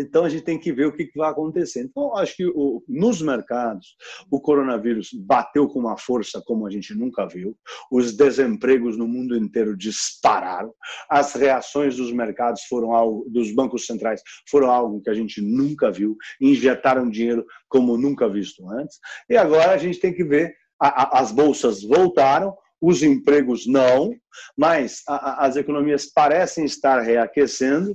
então, 0.00 0.24
a 0.24 0.28
gente 0.28 0.44
tem 0.44 0.58
que 0.58 0.72
ver 0.72 0.86
o 0.86 0.92
que 0.92 1.10
vai 1.14 1.30
acontecer. 1.30 1.82
Então, 1.82 2.16
acho 2.16 2.36
que 2.36 2.46
o, 2.46 2.82
nos 2.88 3.20
mercados, 3.20 3.96
o 4.30 4.40
coronavírus 4.40 5.10
bateu 5.12 5.68
com 5.68 5.78
uma 5.78 5.96
força 5.96 6.42
como 6.44 6.66
a 6.66 6.70
gente 6.70 6.94
nunca 6.94 7.26
viu, 7.26 7.56
os 7.90 8.16
desempregos 8.16 8.96
no 8.96 9.06
mundo 9.06 9.36
inteiro 9.36 9.76
dispararam, 9.76 10.72
as 11.08 11.34
reações 11.34 11.96
dos 11.96 12.12
mercados 12.12 12.62
foram 12.62 12.92
algo, 12.92 13.28
dos 13.28 13.52
bancos 13.54 13.86
centrais 13.86 14.22
foram 14.48 14.70
algo 14.70 15.00
que 15.02 15.10
a 15.10 15.14
gente 15.14 15.40
nunca 15.40 15.90
viu, 15.90 16.16
injetaram 16.40 17.08
dinheiro 17.08 17.44
como 17.68 17.96
nunca 17.96 18.28
visto 18.28 18.68
antes, 18.70 18.98
e 19.28 19.36
agora 19.36 19.72
a 19.72 19.78
gente 19.78 20.00
tem 20.00 20.12
que 20.12 20.24
ver, 20.24 20.54
a, 20.80 21.18
a, 21.18 21.20
as 21.20 21.30
bolsas 21.32 21.82
voltaram, 21.82 22.56
os 22.80 23.02
empregos 23.02 23.66
não, 23.66 24.14
mas 24.56 25.02
as 25.06 25.56
economias 25.56 26.06
parecem 26.06 26.64
estar 26.64 27.00
reaquecendo, 27.00 27.94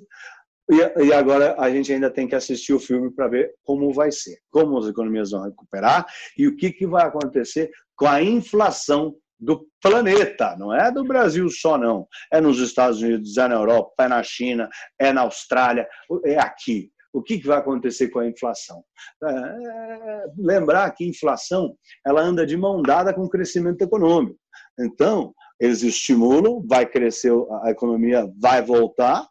e, 0.70 1.14
agora 1.14 1.56
a 1.60 1.70
gente 1.70 1.94
ainda 1.94 2.10
tem 2.10 2.28
que 2.28 2.36
assistir 2.36 2.74
o 2.74 2.80
filme 2.80 3.12
para 3.12 3.28
ver 3.28 3.54
como 3.64 3.94
vai 3.94 4.12
ser, 4.12 4.40
como 4.50 4.78
as 4.78 4.88
economias 4.88 5.32
vão 5.32 5.44
recuperar 5.44 6.06
e 6.38 6.48
o 6.48 6.56
que, 6.56 6.72
que 6.72 6.88
vai 6.88 7.06
acontecer 7.06 7.70
com 7.96 8.08
a 8.08 8.22
inflação 8.22 9.16
do 9.40 9.68
planeta, 9.82 10.56
não 10.58 10.74
é 10.74 10.92
do 10.92 11.04
Brasil 11.04 11.48
só, 11.50 11.78
não. 11.78 12.08
É 12.32 12.40
nos 12.40 12.60
Estados 12.60 13.02
Unidos, 13.02 13.38
é 13.38 13.48
na 13.48 13.56
Europa, 13.56 14.04
é 14.04 14.08
na 14.08 14.24
China, 14.24 14.70
é 15.00 15.12
na 15.12 15.22
Austrália, 15.22 15.88
é 16.24 16.40
aqui. 16.40 16.90
O 17.14 17.22
que, 17.22 17.38
vai 17.46 17.60
acontecer 17.60 18.10
com 18.10 18.20
a 18.20 18.28
inflação? 18.28 18.84
É, 19.24 20.26
lembrar 20.38 20.92
que 20.92 21.08
inflação 21.08 21.78
ela 22.06 22.22
anda 22.22 22.46
de 22.46 22.58
mão 22.58 22.82
dada 22.82 23.14
com 23.14 23.22
o 23.22 23.30
crescimento 23.30 23.82
econômico. 23.82 24.38
Então, 24.78 25.34
eles 25.60 25.82
estimulam, 25.82 26.62
vai 26.68 26.86
crescer, 26.86 27.32
a 27.64 27.72
economia 27.72 28.30
vai 28.38 28.62
voltar 28.62 29.26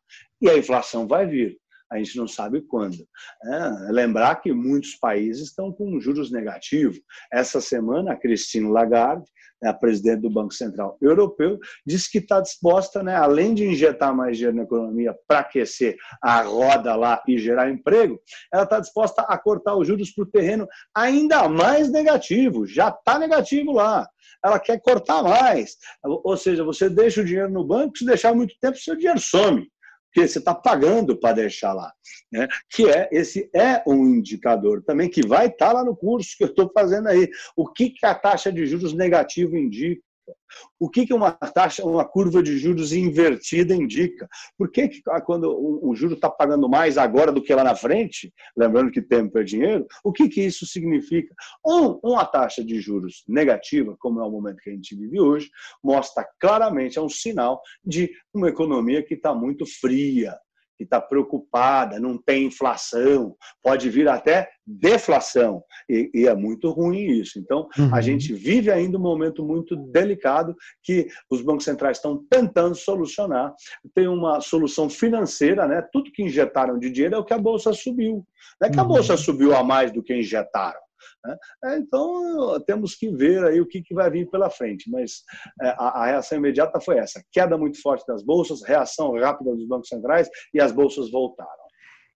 e 0.44 0.50
a 0.50 0.58
inflação 0.58 1.06
vai 1.06 1.26
vir 1.26 1.58
a 1.94 1.98
gente 1.98 2.16
não 2.16 2.26
sabe 2.26 2.60
quando. 2.62 2.96
É, 3.44 3.92
lembrar 3.92 4.36
que 4.36 4.52
muitos 4.52 4.96
países 4.96 5.48
estão 5.48 5.72
com 5.72 6.00
juros 6.00 6.30
negativos. 6.30 7.00
Essa 7.32 7.60
semana, 7.60 8.12
a 8.12 8.16
Christine 8.16 8.70
Lagarde, 8.70 9.24
né, 9.62 9.70
a 9.70 9.74
presidente 9.74 10.22
do 10.22 10.30
Banco 10.30 10.52
Central 10.52 10.98
Europeu, 11.00 11.58
disse 11.86 12.10
que 12.10 12.18
está 12.18 12.40
disposta, 12.40 13.02
né, 13.02 13.14
além 13.14 13.54
de 13.54 13.64
injetar 13.64 14.14
mais 14.14 14.36
dinheiro 14.36 14.56
na 14.56 14.64
economia 14.64 15.14
para 15.28 15.40
aquecer 15.40 15.96
a 16.20 16.42
roda 16.42 16.96
lá 16.96 17.22
e 17.28 17.38
gerar 17.38 17.70
emprego, 17.70 18.20
ela 18.52 18.64
está 18.64 18.80
disposta 18.80 19.22
a 19.22 19.38
cortar 19.38 19.76
os 19.76 19.86
juros 19.86 20.10
para 20.10 20.24
o 20.24 20.30
terreno 20.30 20.66
ainda 20.94 21.48
mais 21.48 21.90
negativo. 21.90 22.66
Já 22.66 22.88
está 22.88 23.18
negativo 23.18 23.72
lá 23.72 24.08
ela 24.44 24.58
quer 24.58 24.78
cortar 24.78 25.22
mais. 25.22 25.74
Ou 26.04 26.36
seja, 26.36 26.62
você 26.62 26.90
deixa 26.90 27.22
o 27.22 27.24
dinheiro 27.24 27.50
no 27.50 27.64
banco, 27.64 27.96
se 27.96 28.04
deixar 28.04 28.34
muito 28.34 28.54
tempo, 28.60 28.76
seu 28.76 28.94
dinheiro 28.94 29.18
some 29.18 29.66
porque 30.14 30.28
você 30.28 30.38
está 30.38 30.54
pagando 30.54 31.16
para 31.16 31.34
deixar 31.34 31.72
lá. 31.72 31.92
Né? 32.30 32.46
Que 32.70 32.88
é, 32.88 33.08
esse 33.10 33.50
é 33.52 33.82
um 33.84 34.06
indicador 34.06 34.80
também 34.84 35.10
que 35.10 35.26
vai 35.26 35.46
estar 35.46 35.66
tá 35.66 35.72
lá 35.72 35.84
no 35.84 35.96
curso 35.96 36.36
que 36.38 36.44
eu 36.44 36.48
estou 36.48 36.70
fazendo 36.72 37.08
aí. 37.08 37.28
O 37.56 37.66
que, 37.66 37.90
que 37.90 38.06
a 38.06 38.14
taxa 38.14 38.52
de 38.52 38.64
juros 38.64 38.94
negativa 38.94 39.58
indica? 39.58 40.00
O 40.78 40.88
que, 40.88 41.06
que 41.06 41.14
uma 41.14 41.32
taxa, 41.32 41.84
uma 41.84 42.04
curva 42.04 42.42
de 42.42 42.58
juros 42.58 42.92
invertida 42.92 43.74
indica? 43.74 44.28
Por 44.56 44.70
que, 44.70 44.88
que 44.88 45.02
quando 45.24 45.50
o, 45.50 45.90
o 45.90 45.94
juro 45.94 46.14
está 46.14 46.30
pagando 46.30 46.68
mais 46.68 46.98
agora 46.98 47.32
do 47.32 47.42
que 47.42 47.54
lá 47.54 47.64
na 47.64 47.74
frente, 47.74 48.32
lembrando 48.56 48.90
que 48.90 49.02
tempo 49.02 49.38
é 49.38 49.42
dinheiro, 49.42 49.86
o 50.02 50.12
que, 50.12 50.28
que 50.28 50.42
isso 50.42 50.66
significa? 50.66 51.34
Um, 51.66 51.98
uma 52.02 52.24
taxa 52.24 52.64
de 52.64 52.80
juros 52.80 53.24
negativa, 53.28 53.96
como 53.98 54.20
é 54.20 54.24
o 54.24 54.30
momento 54.30 54.62
que 54.62 54.70
a 54.70 54.74
gente 54.74 54.94
vive 54.94 55.20
hoje, 55.20 55.50
mostra 55.82 56.26
claramente, 56.38 56.98
é 56.98 57.02
um 57.02 57.08
sinal 57.08 57.60
de 57.84 58.10
uma 58.32 58.48
economia 58.48 59.02
que 59.02 59.14
está 59.14 59.34
muito 59.34 59.64
fria, 59.66 60.36
que 60.76 60.84
está 60.84 61.00
preocupada, 61.00 62.00
não 62.00 62.18
tem 62.18 62.46
inflação, 62.46 63.36
pode 63.62 63.88
vir 63.90 64.08
até 64.08 64.48
deflação, 64.66 65.62
e, 65.88 66.10
e 66.14 66.26
é 66.26 66.34
muito 66.34 66.70
ruim 66.70 67.20
isso. 67.20 67.38
Então, 67.38 67.68
uhum. 67.78 67.94
a 67.94 68.00
gente 68.00 68.32
vive 68.32 68.70
ainda 68.70 68.96
um 68.96 69.02
momento 69.02 69.44
muito 69.44 69.76
delicado 69.76 70.54
que 70.82 71.06
os 71.30 71.42
bancos 71.42 71.64
centrais 71.64 71.98
estão 71.98 72.24
tentando 72.30 72.74
solucionar. 72.74 73.52
Tem 73.94 74.08
uma 74.08 74.40
solução 74.40 74.88
financeira, 74.88 75.66
né? 75.66 75.86
tudo 75.92 76.10
que 76.12 76.22
injetaram 76.22 76.78
de 76.78 76.90
dinheiro 76.90 77.16
é 77.16 77.18
o 77.18 77.24
que 77.24 77.34
a 77.34 77.38
Bolsa 77.38 77.72
subiu. 77.72 78.24
Não 78.60 78.68
é 78.68 78.70
que 78.70 78.78
a 78.78 78.82
uhum. 78.82 78.88
Bolsa 78.88 79.16
subiu 79.16 79.54
a 79.54 79.62
mais 79.62 79.92
do 79.92 80.02
que 80.02 80.14
injetaram. 80.14 80.83
Né? 81.24 81.36
É, 81.64 81.78
então, 81.78 82.60
temos 82.66 82.94
que 82.94 83.08
ver 83.10 83.44
aí 83.44 83.60
o 83.60 83.66
que, 83.66 83.82
que 83.82 83.94
vai 83.94 84.10
vir 84.10 84.28
pela 84.30 84.50
frente. 84.50 84.90
Mas 84.90 85.22
é, 85.60 85.68
a, 85.68 86.02
a, 86.02 86.06
reação 86.06 86.38
imediata 86.38 86.80
foi 86.80 86.98
essa: 86.98 87.22
queda 87.32 87.56
muito 87.56 87.80
forte 87.80 88.06
das 88.06 88.22
bolsas, 88.22 88.62
reação 88.62 89.12
rápida 89.14 89.54
dos 89.54 89.66
bancos 89.66 89.88
centrais 89.88 90.28
e 90.52 90.60
as 90.60 90.72
bolsas 90.72 91.10
voltaram. 91.10 91.50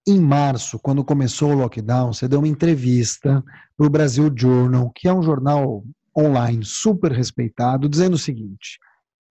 Em 0.07 0.21
março, 0.21 0.79
quando 0.79 1.05
começou 1.05 1.51
o 1.51 1.55
lockdown, 1.55 2.13
você 2.13 2.27
deu 2.27 2.39
uma 2.39 2.49
entrevista 2.49 3.45
para 3.77 3.87
o 3.87 3.91
Brasil 3.91 4.33
Journal, 4.35 4.91
que 4.95 5.07
é 5.07 5.13
um 5.13 5.23
jornal 5.23 5.85
online 6.17 6.65
super 6.65 7.13
respeitado, 7.13 7.89
dizendo 7.89 8.15
o 8.15 8.19
seguinte: 8.19 8.79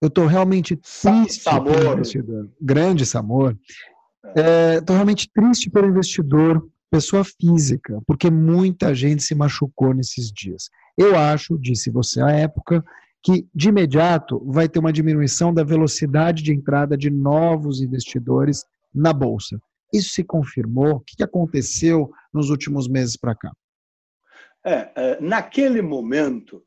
eu 0.00 0.08
estou 0.08 0.26
realmente 0.26 0.76
triste 0.76 1.42
Samor. 1.42 1.74
pelo 1.74 1.92
investidor, 1.94 2.48
grande 2.60 3.04
Samor, 3.04 3.56
estou 4.24 4.94
é, 4.94 4.96
realmente 4.96 5.28
triste 5.32 5.70
pelo 5.70 5.88
investidor 5.88 6.64
pessoa 6.90 7.24
física, 7.24 8.00
porque 8.06 8.30
muita 8.30 8.94
gente 8.94 9.22
se 9.22 9.34
machucou 9.34 9.94
nesses 9.94 10.32
dias. 10.32 10.68
Eu 10.96 11.16
acho, 11.16 11.58
disse 11.58 11.90
você 11.90 12.20
à 12.20 12.30
época, 12.30 12.84
que 13.22 13.46
de 13.54 13.68
imediato 13.68 14.42
vai 14.46 14.68
ter 14.68 14.78
uma 14.78 14.92
diminuição 14.92 15.52
da 15.52 15.64
velocidade 15.64 16.42
de 16.42 16.52
entrada 16.52 16.96
de 16.96 17.10
novos 17.10 17.80
investidores 17.80 18.64
na 18.94 19.12
bolsa. 19.12 19.60
Isso 19.92 20.10
se 20.10 20.24
confirmou? 20.24 20.96
O 20.96 21.00
que 21.00 21.22
aconteceu 21.22 22.10
nos 22.32 22.50
últimos 22.50 22.88
meses 22.88 23.16
para 23.16 23.34
cá? 23.34 23.52
É, 24.64 24.90
é, 24.96 25.20
naquele 25.20 25.80
momento 25.80 26.62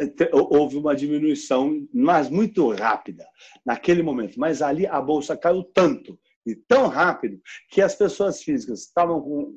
é, 0.00 0.30
houve 0.32 0.76
uma 0.76 0.94
diminuição, 0.94 1.86
mas 1.92 2.28
muito 2.28 2.68
rápida, 2.72 3.24
naquele 3.64 4.02
momento. 4.02 4.40
Mas 4.40 4.62
ali 4.62 4.86
a 4.86 5.00
bolsa 5.00 5.36
caiu 5.36 5.62
tanto 5.62 6.18
e 6.46 6.54
tão 6.54 6.88
rápido 6.88 7.40
que 7.70 7.80
as 7.80 7.94
pessoas 7.94 8.42
físicas 8.42 8.80
estavam 8.80 9.20
com 9.20 9.54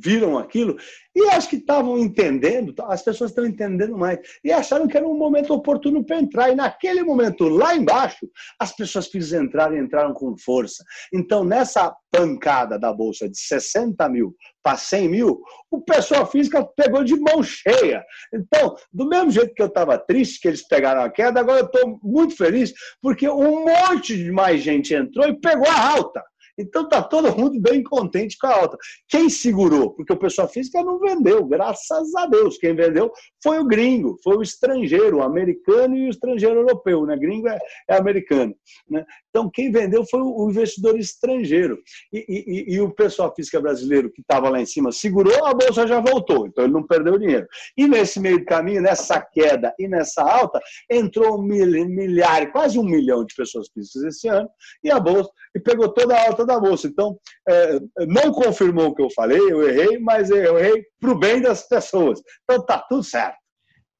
viram 0.00 0.38
aquilo 0.38 0.76
e 1.16 1.30
acho 1.30 1.48
que 1.48 1.56
estavam 1.56 1.98
entendendo, 1.98 2.74
as 2.88 3.02
pessoas 3.02 3.30
estão 3.30 3.46
entendendo 3.46 3.96
mais, 3.96 4.18
e 4.44 4.52
acharam 4.52 4.86
que 4.86 4.98
era 4.98 5.08
um 5.08 5.16
momento 5.16 5.54
oportuno 5.54 6.04
para 6.04 6.20
entrar. 6.20 6.50
E 6.50 6.54
naquele 6.54 7.02
momento, 7.02 7.48
lá 7.48 7.74
embaixo, 7.74 8.28
as 8.60 8.76
pessoas 8.76 9.08
quis 9.08 9.32
entrar 9.32 9.72
e 9.72 9.78
entraram 9.78 10.12
com 10.12 10.36
força. 10.36 10.84
Então, 11.14 11.42
nessa 11.42 11.90
pancada 12.12 12.78
da 12.78 12.92
Bolsa 12.92 13.30
de 13.30 13.38
60 13.38 14.06
mil 14.10 14.34
para 14.62 14.76
100 14.76 15.08
mil, 15.08 15.40
o 15.70 15.80
pessoal 15.80 16.30
física 16.30 16.62
pegou 16.76 17.02
de 17.02 17.18
mão 17.18 17.42
cheia. 17.42 18.04
Então, 18.34 18.76
do 18.92 19.08
mesmo 19.08 19.30
jeito 19.30 19.54
que 19.54 19.62
eu 19.62 19.68
estava 19.68 19.96
triste 19.96 20.40
que 20.40 20.48
eles 20.48 20.68
pegaram 20.68 21.00
a 21.00 21.08
queda, 21.08 21.40
agora 21.40 21.60
eu 21.60 21.66
estou 21.66 21.98
muito 22.02 22.36
feliz, 22.36 22.74
porque 23.00 23.26
um 23.26 23.64
monte 23.64 24.14
de 24.16 24.30
mais 24.30 24.60
gente 24.60 24.92
entrou 24.92 25.26
e 25.26 25.40
pegou 25.40 25.66
a 25.66 25.92
alta. 25.92 26.22
Então 26.58 26.82
está 26.82 27.02
todo 27.02 27.36
mundo 27.36 27.60
bem 27.60 27.82
contente 27.82 28.36
com 28.38 28.46
a 28.46 28.54
alta. 28.54 28.76
Quem 29.08 29.28
segurou? 29.28 29.90
Porque 29.90 30.12
o 30.12 30.18
pessoal 30.18 30.48
física 30.48 30.82
não 30.82 30.98
vendeu, 30.98 31.44
graças 31.44 32.14
a 32.14 32.26
Deus. 32.26 32.58
Quem 32.58 32.74
vendeu 32.74 33.12
foi 33.42 33.58
o 33.58 33.66
gringo, 33.66 34.16
foi 34.22 34.36
o 34.36 34.42
estrangeiro, 34.42 35.18
o 35.18 35.22
americano 35.22 35.96
e 35.96 36.06
o 36.06 36.10
estrangeiro 36.10 36.60
europeu. 36.60 37.04
Né? 37.04 37.16
Gringo 37.16 37.48
é, 37.48 37.58
é 37.88 37.96
americano. 37.96 38.54
Né? 38.88 39.04
Então 39.28 39.50
quem 39.52 39.70
vendeu 39.70 40.04
foi 40.06 40.20
o 40.20 40.48
investidor 40.50 40.98
estrangeiro. 40.98 41.78
E, 42.12 42.24
e, 42.28 42.74
e 42.74 42.80
o 42.80 42.90
pessoal 42.90 43.34
física 43.34 43.60
brasileiro 43.60 44.10
que 44.10 44.20
estava 44.20 44.48
lá 44.48 44.60
em 44.60 44.66
cima 44.66 44.90
segurou, 44.92 45.44
a 45.44 45.52
bolsa 45.52 45.86
já 45.86 46.00
voltou. 46.00 46.46
Então 46.46 46.64
ele 46.64 46.72
não 46.72 46.86
perdeu 46.86 47.18
dinheiro. 47.18 47.46
E 47.76 47.86
nesse 47.86 48.18
meio 48.18 48.44
caminho, 48.44 48.80
nessa 48.80 49.20
queda 49.20 49.74
e 49.78 49.86
nessa 49.86 50.22
alta, 50.22 50.60
entrou 50.90 51.38
um 51.38 51.42
milhar, 51.42 52.50
quase 52.52 52.78
um 52.78 52.84
milhão 52.84 53.24
de 53.24 53.34
pessoas 53.34 53.68
físicas 53.68 54.02
esse 54.04 54.28
ano, 54.28 54.48
e 54.82 54.90
a 54.90 54.98
bolsa, 54.98 55.30
e 55.54 55.60
pegou 55.60 55.88
toda 55.92 56.16
a 56.16 56.26
alta 56.26 56.45
da 56.46 56.58
bolsa. 56.58 56.86
Então, 56.86 57.18
é, 57.48 57.80
não 58.06 58.32
confirmou 58.32 58.88
o 58.88 58.94
que 58.94 59.02
eu 59.02 59.10
falei, 59.10 59.40
eu 59.40 59.68
errei, 59.68 59.98
mas 59.98 60.30
eu 60.30 60.58
errei 60.58 60.84
para 61.00 61.10
o 61.10 61.18
bem 61.18 61.40
das 61.40 61.66
pessoas. 61.68 62.20
Então, 62.44 62.64
tá 62.64 62.78
tudo 62.88 63.02
certo. 63.02 63.36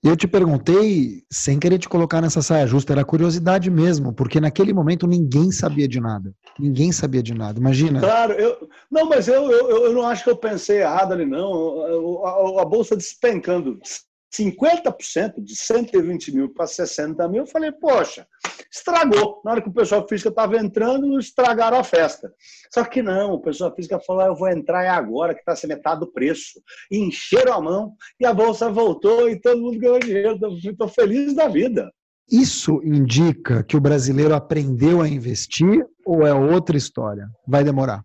Eu 0.03 0.17
te 0.17 0.29
perguntei, 0.29 1.25
sem 1.33 1.59
querer 1.59 1.79
te 1.79 1.89
colocar 1.89 2.21
nessa 2.21 2.41
saia 2.41 2.67
justa, 2.67 2.93
era 2.93 3.05
curiosidade 3.05 3.69
mesmo, 3.71 4.13
porque 4.13 4.39
naquele 4.39 4.73
momento 4.73 5.05
ninguém 5.05 5.51
sabia 5.51 5.89
de 5.89 6.01
nada. 6.01 6.33
Ninguém 6.61 6.93
sabia 6.93 7.23
de 7.23 7.35
nada, 7.35 7.59
imagina. 7.59 7.99
Claro, 7.99 8.35
eu, 8.35 8.69
não, 8.89 9.09
mas 9.09 9.27
eu, 9.27 9.51
eu, 9.51 9.87
eu 9.87 9.93
não 9.93 10.07
acho 10.07 10.23
que 10.23 10.31
eu 10.31 10.37
pensei 10.37 10.81
errado 10.81 11.13
ali, 11.13 11.27
não. 11.27 12.23
A, 12.25 12.29
a, 12.29 12.63
a 12.63 12.65
bolsa 12.65 12.97
despencando 12.97 13.81
50% 14.39 15.43
de 15.43 15.57
120 15.57 16.35
mil 16.35 16.53
para 16.53 16.67
60 16.67 17.29
mil, 17.29 17.43
eu 17.43 17.47
falei, 17.47 17.73
poxa, 17.73 18.27
estragou. 18.73 19.41
Na 19.45 19.53
hora 19.53 19.63
que 19.63 19.69
o 19.69 19.73
pessoal 19.73 20.07
físico 20.09 20.29
estava 20.29 20.57
entrando, 20.57 21.19
estragaram 21.19 21.79
a 21.79 21.85
festa. 21.85 22.33
Só 22.73 22.85
que 22.85 23.03
não, 23.03 23.33
o 23.33 23.41
pessoal 23.41 23.75
físico 23.75 23.99
falou, 24.05 24.23
eu 24.23 24.37
vou 24.37 24.49
entrar 24.49 24.85
é 24.85 24.89
agora, 24.89 25.35
que 25.35 25.41
está 25.41 25.67
metade 25.67 26.01
do 26.01 26.13
preço. 26.13 26.61
E 26.91 26.99
encheram 26.99 27.55
a 27.55 27.61
mão, 27.61 27.95
e 28.21 28.27
a 28.27 28.35
bolsa 28.35 28.71
voltou, 28.71 29.29
e 29.29 29.41
todo 29.41 29.61
mundo 29.61 29.79
ganhou 29.79 29.99
dinheiro. 29.99 30.39
Estou 30.63 30.89
feliz 30.89 31.35
da 31.35 31.49
vida. 31.49 31.91
Isso 32.31 32.81
indica 32.83 33.63
que 33.63 33.77
o 33.77 33.81
brasileiro 33.81 34.35
aprendeu 34.35 35.01
a 35.01 35.09
investir 35.09 35.87
ou 36.05 36.27
é 36.27 36.35
outra 36.35 36.77
história? 36.77 37.29
Vai 37.47 37.63
demorar? 37.63 38.03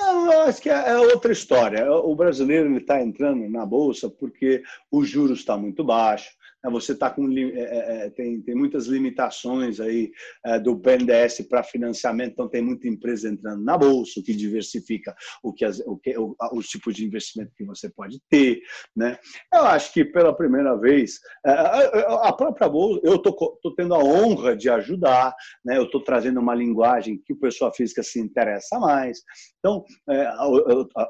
Eu 0.00 0.42
acho 0.42 0.62
que 0.62 0.70
é, 0.70 0.90
é 0.90 0.98
outra 0.98 1.32
história. 1.32 1.90
O 1.90 2.14
brasileiro 2.14 2.76
está 2.76 3.02
entrando 3.02 3.48
na 3.48 3.66
bolsa 3.66 4.08
porque 4.08 4.62
o 4.90 5.04
juros 5.04 5.40
está 5.40 5.56
muito 5.56 5.82
baixo, 5.82 6.30
né? 6.62 6.70
você 6.70 6.92
está 6.92 7.10
com 7.10 7.28
é, 7.30 7.42
é, 7.42 8.06
é, 8.06 8.10
tem, 8.10 8.40
tem 8.40 8.54
muitas 8.54 8.86
limitações 8.86 9.80
aí 9.80 10.10
é, 10.44 10.58
do 10.58 10.74
BNDES 10.74 11.42
para 11.48 11.62
financiamento, 11.62 12.32
então 12.32 12.48
tem 12.48 12.62
muita 12.62 12.88
empresa 12.88 13.28
entrando 13.28 13.62
na 13.62 13.76
bolsa, 13.76 14.20
o 14.20 14.22
que 14.22 14.34
diversifica 14.34 15.14
o 15.42 15.52
que, 15.52 15.66
o 15.66 15.96
que 15.96 16.16
o, 16.16 16.34
os 16.52 16.68
tipos 16.68 16.94
de 16.94 17.04
investimento 17.04 17.52
que 17.56 17.64
você 17.64 17.88
pode 17.88 18.20
ter, 18.28 18.60
né? 18.96 19.18
Eu 19.52 19.62
acho 19.62 19.92
que 19.92 20.04
pela 20.04 20.34
primeira 20.34 20.76
vez 20.76 21.18
é, 21.44 21.50
a 22.22 22.32
própria 22.32 22.68
bolsa, 22.68 23.00
eu 23.04 23.18
tô, 23.18 23.32
tô 23.62 23.74
tendo 23.74 23.94
a 23.94 23.98
honra 23.98 24.56
de 24.56 24.70
ajudar, 24.70 25.34
né? 25.64 25.76
Eu 25.76 25.84
estou 25.84 26.02
trazendo 26.02 26.40
uma 26.40 26.54
linguagem 26.54 27.20
que 27.24 27.32
o 27.32 27.38
pessoal 27.38 27.72
física 27.72 28.02
se 28.02 28.20
interessa 28.20 28.78
mais, 28.78 29.22
Então, 29.58 29.84
é, 30.08 30.32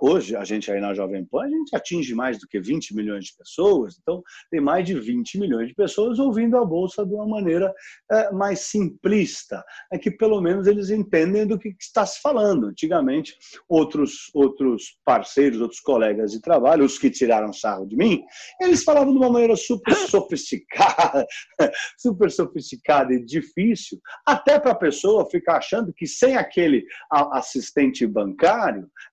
hoje, 0.01 0.35
a 0.35 0.43
gente 0.43 0.71
aí 0.71 0.81
na 0.81 0.95
Jovem 0.95 1.25
Pan, 1.25 1.43
a 1.43 1.49
gente 1.49 1.77
atinge 1.77 2.15
mais 2.15 2.39
do 2.39 2.49
que 2.49 2.59
20 2.59 2.95
milhões 2.95 3.27
de 3.27 3.37
pessoas, 3.37 3.99
então 4.01 4.23
tem 4.51 4.61
mais 4.61 4.87
de 4.87 4.99
20 4.99 5.39
milhões 5.39 5.69
de 5.69 5.75
pessoas 5.75 6.19
ouvindo 6.19 6.57
a 6.57 6.65
Bolsa 6.65 7.05
de 7.05 7.15
uma 7.15 7.27
maneira 7.27 7.75
é, 8.11 8.33
mais 8.33 8.61
simplista, 8.61 9.63
é 9.93 9.99
que 9.99 10.11
pelo 10.11 10.41
menos 10.41 10.67
eles 10.67 10.89
entendem 10.89 11.47
do 11.47 11.59
que 11.59 11.75
está 11.79 12.07
se 12.07 12.21
falando. 12.23 12.69
Antigamente, 12.69 13.35
outros, 13.69 14.31
outros 14.33 14.99
parceiros, 15.05 15.61
outros 15.61 15.81
colegas 15.81 16.33
de 16.33 16.41
trabalho, 16.41 16.85
os 16.85 16.99
que 16.99 17.11
tiraram 17.11 17.53
sarro 17.53 17.87
de 17.87 17.97
mim, 17.97 18.23
eles 18.61 18.83
falavam 18.83 19.13
de 19.13 19.19
uma 19.19 19.31
maneira 19.31 19.57
super 19.57 19.95
sofisticada, 20.09 21.27
super 21.99 22.31
sofisticada 22.31 23.13
e 23.13 23.23
difícil, 23.23 24.01
até 24.27 24.59
para 24.59 24.73
a 24.73 24.77
pessoa 24.77 25.29
ficar 25.29 25.59
achando 25.59 25.93
que 25.93 26.07
sem 26.07 26.37
aquele 26.37 26.85
assistente 27.11 28.07
bancário, 28.07 28.38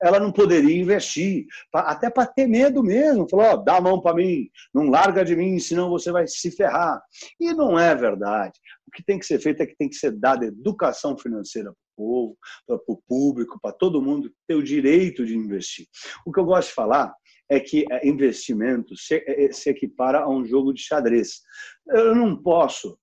ela 0.01 0.19
não 0.19 0.31
poderia 0.31 0.79
investir, 0.79 1.45
até 1.73 2.09
para 2.09 2.27
ter 2.27 2.47
medo 2.47 2.83
mesmo. 2.83 3.27
Falou, 3.29 3.53
oh, 3.53 3.57
dá 3.57 3.77
a 3.77 3.81
mão 3.81 4.01
para 4.01 4.15
mim, 4.15 4.49
não 4.73 4.89
larga 4.89 5.23
de 5.23 5.35
mim, 5.35 5.57
senão 5.59 5.89
você 5.89 6.11
vai 6.11 6.27
se 6.27 6.51
ferrar. 6.51 7.01
E 7.39 7.53
não 7.53 7.77
é 7.79 7.95
verdade. 7.95 8.59
O 8.87 8.91
que 8.91 9.03
tem 9.03 9.19
que 9.19 9.25
ser 9.25 9.39
feito 9.39 9.61
é 9.61 9.65
que 9.65 9.75
tem 9.75 9.89
que 9.89 9.95
ser 9.95 10.11
dada 10.11 10.45
educação 10.45 11.17
financeira 11.17 11.71
para 11.71 11.73
o 11.73 11.95
povo, 11.95 12.37
para 12.67 12.79
o 12.87 13.01
público, 13.07 13.59
para 13.61 13.73
todo 13.73 14.01
mundo 14.01 14.31
ter 14.47 14.55
o 14.55 14.63
direito 14.63 15.25
de 15.25 15.35
investir. 15.35 15.87
O 16.25 16.31
que 16.31 16.39
eu 16.39 16.45
gosto 16.45 16.69
de 16.69 16.75
falar 16.75 17.13
é 17.49 17.59
que 17.59 17.85
é, 17.91 18.07
investimento 18.07 18.93
é, 19.11 19.51
se 19.51 19.69
equipara 19.69 20.19
a 20.19 20.29
um 20.29 20.45
jogo 20.45 20.73
de 20.73 20.81
xadrez. 20.81 21.41
Eu 21.87 22.15
não 22.15 22.35
posso, 22.35 22.97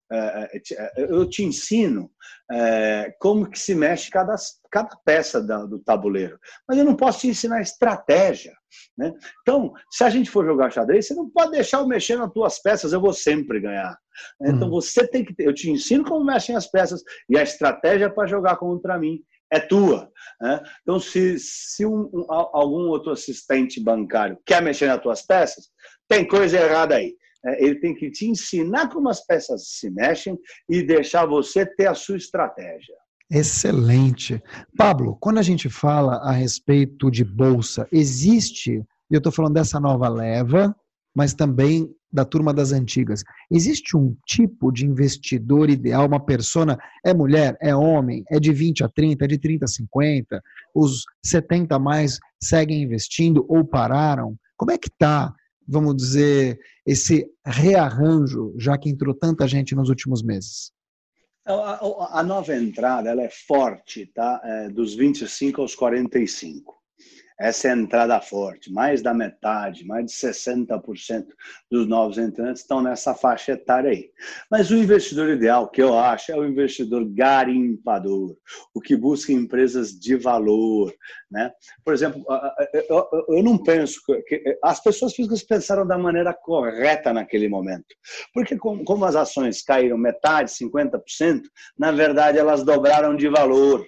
eu 0.97 1.28
te 1.28 1.45
ensino 1.45 2.11
como 3.20 3.49
que 3.49 3.59
se 3.59 3.74
mexe 3.74 4.11
cada, 4.11 4.35
cada 4.70 4.97
peça 5.05 5.41
do 5.41 5.78
tabuleiro, 5.78 6.39
mas 6.68 6.78
eu 6.78 6.85
não 6.85 6.97
posso 6.97 7.20
te 7.20 7.28
ensinar 7.28 7.61
estratégia. 7.61 8.53
Né? 8.97 9.12
Então, 9.43 9.72
se 9.91 10.03
a 10.03 10.11
gente 10.11 10.30
for 10.30 10.45
jogar 10.45 10.70
xadrez, 10.70 11.07
você 11.07 11.14
não 11.14 11.28
pode 11.30 11.53
deixar 11.53 11.78
eu 11.78 11.87
mexer 11.87 12.16
nas 12.16 12.33
tuas 12.33 12.61
peças, 12.61 12.93
eu 12.93 13.01
vou 13.01 13.12
sempre 13.12 13.61
ganhar. 13.61 13.97
Então, 14.43 14.68
uhum. 14.68 14.70
você 14.70 15.07
tem 15.07 15.24
que 15.24 15.35
eu 15.39 15.55
te 15.55 15.70
ensino 15.70 16.05
como 16.05 16.24
mexem 16.24 16.57
as 16.57 16.66
peças 16.66 17.03
e 17.28 17.39
a 17.39 17.43
estratégia 17.43 18.11
para 18.11 18.26
jogar 18.26 18.57
contra 18.57 18.99
mim 18.99 19.22
é 19.53 19.61
tua. 19.61 20.11
Né? 20.41 20.62
Então, 20.83 20.99
se, 20.99 21.39
se 21.39 21.85
um, 21.85 22.11
um, 22.12 22.26
algum 22.28 22.89
outro 22.89 23.12
assistente 23.12 23.83
bancário 23.83 24.39
quer 24.45 24.62
mexer 24.62 24.87
nas 24.87 25.01
tuas 25.01 25.22
peças, 25.22 25.68
tem 26.09 26.26
coisa 26.26 26.59
errada 26.59 26.97
aí. 26.97 27.14
É, 27.45 27.64
ele 27.64 27.76
tem 27.76 27.95
que 27.95 28.11
te 28.11 28.26
ensinar 28.26 28.88
como 28.88 29.09
as 29.09 29.24
peças 29.24 29.68
se 29.68 29.90
mexem 29.90 30.38
e 30.68 30.82
deixar 30.82 31.26
você 31.26 31.66
ter 31.66 31.86
a 31.86 31.95
sua 31.95 32.16
estratégia. 32.16 32.95
Excelente. 33.30 34.43
Pablo, 34.76 35.16
quando 35.20 35.38
a 35.38 35.43
gente 35.43 35.68
fala 35.68 36.16
a 36.16 36.32
respeito 36.32 37.11
de 37.11 37.24
bolsa, 37.24 37.88
existe, 37.90 38.72
e 38.72 39.14
eu 39.14 39.18
estou 39.18 39.32
falando 39.32 39.55
dessa 39.55 39.80
nova 39.80 40.09
leva, 40.09 40.74
mas 41.14 41.34
também 41.34 41.90
da 42.12 42.24
turma 42.26 42.53
das 42.53 42.72
antigas. 42.72 43.24
Existe 43.51 43.97
um 43.97 44.14
tipo 44.26 44.70
de 44.70 44.84
investidor 44.84 45.70
ideal, 45.70 46.07
uma 46.07 46.24
persona, 46.24 46.78
é 47.05 47.14
mulher, 47.14 47.57
é 47.61 47.74
homem, 47.74 48.22
é 48.30 48.38
de 48.38 48.53
20 48.53 48.84
a 48.84 48.88
30, 48.88 49.24
é 49.24 49.28
de 49.28 49.38
30 49.38 49.64
a 49.64 49.68
50, 49.68 50.43
os 50.74 51.05
70 51.24 51.74
a 51.74 51.78
mais 51.78 52.18
seguem 52.43 52.82
investindo 52.82 53.47
ou 53.49 53.64
pararam? 53.64 54.36
Como 54.59 54.70
é 54.70 54.76
que 54.76 54.88
está, 54.88 55.32
vamos 55.67 55.97
dizer, 55.97 56.59
esse 56.87 57.31
rearranjo, 57.45 58.55
já 58.59 58.77
que 58.77 58.89
entrou 58.89 59.15
tanta 59.15 59.47
gente 59.47 59.75
nos 59.75 59.89
últimos 59.89 60.23
meses? 60.23 60.73
A, 61.45 62.21
a 62.21 62.23
nova 62.23 62.55
entrada 62.57 63.11
ela 63.11 63.23
é 63.23 63.31
forte, 63.31 64.07
tá? 64.07 64.41
É 64.45 64.69
dos 64.69 64.95
25 64.95 65.61
aos 65.61 65.75
45. 65.75 66.82
Essa 67.43 67.66
é 67.66 67.70
a 67.72 67.76
entrada 67.76 68.20
forte. 68.20 68.72
Mais 68.72 69.03
da 69.03 69.12
metade, 69.12 69.84
mais 69.84 70.07
de 70.07 70.12
60% 70.12 71.26
dos 71.68 71.88
novos 71.88 72.16
entrantes 72.16 72.62
estão 72.62 72.80
nessa 72.80 73.16
faixa 73.16 73.53
etária 73.53 73.90
aí. 73.90 74.11
Mas 74.49 74.70
o 74.70 74.76
investidor 74.76 75.28
ideal, 75.28 75.68
que 75.68 75.82
eu 75.82 75.99
acho, 75.99 76.30
é 76.30 76.36
o 76.36 76.45
investidor 76.45 77.05
garimpador, 77.05 78.36
o 78.72 78.80
que 78.80 78.95
busca 78.95 79.32
empresas 79.32 79.90
de 79.90 80.14
valor. 80.14 80.95
Né? 81.28 81.51
Por 81.84 81.93
exemplo, 81.93 82.24
eu 83.28 83.43
não 83.43 83.59
penso 83.59 84.01
que 84.24 84.59
as 84.62 84.80
pessoas 84.80 85.12
físicas 85.12 85.43
pensaram 85.43 85.84
da 85.84 85.99
maneira 85.99 86.32
correta 86.32 87.12
naquele 87.12 87.49
momento. 87.49 87.86
Porque 88.32 88.57
como 88.57 89.05
as 89.05 89.16
ações 89.16 89.62
caíram 89.62 89.99
metade, 89.99 90.53
50%, 90.53 91.43
na 91.76 91.90
verdade 91.90 92.38
elas 92.38 92.62
dobraram 92.62 93.16
de 93.16 93.28
valor, 93.28 93.84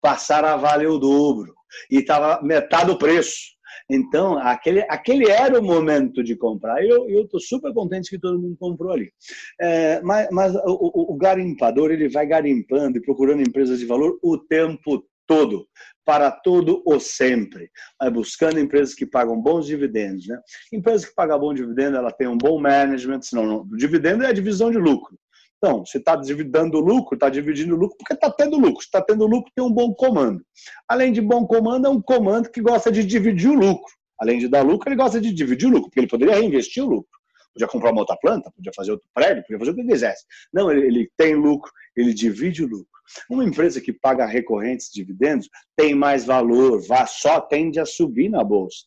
passaram 0.00 0.48
a 0.48 0.56
valer 0.56 0.88
o 0.88 0.98
dobro 0.98 1.54
e 1.90 1.98
estava 1.98 2.42
metade 2.42 2.86
do 2.86 2.98
preço. 2.98 3.58
Então, 3.90 4.38
aquele, 4.38 4.80
aquele 4.88 5.28
era 5.28 5.58
o 5.58 5.62
momento 5.62 6.22
de 6.22 6.36
comprar. 6.36 6.84
Eu 6.84 7.08
estou 7.08 7.40
super 7.40 7.72
contente 7.74 8.10
que 8.10 8.18
todo 8.18 8.38
mundo 8.38 8.56
comprou 8.58 8.92
ali. 8.92 9.12
É, 9.60 10.00
mas 10.02 10.28
mas 10.30 10.54
o, 10.54 11.12
o, 11.12 11.16
garimpador 11.16 11.90
ele 11.90 12.08
vai 12.08 12.24
garimpando 12.24 12.98
e 12.98 13.02
procurando 13.02 13.42
empresas 13.42 13.80
de 13.80 13.86
valor 13.86 14.18
o 14.22 14.38
tempo 14.38 15.04
todo, 15.26 15.66
para 16.04 16.30
todo 16.30 16.82
o 16.84 16.98
sempre. 16.98 17.70
Vai 18.00 18.10
buscando 18.10 18.58
empresas 18.58 18.94
que 18.94 19.06
pagam 19.06 19.40
bons 19.40 19.66
dividendos. 19.66 20.26
Né? 20.26 20.36
Empresas 20.72 21.08
que 21.08 21.14
pagam 21.14 21.38
bom 21.38 21.54
dividendo, 21.54 21.96
ela 21.96 22.10
tem 22.10 22.26
um 22.26 22.38
bom 22.38 22.60
management, 22.60 23.22
senão 23.22 23.62
o 23.62 23.76
dividendo 23.76 24.24
é 24.24 24.28
a 24.28 24.32
divisão 24.32 24.70
de 24.70 24.78
lucro. 24.78 25.16
Então, 25.62 25.84
você 25.84 25.98
está 25.98 26.16
dividindo 26.16 26.80
lucro, 26.80 27.14
está 27.14 27.28
dividindo 27.28 27.76
lucro 27.76 27.94
porque 27.98 28.14
está 28.14 28.30
tendo 28.30 28.58
lucro. 28.58 28.80
Se 28.80 28.86
está 28.86 29.02
tendo 29.02 29.26
lucro, 29.26 29.52
tem 29.54 29.62
um 29.62 29.70
bom 29.70 29.92
comando. 29.92 30.42
Além 30.88 31.12
de 31.12 31.20
bom 31.20 31.46
comando, 31.46 31.86
é 31.86 31.90
um 31.90 32.00
comando 32.00 32.50
que 32.50 32.62
gosta 32.62 32.90
de 32.90 33.04
dividir 33.04 33.50
o 33.50 33.54
lucro. 33.54 33.92
Além 34.18 34.38
de 34.38 34.48
dar 34.48 34.62
lucro, 34.62 34.88
ele 34.88 34.96
gosta 34.96 35.20
de 35.20 35.32
dividir 35.32 35.68
o 35.68 35.70
lucro, 35.70 35.90
porque 35.90 36.00
ele 36.00 36.08
poderia 36.08 36.34
reinvestir 36.34 36.82
o 36.82 36.88
lucro. 36.88 37.10
Podia 37.52 37.68
comprar 37.68 37.90
uma 37.92 38.00
outra 38.00 38.16
planta, 38.16 38.50
podia 38.52 38.72
fazer 38.74 38.92
outro 38.92 39.06
prédio, 39.12 39.42
podia 39.42 39.58
fazer 39.58 39.70
o 39.72 39.74
que 39.74 39.84
quisesse. 39.84 40.24
Não, 40.50 40.70
ele, 40.70 40.86
ele 40.86 41.10
tem 41.16 41.34
lucro, 41.34 41.70
ele 41.94 42.14
divide 42.14 42.64
o 42.64 42.66
lucro. 42.66 42.88
Uma 43.28 43.44
empresa 43.44 43.80
que 43.80 43.92
paga 43.92 44.24
recorrentes 44.24 44.88
dividendos 44.90 45.48
tem 45.76 45.94
mais 45.94 46.24
valor, 46.24 46.80
só 47.06 47.40
tende 47.40 47.78
a 47.78 47.84
subir 47.84 48.30
na 48.30 48.42
bolsa. 48.42 48.86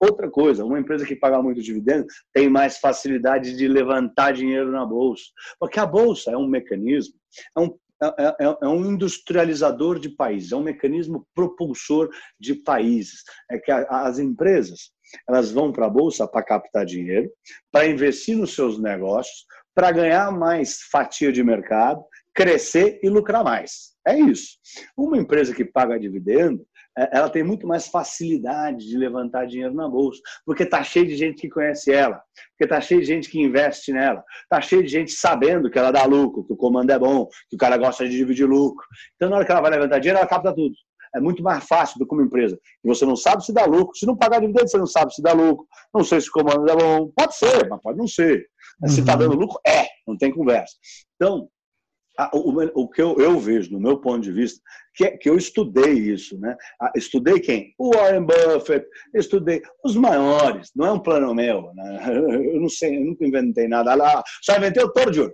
Outra 0.00 0.30
coisa, 0.30 0.64
uma 0.64 0.80
empresa 0.80 1.04
que 1.04 1.14
paga 1.14 1.42
muito 1.42 1.60
dividendo 1.60 2.06
tem 2.32 2.48
mais 2.48 2.78
facilidade 2.78 3.54
de 3.54 3.68
levantar 3.68 4.32
dinheiro 4.32 4.72
na 4.72 4.84
bolsa, 4.86 5.24
porque 5.58 5.78
a 5.78 5.84
bolsa 5.84 6.30
é 6.30 6.36
um 6.36 6.48
mecanismo, 6.48 7.14
é 7.56 7.60
um, 7.60 7.78
é, 8.02 8.46
é, 8.46 8.58
é 8.62 8.68
um 8.68 8.86
industrializador 8.86 9.98
de 9.98 10.08
países, 10.08 10.52
é 10.52 10.56
um 10.56 10.62
mecanismo 10.62 11.26
propulsor 11.34 12.08
de 12.38 12.54
países. 12.54 13.22
É 13.50 13.58
que 13.58 13.70
a, 13.70 13.82
as 14.06 14.18
empresas 14.18 14.90
elas 15.28 15.50
vão 15.50 15.72
para 15.72 15.86
a 15.86 15.90
bolsa 15.90 16.26
para 16.26 16.42
captar 16.42 16.86
dinheiro, 16.86 17.30
para 17.70 17.86
investir 17.86 18.36
nos 18.36 18.54
seus 18.54 18.80
negócios, 18.80 19.44
para 19.74 19.92
ganhar 19.92 20.30
mais 20.32 20.78
fatia 20.90 21.32
de 21.32 21.42
mercado, 21.42 22.02
crescer 22.34 23.00
e 23.02 23.08
lucrar 23.08 23.44
mais. 23.44 23.90
É 24.06 24.18
isso. 24.18 24.56
Uma 24.96 25.18
empresa 25.18 25.54
que 25.54 25.64
paga 25.64 25.98
dividendo, 25.98 26.64
é, 26.64 26.69
ela 27.12 27.28
tem 27.30 27.42
muito 27.42 27.66
mais 27.66 27.86
facilidade 27.86 28.86
de 28.86 28.96
levantar 28.96 29.46
dinheiro 29.46 29.74
na 29.74 29.88
bolsa, 29.88 30.20
porque 30.44 30.64
está 30.64 30.82
cheio 30.82 31.06
de 31.06 31.16
gente 31.16 31.40
que 31.40 31.48
conhece 31.48 31.92
ela, 31.92 32.20
porque 32.50 32.64
está 32.64 32.80
cheio 32.80 33.00
de 33.00 33.06
gente 33.06 33.30
que 33.30 33.40
investe 33.40 33.92
nela, 33.92 34.24
está 34.42 34.60
cheio 34.60 34.82
de 34.82 34.88
gente 34.88 35.12
sabendo 35.12 35.70
que 35.70 35.78
ela 35.78 35.90
dá 35.90 36.04
lucro, 36.04 36.44
que 36.44 36.52
o 36.52 36.56
comando 36.56 36.90
é 36.90 36.98
bom, 36.98 37.26
que 37.48 37.56
o 37.56 37.58
cara 37.58 37.76
gosta 37.76 38.08
de 38.08 38.16
dividir 38.16 38.46
lucro. 38.46 38.84
Então, 39.16 39.30
na 39.30 39.36
hora 39.36 39.44
que 39.44 39.52
ela 39.52 39.60
vai 39.60 39.70
levantar 39.70 39.98
dinheiro, 39.98 40.18
ela 40.18 40.28
capta 40.28 40.52
tudo. 40.54 40.74
É 41.14 41.20
muito 41.20 41.42
mais 41.42 41.64
fácil 41.64 41.98
do 41.98 42.06
que 42.06 42.14
uma 42.14 42.22
empresa. 42.22 42.58
Você 42.84 43.04
não 43.04 43.16
sabe 43.16 43.44
se 43.44 43.52
dá 43.52 43.64
lucro. 43.64 43.96
Se 43.96 44.06
não 44.06 44.16
pagar 44.16 44.40
dividendo, 44.40 44.68
você 44.68 44.78
não 44.78 44.86
sabe 44.86 45.12
se 45.12 45.20
dá 45.20 45.32
lucro. 45.32 45.66
Não 45.92 46.04
sei 46.04 46.20
se 46.20 46.28
o 46.28 46.32
comando 46.32 46.70
é 46.70 46.76
bom. 46.76 47.10
Pode 47.16 47.36
ser, 47.36 47.68
mas 47.68 47.80
pode 47.82 47.98
não 47.98 48.06
ser. 48.06 48.46
Se 48.86 49.00
está 49.00 49.14
uhum. 49.14 49.18
dando 49.18 49.34
lucro, 49.34 49.58
é. 49.66 49.86
Não 50.06 50.16
tem 50.16 50.32
conversa. 50.32 50.76
Então, 51.16 51.48
o, 52.32 52.88
que 52.88 53.00
eu, 53.00 53.16
eu, 53.18 53.38
vejo, 53.38 53.72
no 53.72 53.80
meu 53.80 53.98
ponto 53.98 54.20
de 54.20 54.32
vista, 54.32 54.60
que, 54.94 55.04
é, 55.04 55.16
que 55.16 55.30
eu 55.30 55.36
estudei 55.36 55.92
isso, 55.92 56.38
né? 56.38 56.56
Estudei 56.96 57.38
quem? 57.40 57.72
O 57.78 57.94
Warren 57.94 58.26
Buffett, 58.26 58.86
estudei 59.14 59.62
os 59.84 59.94
maiores, 59.96 60.70
não 60.74 60.86
é 60.86 60.92
um 60.92 60.98
plano 60.98 61.34
meu, 61.34 61.72
né? 61.74 62.00
Eu 62.50 62.60
não 62.60 62.68
sei, 62.68 62.96
eu 62.96 63.04
nunca 63.04 63.24
inventei 63.24 63.68
nada 63.68 63.94
lá, 63.94 64.22
só 64.42 64.56
inventei 64.56 64.82
o 64.82 64.92
Toro 64.92 65.10
de 65.10 65.20
Ouro. 65.20 65.32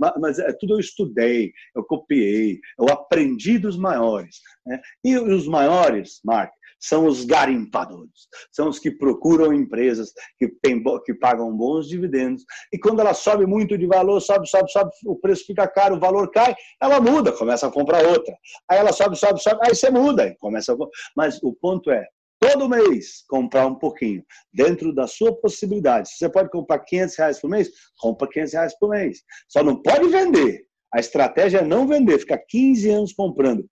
Mas, 0.00 0.12
mas 0.18 0.38
é, 0.38 0.52
tudo 0.58 0.74
eu 0.74 0.80
estudei, 0.80 1.52
eu 1.76 1.84
copiei, 1.84 2.58
eu 2.78 2.86
aprendi 2.88 3.58
dos 3.58 3.76
maiores. 3.76 4.36
Né? 4.66 4.80
E 5.04 5.18
os 5.18 5.46
maiores, 5.46 6.20
Mark, 6.24 6.50
são 6.80 7.06
os 7.06 7.24
garimpadores, 7.24 8.28
são 8.50 8.68
os 8.68 8.78
que 8.78 8.90
procuram 8.90 9.52
empresas 9.52 10.12
que, 10.38 10.48
tem, 10.62 10.82
que 11.04 11.12
pagam 11.12 11.54
bons 11.54 11.86
dividendos. 11.86 12.42
E 12.72 12.78
quando 12.78 13.00
ela 13.00 13.12
sobe 13.12 13.44
muito 13.44 13.76
de 13.76 13.86
valor, 13.86 14.18
sobe, 14.20 14.48
sobe, 14.48 14.70
sobe, 14.72 14.90
o 15.04 15.16
preço 15.16 15.44
fica 15.44 15.68
caro, 15.68 15.96
o 15.96 16.00
valor 16.00 16.30
cai, 16.30 16.54
ela 16.80 16.98
muda, 16.98 17.32
começa 17.32 17.66
a 17.66 17.70
comprar 17.70 18.06
outra. 18.06 18.34
Aí 18.68 18.78
ela 18.78 18.92
sobe, 18.92 19.16
sobe, 19.16 19.42
sobe, 19.42 19.60
aí 19.62 19.74
você 19.74 19.90
muda, 19.90 20.34
começa 20.40 20.72
a... 20.72 20.76
Mas 21.14 21.38
o 21.42 21.52
ponto 21.52 21.90
é, 21.90 22.06
todo 22.52 22.68
mês 22.68 23.24
comprar 23.28 23.66
um 23.66 23.74
pouquinho, 23.74 24.24
dentro 24.52 24.94
da 24.94 25.06
sua 25.06 25.34
possibilidade. 25.34 26.10
Se 26.10 26.18
você 26.18 26.28
pode 26.28 26.50
comprar 26.50 26.80
500 26.80 27.16
reais 27.16 27.40
por 27.40 27.50
mês, 27.50 27.70
compra 27.98 28.28
500 28.28 28.52
reais 28.52 28.78
por 28.78 28.90
mês. 28.90 29.22
Só 29.48 29.62
não 29.62 29.80
pode 29.80 30.08
vender. 30.08 30.64
A 30.92 30.98
estratégia 30.98 31.58
é 31.58 31.64
não 31.64 31.86
vender, 31.86 32.18
ficar 32.18 32.38
15 32.38 32.90
anos 32.90 33.12
comprando. 33.12 33.64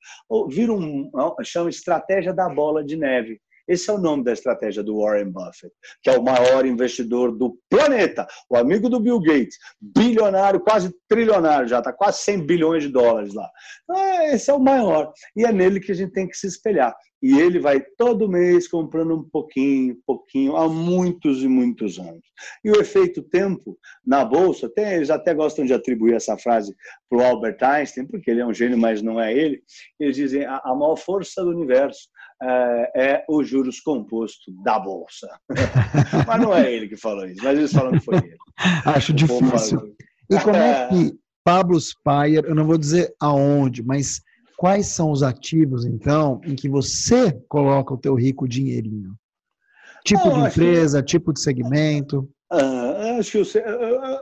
Vira 0.49 0.73
um, 0.73 1.11
chama 1.43 1.69
estratégia 1.69 2.33
da 2.33 2.49
bola 2.49 2.85
de 2.85 2.97
neve. 2.97 3.41
Esse 3.67 3.91
é 3.91 3.93
o 3.93 3.99
nome 3.99 4.25
da 4.25 4.33
estratégia 4.33 4.83
do 4.83 4.99
Warren 4.99 5.31
Buffett, 5.31 5.71
que 6.03 6.09
é 6.09 6.17
o 6.17 6.25
maior 6.25 6.65
investidor 6.65 7.37
do 7.37 7.59
planeta, 7.69 8.27
o 8.49 8.57
amigo 8.57 8.89
do 8.89 8.99
Bill 8.99 9.21
Gates, 9.21 9.59
bilionário, 9.79 10.61
quase 10.61 10.91
trilionário 11.07 11.69
já, 11.69 11.81
está 11.81 11.93
quase 11.93 12.23
100 12.23 12.47
bilhões 12.47 12.85
de 12.85 12.89
dólares 12.89 13.35
lá. 13.35 13.51
Então, 13.85 14.23
esse 14.33 14.51
é 14.51 14.55
o 14.55 14.59
maior. 14.59 15.13
E 15.37 15.45
é 15.45 15.53
nele 15.53 15.81
que 15.81 15.93
a 15.93 15.95
gente 15.95 16.13
tem 16.13 16.27
que 16.27 16.37
se 16.37 16.47
espelhar. 16.47 16.97
E 17.23 17.39
ele 17.39 17.59
vai 17.59 17.81
todo 17.97 18.29
mês 18.29 18.69
comprando 18.69 19.17
um 19.17 19.23
pouquinho, 19.23 19.97
pouquinho, 20.07 20.57
há 20.57 20.69
muitos 20.69 21.43
e 21.43 21.49
muitos 21.49 21.99
anos. 21.99 22.23
E 22.65 22.71
o 22.71 22.81
efeito 22.81 23.23
tempo 23.23 23.77
na 24.07 24.25
Bolsa, 24.25 24.69
tem, 24.69 24.95
eles 24.95 25.11
até 25.11 25.35
gostam 25.35 25.65
de 25.65 25.75
atribuir 25.75 26.15
essa 26.15 26.39
frase 26.39 26.75
para 27.11 27.19
o 27.19 27.25
Albert 27.25 27.59
Einstein, 27.61 28.07
porque 28.07 28.31
ele 28.31 28.41
é 28.41 28.47
um 28.47 28.55
gênio, 28.55 28.79
mas 28.79 29.03
não 29.03 29.21
é 29.21 29.35
ele. 29.35 29.63
Eles 29.99 30.17
dizem 30.17 30.45
a, 30.45 30.61
a 30.65 30.75
maior 30.75 30.97
força 30.97 31.43
do 31.43 31.51
universo 31.51 32.09
é, 32.41 32.93
é 32.95 33.25
o 33.29 33.43
juros 33.43 33.81
composto 33.81 34.53
da 34.63 34.79
Bolsa. 34.79 35.29
mas 36.27 36.41
não 36.41 36.55
é 36.55 36.73
ele 36.73 36.89
que 36.89 36.97
falou 36.97 37.27
isso, 37.27 37.43
mas 37.43 37.59
eles 37.59 37.73
falam 37.73 37.93
que 37.93 38.01
foi 38.01 38.17
ele. 38.19 38.37
Acho 38.85 39.13
difícil. 39.13 39.95
E 40.31 40.39
como 40.41 40.57
é 40.57 40.89
que 40.89 41.19
Pablo 41.43 41.81
Spire, 41.81 42.47
eu 42.47 42.55
não 42.55 42.67
vou 42.67 42.79
dizer 42.79 43.13
aonde, 43.21 43.83
mas 43.83 44.21
quais 44.59 44.89
são 44.89 45.13
os 45.13 45.23
ativos, 45.23 45.85
então, 45.85 46.41
em 46.43 46.57
que 46.57 46.69
você 46.69 47.31
coloca 47.49 47.95
o 47.95 47.97
teu 47.97 48.17
rico 48.17 48.49
dinheirinho? 48.49 49.15
Tipo 50.05 50.33
de 50.33 50.41
empresa, 50.41 51.01
tipo 51.01 51.33
de 51.33 51.41
segmento? 51.41 52.29
Ah, 52.51 53.19
acho 53.19 53.33
que 53.33 53.59
eu, 53.59 53.63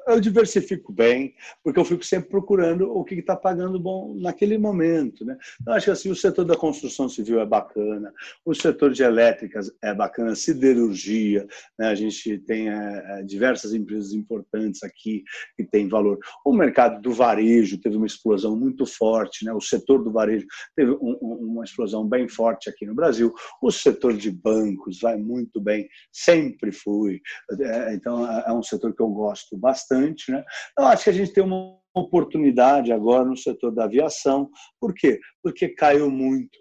eu, 0.09 0.21
diversifico 0.21 0.93
bem, 0.93 1.33
porque 1.63 1.79
eu 1.79 1.85
fico 1.85 2.05
sempre 2.05 2.29
procurando 2.29 2.91
o 2.91 3.05
que 3.05 3.15
está 3.15 3.37
pagando 3.37 3.79
bom 3.79 4.17
naquele 4.19 4.59
momento. 4.59 5.25
Né? 5.25 5.39
Eu 5.65 5.73
acho 5.75 5.85
que 5.85 5.91
assim, 5.93 6.11
o 6.11 6.17
setor 6.17 6.45
da 6.45 6.57
construção 6.57 7.09
civil 7.09 7.39
é 7.39 7.47
bacana, 7.47 8.13
o 8.45 8.53
setor 8.53 8.91
de 8.91 9.05
elétricas 9.05 9.71
é 9.81 9.95
bacana, 9.95 10.35
siderurgia, 10.35 11.47
né? 11.79 11.87
a 11.87 11.95
gente 11.95 12.39
tem 12.39 12.69
é, 12.69 13.23
diversas 13.25 13.73
empresas 13.73 14.13
importantes 14.13 14.83
aqui 14.83 15.23
que 15.57 15.63
têm 15.63 15.89
valor. 15.89 16.19
O 16.45 16.53
mercado 16.53 17.01
do 17.01 17.13
varejo 17.13 17.79
teve 17.79 17.97
uma 17.97 18.07
explosão 18.07 18.57
muito 18.57 18.87
forte, 18.87 19.45
né? 19.45 19.53
o 19.53 19.61
setor 19.61 20.03
do 20.03 20.11
varejo 20.11 20.47
teve 20.75 20.91
um, 20.91 21.17
uma 21.23 21.63
explosão 21.63 22.05
bem 22.05 22.29
forte 22.29 22.69
aqui 22.69 22.87
no 22.87 22.95
Brasil. 22.95 23.33
O 23.63 23.71
setor 23.71 24.15
de 24.15 24.33
bancos 24.33 25.01
vai 25.01 25.17
muito 25.17 25.61
bem, 25.61 25.89
sempre 26.11 26.73
fui. 26.73 27.21
É, 27.61 27.95
então 27.95 28.16
é, 28.25 28.45
é 28.49 28.53
um 28.53 28.63
setor 28.63 28.95
que 28.95 29.03
eu 29.03 29.09
gosto 29.09 29.57
bastante. 29.57 30.31
Né? 30.31 30.45
Eu 30.79 30.87
acho 30.87 31.05
que 31.05 31.11
a 31.11 31.13
gente 31.13 31.33
tem 31.33 31.43
uma 31.43 31.77
oportunidade 31.95 32.93
agora 32.93 33.25
no 33.25 33.37
setor 33.37 33.73
da 33.73 33.85
aviação. 33.85 34.49
Por 34.81 34.95
quê? 34.95 35.19
Porque 35.43 35.69
caiu 35.69 36.11
muito. 36.11 36.59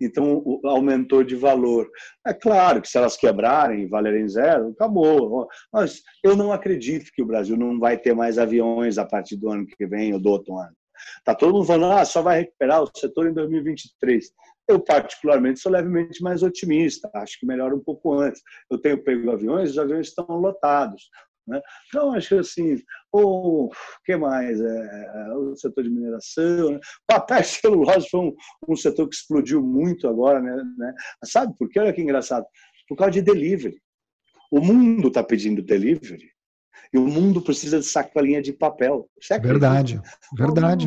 Então, 0.00 0.42
aumentou 0.64 1.24
de 1.24 1.36
valor. 1.36 1.88
É 2.26 2.32
claro 2.32 2.80
que 2.80 2.88
se 2.88 2.96
elas 2.96 3.16
quebrarem 3.16 3.82
e 3.82 3.88
valerem 3.88 4.28
zero, 4.28 4.70
acabou. 4.70 5.46
Mas 5.72 6.02
eu 6.22 6.36
não 6.36 6.52
acredito 6.52 7.10
que 7.12 7.22
o 7.22 7.26
Brasil 7.26 7.56
não 7.56 7.78
vai 7.78 7.98
ter 7.98 8.14
mais 8.14 8.38
aviões 8.38 8.98
a 8.98 9.04
partir 9.04 9.36
do 9.36 9.50
ano 9.50 9.66
que 9.66 9.86
vem 9.86 10.12
ou 10.12 10.20
do 10.20 10.30
outro 10.30 10.56
ano. 10.56 10.74
Está 11.18 11.34
todo 11.34 11.52
mundo 11.54 11.66
falando, 11.66 11.92
ah, 11.92 12.04
só 12.04 12.22
vai 12.22 12.40
recuperar 12.40 12.82
o 12.82 12.90
setor 12.94 13.28
em 13.28 13.32
2023. 13.32 14.32
Eu, 14.68 14.80
particularmente, 14.80 15.60
sou 15.60 15.72
levemente 15.72 16.22
mais 16.22 16.42
otimista, 16.42 17.10
acho 17.14 17.38
que 17.40 17.46
melhora 17.46 17.74
um 17.74 17.82
pouco 17.82 18.12
antes. 18.12 18.42
Eu 18.70 18.78
tenho 18.78 19.02
pego 19.02 19.30
aviões, 19.30 19.70
os 19.70 19.78
aviões 19.78 20.08
estão 20.08 20.26
lotados. 20.28 21.08
Né? 21.48 21.60
Então, 21.88 22.12
acho 22.12 22.28
que 22.28 22.34
assim, 22.34 22.76
o 23.10 23.70
que 24.04 24.14
mais? 24.16 24.60
É, 24.60 24.64
é, 24.64 25.34
o 25.34 25.56
setor 25.56 25.82
de 25.82 25.90
mineração, 25.90 26.72
né? 26.72 26.80
papel 27.06 27.40
e 27.40 27.44
celulose 27.44 28.08
foi 28.10 28.20
um, 28.20 28.34
um, 28.68 28.76
setor 28.76 29.08
que 29.08 29.16
explodiu 29.16 29.62
muito 29.62 30.06
agora. 30.06 30.40
Né? 30.40 30.62
né? 30.76 30.94
Sabe 31.24 31.54
por 31.56 31.68
quê? 31.70 31.80
Olha 31.80 31.92
que 31.92 32.02
engraçado. 32.02 32.44
Por 32.86 32.96
causa 32.96 33.12
de 33.12 33.22
delivery. 33.22 33.80
O 34.50 34.60
mundo 34.60 35.08
está 35.08 35.22
pedindo 35.22 35.62
delivery. 35.62 36.30
E 36.92 36.98
o 36.98 37.06
mundo 37.06 37.42
precisa 37.42 37.78
de 37.78 37.84
sacolinha 37.84 38.40
de 38.40 38.52
papel. 38.52 39.08
Verdade, 39.48 40.86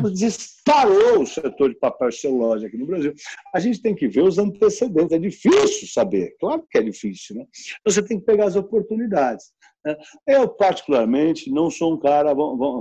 Disparou 0.64 1.22
o 1.22 1.26
setor 1.26 1.70
de 1.70 1.78
papel 1.78 2.08
e 2.08 2.12
celulose 2.12 2.66
aqui 2.66 2.76
no 2.76 2.86
Brasil. 2.86 3.12
A 3.52 3.58
gente 3.58 3.82
tem 3.82 3.94
que 3.94 4.06
ver 4.06 4.22
os 4.22 4.38
antecedentes. 4.38 5.12
É 5.12 5.18
difícil 5.18 5.88
saber, 5.88 6.36
claro 6.38 6.64
que 6.70 6.78
é 6.78 6.82
difícil, 6.82 7.36
né? 7.36 7.46
Você 7.84 8.02
tem 8.02 8.20
que 8.20 8.24
pegar 8.24 8.46
as 8.46 8.54
oportunidades. 8.54 9.52
Né? 9.84 9.96
Eu, 10.24 10.48
particularmente, 10.48 11.50
não 11.50 11.68
sou 11.68 11.94
um 11.94 11.98
cara, 11.98 12.32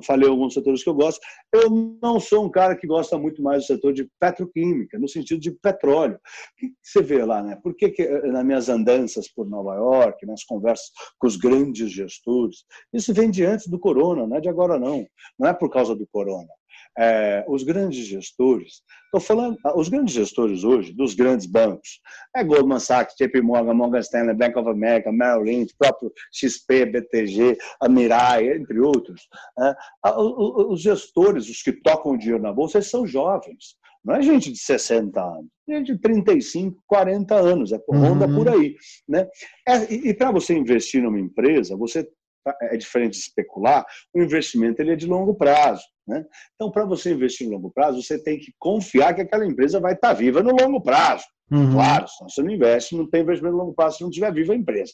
falei 0.05 0.29
alguns 0.29 0.53
setores 0.53 0.83
que 0.83 0.89
eu 0.89 0.93
gosto, 0.93 1.19
eu 1.51 1.71
não 2.01 2.19
sou 2.19 2.45
um 2.45 2.51
cara 2.51 2.75
que 2.75 2.85
gosta 2.85 3.17
muito 3.17 3.41
mais 3.41 3.63
do 3.63 3.67
setor 3.67 3.93
de 3.93 4.07
petroquímica, 4.19 4.99
no 4.99 5.07
sentido 5.07 5.39
de 5.39 5.49
petróleo. 5.51 6.15
O 6.17 6.57
que 6.57 6.73
você 6.83 7.01
vê 7.01 7.25
lá, 7.25 7.41
né? 7.41 7.57
Por 7.63 7.75
que, 7.75 7.89
que 7.89 8.03
eh, 8.03 8.27
nas 8.27 8.45
minhas 8.45 8.69
andanças 8.69 9.27
por 9.27 9.49
Nova 9.49 9.73
York, 9.73 10.23
nas 10.27 10.43
conversas 10.43 10.91
com 11.17 11.25
os 11.25 11.35
grandes 11.35 11.91
gestores, 11.91 12.63
isso 12.93 13.11
vem 13.11 13.31
de 13.31 13.43
antes 13.43 13.67
do 13.67 13.79
corona, 13.79 14.27
não 14.27 14.37
é 14.37 14.41
de 14.41 14.49
agora 14.49 14.77
não, 14.77 15.03
não 15.39 15.49
é 15.49 15.53
por 15.53 15.71
causa 15.71 15.95
do 15.95 16.07
corona 16.07 16.49
é, 16.97 17.43
os 17.47 17.63
grandes 17.63 18.05
gestores, 18.05 18.81
estou 19.05 19.19
falando, 19.19 19.57
os 19.75 19.89
grandes 19.89 20.13
gestores 20.13 20.63
hoje, 20.63 20.93
dos 20.93 21.13
grandes 21.13 21.45
bancos, 21.45 22.01
é 22.35 22.43
Goldman 22.43 22.79
Sachs, 22.79 23.15
JP 23.19 23.41
Morgan, 23.41 23.73
Morgan 23.73 23.99
Stanley, 23.99 24.35
Bank 24.35 24.57
of 24.57 24.69
America, 24.69 25.11
Merrill 25.11 25.43
Lynch, 25.43 25.75
próprio 25.77 26.11
XP, 26.33 26.85
BTG, 26.85 27.57
a 27.79 27.89
Mirai, 27.89 28.49
entre 28.49 28.79
outros, 28.79 29.21
é, 29.59 29.75
os 30.15 30.81
gestores, 30.81 31.49
os 31.49 31.61
que 31.61 31.71
tocam 31.71 32.13
o 32.13 32.17
dinheiro 32.17 32.41
na 32.41 32.53
bolsa, 32.53 32.77
eles 32.77 32.89
são 32.89 33.05
jovens. 33.05 33.79
Não 34.03 34.15
é 34.15 34.21
gente 34.21 34.51
de 34.51 34.57
60 34.57 35.21
anos, 35.21 35.45
é 35.69 35.77
gente 35.77 35.93
de 35.93 36.01
35, 36.01 36.81
40 36.87 37.35
anos, 37.35 37.71
é 37.71 37.79
ronda 37.87 38.25
uhum. 38.27 38.35
por 38.35 38.49
aí. 38.49 38.75
Né? 39.07 39.27
É, 39.67 39.93
e, 39.93 40.09
e 40.09 40.13
para 40.13 40.31
você 40.31 40.55
investir 40.55 41.03
numa 41.03 41.19
empresa, 41.19 41.77
você 41.77 42.07
Tá? 42.43 42.57
é 42.61 42.77
diferente 42.77 43.13
de 43.13 43.19
especular, 43.19 43.85
o 44.13 44.21
investimento 44.21 44.81
ele 44.81 44.93
é 44.93 44.95
de 44.95 45.05
longo 45.05 45.35
prazo. 45.35 45.83
Né? 46.11 46.25
Então, 46.55 46.69
para 46.69 46.83
você 46.83 47.13
investir 47.13 47.47
em 47.47 47.51
longo 47.51 47.71
prazo, 47.71 48.03
você 48.03 48.21
tem 48.21 48.37
que 48.37 48.53
confiar 48.59 49.15
que 49.15 49.21
aquela 49.21 49.45
empresa 49.45 49.79
vai 49.79 49.93
estar 49.93 50.09
tá 50.09 50.13
viva 50.13 50.43
no 50.43 50.51
longo 50.51 50.81
prazo. 50.81 51.23
Uhum. 51.49 51.71
Claro, 51.71 52.05
senão 52.09 52.29
você 52.29 52.43
não 52.43 52.51
investe, 52.51 52.97
não 52.97 53.09
tem 53.09 53.21
investimento 53.21 53.55
no 53.55 53.63
longo 53.63 53.73
prazo 53.73 53.97
se 53.97 54.03
não 54.03 54.09
estiver 54.09 54.33
viva 54.33 54.51
a 54.51 54.55
empresa. 54.57 54.91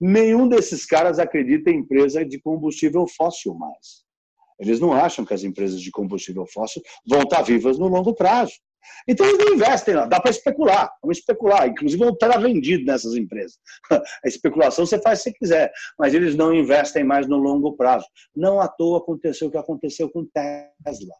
Nenhum 0.00 0.48
desses 0.48 0.84
caras 0.84 1.20
acredita 1.20 1.70
em 1.70 1.78
empresa 1.78 2.24
de 2.24 2.40
combustível 2.40 3.06
fóssil 3.06 3.54
mais. 3.54 4.04
Eles 4.58 4.80
não 4.80 4.92
acham 4.92 5.24
que 5.24 5.32
as 5.32 5.44
empresas 5.44 5.80
de 5.80 5.92
combustível 5.92 6.44
fóssil 6.44 6.82
vão 7.06 7.22
estar 7.22 7.36
tá 7.36 7.42
vivas 7.42 7.78
no 7.78 7.86
longo 7.86 8.12
prazo. 8.14 8.54
Então 9.08 9.26
eles 9.26 9.38
não 9.38 9.54
investem 9.54 9.94
lá, 9.94 10.04
dá 10.04 10.20
para 10.20 10.30
especular, 10.30 10.90
vamos 11.02 11.18
especular, 11.18 11.66
inclusive 11.66 12.04
vão 12.04 12.12
estar 12.12 12.38
vendido 12.38 12.84
nessas 12.84 13.14
empresas. 13.14 13.58
A 13.90 14.28
especulação 14.28 14.84
você 14.84 15.00
faz 15.00 15.22
se 15.22 15.32
quiser, 15.32 15.72
mas 15.98 16.12
eles 16.12 16.36
não 16.36 16.52
investem 16.54 17.02
mais 17.04 17.26
no 17.26 17.38
longo 17.38 17.74
prazo. 17.74 18.06
Não 18.36 18.60
à 18.60 18.68
toa 18.68 18.98
aconteceu 18.98 19.48
o 19.48 19.50
que 19.50 19.56
aconteceu 19.56 20.10
com 20.10 20.26
Tesla, 20.26 21.14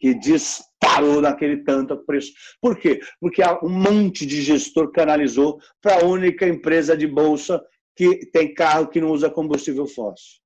que 0.00 0.12
disparou 0.14 1.20
naquele 1.20 1.58
tanto 1.58 1.96
preço. 2.04 2.32
Por 2.60 2.76
quê? 2.76 3.00
Porque 3.20 3.42
um 3.62 3.70
monte 3.70 4.26
de 4.26 4.42
gestor 4.42 4.90
canalizou 4.90 5.58
para 5.80 6.00
a 6.00 6.04
única 6.04 6.48
empresa 6.48 6.96
de 6.96 7.06
bolsa 7.06 7.62
que 7.96 8.26
tem 8.32 8.52
carro 8.52 8.88
que 8.88 9.00
não 9.00 9.12
usa 9.12 9.30
combustível 9.30 9.86
fóssil. 9.86 10.42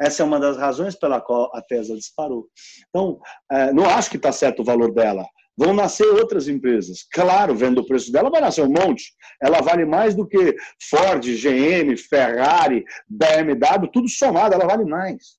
Essa 0.00 0.22
é 0.22 0.26
uma 0.26 0.38
das 0.38 0.56
razões 0.56 0.94
pela 0.94 1.20
qual 1.20 1.50
a 1.54 1.60
Tesla 1.60 1.96
disparou. 1.96 2.48
Então, 2.88 3.18
eh, 3.50 3.72
não 3.72 3.84
acho 3.84 4.08
que 4.08 4.16
está 4.16 4.30
certo 4.30 4.60
o 4.60 4.64
valor 4.64 4.94
dela 4.94 5.26
vão 5.58 5.74
nascer 5.74 6.06
outras 6.06 6.46
empresas. 6.46 7.04
Claro, 7.12 7.52
vendo 7.52 7.80
o 7.80 7.86
preço 7.86 8.12
dela, 8.12 8.30
vai 8.30 8.40
nascer 8.40 8.62
um 8.62 8.68
monte. 8.68 9.12
Ela 9.42 9.60
vale 9.60 9.84
mais 9.84 10.14
do 10.14 10.24
que 10.24 10.54
Ford, 10.88 11.20
GM, 11.20 11.96
Ferrari, 11.96 12.84
BMW, 13.08 13.90
tudo 13.92 14.08
somado, 14.08 14.54
ela 14.54 14.66
vale 14.66 14.84
mais. 14.84 15.36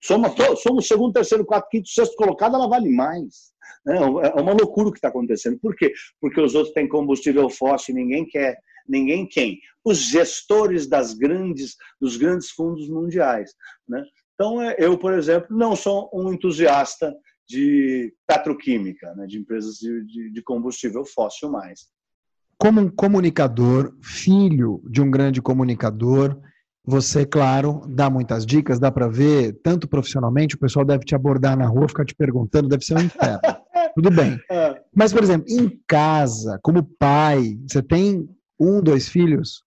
Soma 0.00 0.30
todo, 0.30 0.56
somos 0.56 0.86
segundo, 0.86 1.14
terceiro, 1.14 1.44
quarto, 1.44 1.68
quinto, 1.68 1.88
sexto 1.88 2.14
colocado, 2.14 2.54
ela 2.54 2.68
vale 2.68 2.88
mais. 2.88 3.52
É, 3.88 3.96
é 3.96 4.40
uma 4.40 4.52
loucura 4.52 4.88
o 4.88 4.92
que 4.92 4.98
está 4.98 5.08
acontecendo. 5.08 5.58
Por 5.58 5.74
quê? 5.74 5.92
Porque 6.20 6.40
os 6.40 6.54
outros 6.54 6.72
têm 6.72 6.88
combustível 6.88 7.50
fóssil 7.50 7.92
e 7.92 7.98
ninguém 7.98 8.24
quer. 8.24 8.56
Ninguém 8.88 9.26
quem? 9.26 9.58
Os 9.84 9.98
gestores 9.98 10.86
das 10.86 11.12
grandes, 11.12 11.74
dos 12.00 12.16
grandes 12.16 12.50
fundos 12.50 12.88
mundiais. 12.88 13.52
Né? 13.88 14.04
Então, 14.34 14.62
é, 14.62 14.76
eu, 14.78 14.96
por 14.96 15.12
exemplo, 15.12 15.48
não 15.50 15.74
sou 15.74 16.08
um 16.14 16.32
entusiasta 16.32 17.12
de 17.48 18.12
petroquímica, 18.26 19.14
né, 19.14 19.26
de 19.26 19.38
empresas 19.38 19.76
de, 19.76 20.04
de, 20.04 20.32
de 20.32 20.42
combustível 20.42 21.04
fóssil 21.04 21.50
mais. 21.50 21.86
Como 22.58 22.80
um 22.80 22.88
comunicador, 22.88 23.94
filho 24.02 24.82
de 24.90 25.02
um 25.02 25.10
grande 25.10 25.42
comunicador, 25.42 26.40
você, 26.84 27.26
claro, 27.26 27.82
dá 27.88 28.08
muitas 28.08 28.46
dicas, 28.46 28.78
dá 28.78 28.90
para 28.90 29.08
ver, 29.08 29.58
tanto 29.62 29.88
profissionalmente, 29.88 30.54
o 30.54 30.58
pessoal 30.58 30.84
deve 30.84 31.04
te 31.04 31.14
abordar 31.14 31.56
na 31.56 31.66
rua, 31.66 31.88
ficar 31.88 32.04
te 32.04 32.14
perguntando, 32.14 32.68
deve 32.68 32.84
ser 32.84 32.96
um 32.96 33.02
inferno. 33.02 33.40
Tudo 33.94 34.10
bem. 34.10 34.38
É. 34.50 34.80
Mas, 34.94 35.12
por 35.12 35.22
exemplo, 35.22 35.46
em 35.48 35.80
casa, 35.86 36.60
como 36.62 36.84
pai, 36.98 37.58
você 37.66 37.82
tem 37.82 38.28
um, 38.58 38.80
dois 38.80 39.08
filhos? 39.08 39.65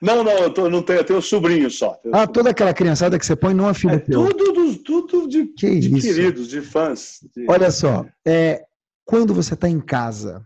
Não, 0.00 0.22
não, 0.24 0.32
eu, 0.32 0.52
tô, 0.52 0.68
não 0.68 0.82
tenho, 0.82 1.00
eu 1.00 1.04
tenho 1.04 1.22
sobrinho 1.22 1.70
só. 1.70 1.94
Tenho 1.94 2.14
ah, 2.14 2.18
sobrinho. 2.20 2.32
toda 2.34 2.50
aquela 2.50 2.74
criançada 2.74 3.18
que 3.18 3.24
você 3.26 3.36
põe 3.36 3.54
não 3.54 3.68
é 3.68 3.74
filho 3.74 3.94
É 3.94 3.98
teu. 3.98 4.28
tudo, 4.34 4.76
tudo 4.78 5.28
de, 5.28 5.46
Que 5.46 5.78
de 5.78 5.96
isso? 5.96 6.06
queridos, 6.06 6.48
de 6.48 6.60
fãs. 6.60 7.18
de- 7.36 7.46
Olha 7.48 7.70
só, 7.70 8.04
é, 8.26 8.62
quando 9.04 9.32
você 9.34 9.54
está 9.54 9.68
em 9.68 9.80
casa, 9.80 10.44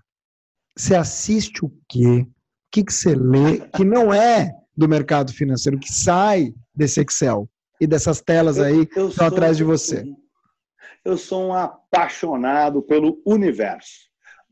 você 0.76 0.94
assiste 0.94 1.64
o 1.64 1.70
quê? 1.88 2.26
O 2.26 2.28
que, 2.72 2.84
que 2.84 2.92
você 2.92 3.14
lê 3.14 3.60
que 3.74 3.84
não 3.84 4.12
é 4.12 4.50
do 4.76 4.86
mercado 4.88 5.32
financeiro, 5.32 5.78
que 5.78 5.90
sai 5.92 6.52
desse 6.74 7.00
Excel 7.00 7.48
e 7.80 7.86
dessas 7.86 8.20
telas 8.20 8.58
aí 8.58 8.86
Eu 8.94 9.08
estão 9.08 9.26
atrás 9.26 9.56
de 9.56 9.64
você? 9.64 10.04
Eu 11.04 11.16
sou 11.16 11.46
um 11.48 11.54
apaixonado 11.54 12.82
pelo 12.82 13.22
universo. 13.24 14.05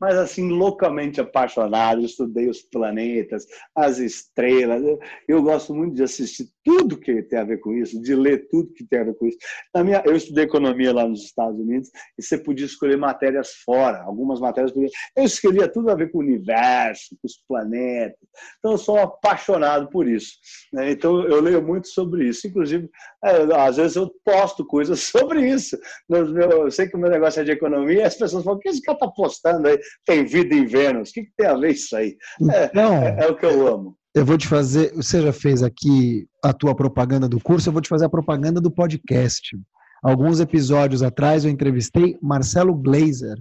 Mas, 0.05 0.19
assim, 0.19 0.49
loucamente 0.49 1.19
apaixonado. 1.19 2.01
Eu 2.01 2.05
estudei 2.05 2.47
os 2.47 2.61
planetas, 2.61 3.47
as 3.75 3.97
estrelas. 3.97 4.83
Eu, 4.83 4.99
eu 5.27 5.41
gosto 5.41 5.73
muito 5.73 5.95
de 5.95 6.03
assistir 6.03 6.45
tudo 6.63 6.99
que 6.99 7.23
tem 7.23 7.39
a 7.39 7.43
ver 7.43 7.59
com 7.59 7.73
isso, 7.73 7.99
de 7.99 8.13
ler 8.13 8.47
tudo 8.47 8.71
que 8.71 8.85
tem 8.85 8.99
a 8.99 9.03
ver 9.05 9.15
com 9.15 9.25
isso. 9.25 9.37
Na 9.73 9.83
minha, 9.83 10.03
eu 10.05 10.15
estudei 10.15 10.43
economia 10.43 10.93
lá 10.93 11.07
nos 11.07 11.23
Estados 11.23 11.59
Unidos 11.59 11.89
e 12.19 12.21
você 12.21 12.37
podia 12.37 12.67
escolher 12.67 12.97
matérias 12.97 13.53
fora. 13.65 14.03
Algumas 14.03 14.39
matérias 14.39 14.71
podia. 14.71 14.89
Eu 15.15 15.23
escolhia 15.23 15.67
tudo 15.67 15.89
a 15.89 15.95
ver 15.95 16.11
com 16.11 16.19
o 16.19 16.21
universo, 16.21 17.15
com 17.19 17.25
os 17.25 17.41
planetas. 17.47 18.19
Então, 18.59 18.73
eu 18.73 18.77
sou 18.77 18.99
apaixonado 18.99 19.89
por 19.89 20.07
isso. 20.07 20.33
né? 20.71 20.91
Então, 20.91 21.23
eu 21.23 21.41
leio 21.41 21.63
muito 21.63 21.87
sobre 21.87 22.27
isso. 22.27 22.45
Inclusive, 22.45 22.87
é, 23.23 23.41
às 23.55 23.77
vezes 23.77 23.95
eu 23.95 24.11
posto 24.23 24.63
coisas 24.63 24.99
sobre 25.09 25.49
isso. 25.49 25.75
Eu 26.07 26.69
sei 26.69 26.87
que 26.87 26.95
o 26.95 26.99
meu 26.99 27.09
negócio 27.09 27.41
é 27.41 27.43
de 27.43 27.51
economia, 27.51 28.01
e 28.01 28.03
as 28.03 28.15
pessoas 28.15 28.43
falam: 28.43 28.59
o 28.59 28.61
que 28.61 28.69
esse 28.69 28.83
cara 28.83 28.95
está 28.95 29.07
postando 29.07 29.67
aí? 29.67 29.79
Tem 30.05 30.25
vida 30.25 30.53
em 30.55 30.65
Vênus? 30.65 31.09
O 31.09 31.13
que, 31.13 31.23
que 31.23 31.31
tem 31.37 31.47
a 31.47 31.55
ver 31.55 31.71
isso 31.71 31.95
aí? 31.95 32.15
Então, 32.41 32.93
É, 32.95 33.25
é 33.25 33.27
o 33.27 33.35
que 33.35 33.45
eu 33.45 33.67
amo. 33.67 33.95
eu 34.15 34.25
vou 34.25 34.37
te 34.37 34.47
fazer. 34.47 34.93
Você 34.95 35.21
já 35.21 35.33
fez 35.33 35.61
aqui 35.63 36.27
a 36.43 36.53
tua 36.53 36.75
propaganda 36.75 37.27
do 37.27 37.39
curso, 37.39 37.69
eu 37.69 37.73
vou 37.73 37.81
te 37.81 37.89
fazer 37.89 38.05
a 38.05 38.09
propaganda 38.09 38.59
do 38.61 38.71
podcast. 38.71 39.57
Alguns 40.03 40.39
episódios 40.39 41.01
atrás 41.01 41.43
eu 41.45 41.51
entrevistei 41.51 42.17
Marcelo 42.21 42.75
Glazer, 42.75 43.37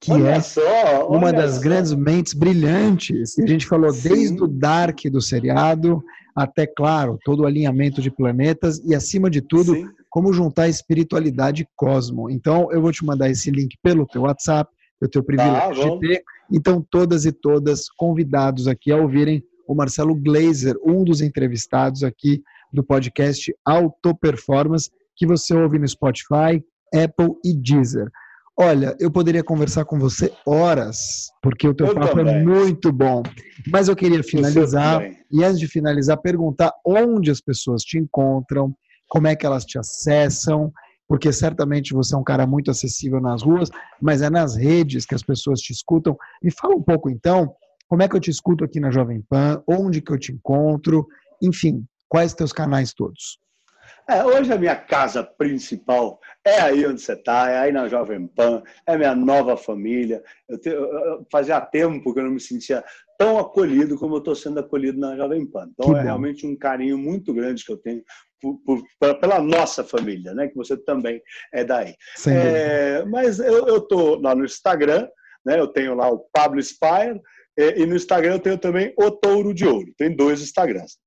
que 0.00 0.10
olha 0.12 0.28
é 0.30 0.40
só, 0.40 1.06
uma 1.08 1.32
das 1.32 1.56
só. 1.56 1.60
grandes 1.60 1.92
mentes 1.92 2.32
brilhantes. 2.32 3.36
E 3.38 3.42
a 3.44 3.46
gente 3.46 3.66
falou 3.66 3.90
Sim. 3.92 4.08
desde 4.08 4.42
o 4.42 4.46
Dark 4.46 4.98
do 5.10 5.20
seriado 5.20 6.02
até, 6.34 6.66
claro, 6.66 7.18
todo 7.24 7.40
o 7.42 7.46
alinhamento 7.46 8.00
de 8.02 8.10
planetas 8.10 8.78
e, 8.84 8.94
acima 8.94 9.30
de 9.30 9.40
tudo, 9.40 9.74
Sim. 9.74 9.86
como 10.10 10.32
juntar 10.34 10.68
espiritualidade 10.68 11.62
e 11.62 11.68
cosmo. 11.74 12.28
Então, 12.30 12.70
eu 12.72 12.80
vou 12.82 12.92
te 12.92 13.04
mandar 13.04 13.30
esse 13.30 13.50
link 13.50 13.76
pelo 13.82 14.06
teu 14.06 14.22
WhatsApp, 14.22 14.70
eu 15.00 15.08
tenho 15.08 15.22
o 15.22 15.26
privilégio 15.26 15.74
de 15.74 15.80
Tá, 15.80 15.86
vamos. 15.86 16.00
ter. 16.00 16.22
Então, 16.52 16.84
todas 16.90 17.26
e 17.26 17.32
todas 17.32 17.88
convidados 17.90 18.66
aqui 18.68 18.92
a 18.92 18.96
ouvirem 18.96 19.42
o 19.66 19.74
Marcelo 19.74 20.14
Glazer, 20.14 20.76
um 20.84 21.02
dos 21.02 21.20
entrevistados 21.20 22.04
aqui 22.04 22.42
do 22.72 22.84
podcast 22.84 23.52
Auto 23.64 24.14
Performance, 24.14 24.90
que 25.16 25.26
você 25.26 25.54
ouve 25.54 25.78
no 25.78 25.88
Spotify, 25.88 26.62
Apple 26.94 27.34
e 27.44 27.54
Deezer. 27.54 28.08
Olha, 28.58 28.96
eu 28.98 29.10
poderia 29.10 29.44
conversar 29.44 29.84
com 29.84 29.98
você 29.98 30.32
horas, 30.46 31.30
porque 31.42 31.68
o 31.68 31.74
teu 31.74 31.88
Eu 31.88 31.94
papo 31.94 32.20
é 32.20 32.42
muito 32.42 32.90
bom. 32.90 33.22
Mas 33.70 33.88
eu 33.88 33.96
queria 33.96 34.22
finalizar, 34.22 35.02
e 35.30 35.44
antes 35.44 35.58
de 35.58 35.68
finalizar, 35.68 36.16
perguntar 36.18 36.72
onde 36.84 37.30
as 37.30 37.40
pessoas 37.40 37.82
te 37.82 37.98
encontram, 37.98 38.74
como 39.08 39.26
é 39.26 39.36
que 39.36 39.44
elas 39.44 39.64
te 39.64 39.78
acessam, 39.78 40.72
porque 41.08 41.32
certamente 41.32 41.94
você 41.94 42.14
é 42.14 42.18
um 42.18 42.24
cara 42.24 42.46
muito 42.46 42.70
acessível 42.70 43.20
nas 43.20 43.42
ruas, 43.42 43.70
mas 44.00 44.22
é 44.22 44.30
nas 44.30 44.56
redes 44.56 45.06
que 45.06 45.14
as 45.14 45.22
pessoas 45.22 45.60
te 45.60 45.72
escutam. 45.72 46.16
Me 46.42 46.50
fala 46.50 46.74
um 46.74 46.82
pouco 46.82 47.08
então, 47.08 47.54
como 47.88 48.02
é 48.02 48.08
que 48.08 48.16
eu 48.16 48.20
te 48.20 48.30
escuto 48.30 48.64
aqui 48.64 48.80
na 48.80 48.90
Jovem 48.90 49.22
Pan, 49.22 49.62
onde 49.68 50.00
que 50.00 50.12
eu 50.12 50.18
te 50.18 50.32
encontro, 50.32 51.06
enfim, 51.40 51.84
quais 52.08 52.34
teus 52.34 52.52
canais 52.52 52.92
todos? 52.92 53.38
É, 54.08 54.24
hoje 54.24 54.52
a 54.52 54.58
minha 54.58 54.76
casa 54.76 55.24
principal 55.24 56.20
é 56.44 56.60
aí 56.60 56.86
onde 56.86 57.00
você 57.00 57.14
está, 57.14 57.50
é 57.50 57.58
aí 57.58 57.72
na 57.72 57.88
Jovem 57.88 58.26
Pan, 58.28 58.62
é 58.86 58.96
minha 58.96 59.14
nova 59.16 59.56
família. 59.56 60.22
Eu, 60.48 60.60
te- 60.60 60.68
eu- 60.68 61.26
fazia 61.30 61.60
tempo 61.60 62.14
que 62.14 62.20
eu 62.20 62.24
não 62.24 62.30
me 62.30 62.40
sentia 62.40 62.84
tão 63.18 63.36
acolhido 63.38 63.98
como 63.98 64.14
eu 64.14 64.18
estou 64.18 64.34
sendo 64.36 64.60
acolhido 64.60 64.98
na 65.00 65.16
Jovem 65.16 65.44
Pan. 65.44 65.68
Então 65.72 65.86
Que 65.86 65.92
é 65.92 66.00
bom. 66.00 66.04
realmente 66.04 66.46
um 66.46 66.56
carinho 66.56 66.96
muito 66.96 67.34
grande 67.34 67.64
que 67.64 67.72
eu 67.72 67.76
tenho 67.78 68.02
por- 68.40 68.60
por- 68.64 69.18
pela- 69.18 69.40
nossa 69.40 69.82
família, 69.82 70.32
né? 70.34 70.46
Que 70.48 70.54
você 70.54 70.76
também 70.76 71.20
é 71.52 71.64
daí. 71.64 71.94
É, 72.32 73.04
mas 73.06 73.40
eu 73.40 73.78
estou 73.78 74.20
lá 74.20 74.36
no 74.36 74.44
Instagram, 74.44 75.08
né? 75.44 75.58
Eu 75.58 75.66
tenho 75.66 75.94
lá 75.94 76.08
o 76.08 76.20
Pablo 76.32 76.62
Spire, 76.62 77.20
e 77.58 77.84
no 77.86 77.96
Instagram 77.96 78.34
eu 78.34 78.38
tenho 78.38 78.58
também 78.58 78.92
o 78.98 79.10
Touro 79.10 79.52
de 79.54 79.66
Ouro. 79.66 79.90
Tem 79.96 80.14
dois 80.14 80.40
Instagrams. 80.42 80.98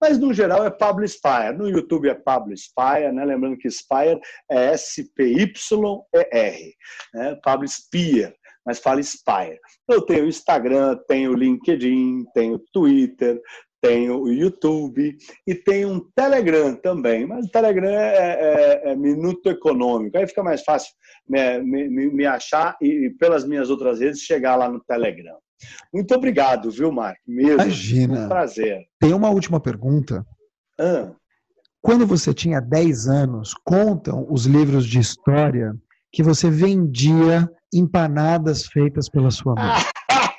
Mas 0.00 0.18
no 0.18 0.32
geral 0.32 0.64
é 0.64 0.70
Pablo 0.70 1.06
Spire. 1.06 1.52
No 1.56 1.68
YouTube 1.68 2.08
é 2.08 2.14
Pablo 2.14 2.56
Spire, 2.56 3.12
né? 3.12 3.24
Lembrando 3.24 3.58
que 3.58 3.70
Spire 3.70 4.18
é 4.50 4.72
S-P-Y-E-R, 4.72 6.74
né? 7.14 7.38
Pablo 7.42 7.66
Spire, 7.68 8.34
mas 8.64 8.78
fala 8.80 9.02
Spire. 9.02 9.58
Eu 9.88 10.02
tenho 10.02 10.26
Instagram, 10.26 10.98
tenho 11.08 11.34
LinkedIn, 11.34 12.24
tenho 12.34 12.58
Twitter, 12.72 13.40
tenho 13.80 14.22
o 14.22 14.32
YouTube 14.32 15.16
e 15.46 15.54
tenho 15.54 15.88
um 15.90 16.00
Telegram 16.16 16.74
também. 16.74 17.26
Mas 17.26 17.46
o 17.46 17.50
Telegram 17.50 17.88
é, 17.88 18.80
é- 18.84 18.90
é 18.90 18.96
minuto 18.96 19.48
econômico. 19.48 20.18
Aí 20.18 20.26
fica 20.26 20.42
mais 20.42 20.62
fácil 20.64 20.90
me, 21.28 21.60
me- 21.62 22.10
me 22.10 22.26
achar 22.26 22.76
e, 22.82 23.10
pelas 23.18 23.46
minhas 23.46 23.70
outras 23.70 24.00
redes, 24.00 24.20
chegar 24.22 24.56
lá 24.56 24.68
no 24.68 24.82
Telegram. 24.84 25.38
Muito 25.92 26.14
obrigado, 26.14 26.70
viu, 26.70 26.92
Mark? 26.92 27.18
Mesmo. 27.26 27.54
Imagina. 27.62 28.24
Um 28.24 28.28
prazer. 28.28 28.86
Tem 29.00 29.12
uma 29.12 29.30
última 29.30 29.60
pergunta. 29.60 30.24
Ah, 30.80 31.10
Quando 31.80 32.06
você 32.06 32.32
tinha 32.32 32.60
10 32.60 33.08
anos, 33.08 33.54
contam 33.64 34.26
os 34.30 34.46
livros 34.46 34.86
de 34.86 34.98
história 34.98 35.74
que 36.12 36.22
você 36.22 36.50
vendia 36.50 37.48
empanadas 37.72 38.66
feitas 38.66 39.08
pela 39.08 39.30
sua 39.30 39.54
mãe. 39.54 39.72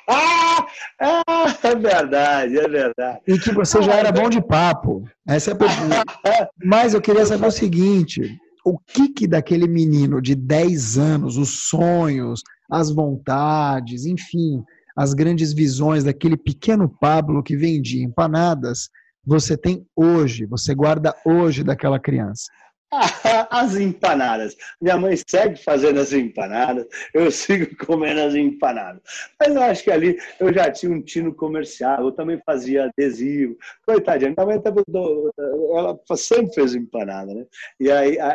ah, 0.08 0.66
é 1.62 1.74
verdade, 1.74 2.58
é 2.58 2.68
verdade. 2.68 3.20
E 3.26 3.38
que 3.38 3.52
você 3.52 3.80
já 3.82 3.94
era 3.94 4.10
bom 4.10 4.28
de 4.28 4.40
papo. 4.40 5.04
Essa 5.26 5.50
é 5.50 5.54
a 5.54 5.56
pergunta. 5.56 6.04
Mas 6.64 6.94
eu 6.94 7.00
queria 7.00 7.24
saber 7.24 7.46
o 7.46 7.52
seguinte: 7.52 8.20
o 8.64 8.78
que 8.78 9.08
que 9.08 9.26
daquele 9.26 9.68
menino 9.68 10.20
de 10.20 10.34
10 10.34 10.98
anos, 10.98 11.36
os 11.36 11.68
sonhos, 11.68 12.42
as 12.70 12.90
vontades, 12.90 14.04
enfim, 14.06 14.62
as 14.96 15.14
grandes 15.14 15.52
visões 15.52 16.04
daquele 16.04 16.36
pequeno 16.36 16.88
Pablo 16.88 17.42
que 17.42 17.56
vendia 17.56 18.04
empanadas, 18.04 18.88
você 19.24 19.56
tem 19.56 19.86
hoje, 19.94 20.46
você 20.46 20.74
guarda 20.74 21.14
hoje 21.24 21.62
daquela 21.62 21.98
criança? 21.98 22.44
As 23.50 23.76
empanadas. 23.76 24.56
Minha 24.80 24.96
mãe 24.98 25.14
segue 25.16 25.56
fazendo 25.62 26.00
as 26.00 26.12
empanadas, 26.12 26.86
eu 27.14 27.30
sigo 27.30 27.76
comendo 27.86 28.20
as 28.20 28.34
empanadas. 28.34 29.00
Mas 29.38 29.54
eu 29.54 29.62
acho 29.62 29.84
que 29.84 29.90
ali 29.90 30.18
eu 30.40 30.52
já 30.52 30.70
tinha 30.70 30.90
um 30.92 31.00
tino 31.00 31.32
comercial, 31.32 32.04
eu 32.04 32.12
também 32.12 32.40
fazia 32.44 32.84
adesivo. 32.86 33.56
Coitadinha, 33.86 34.34
minha 34.36 34.46
mãe 34.46 34.60
do- 34.88 35.32
ela 35.76 35.98
sempre 36.16 36.52
fez 36.52 36.74
empanada, 36.74 37.32
né? 37.32 37.44
E 37.78 37.90
aí 37.90 38.18
a- 38.18 38.28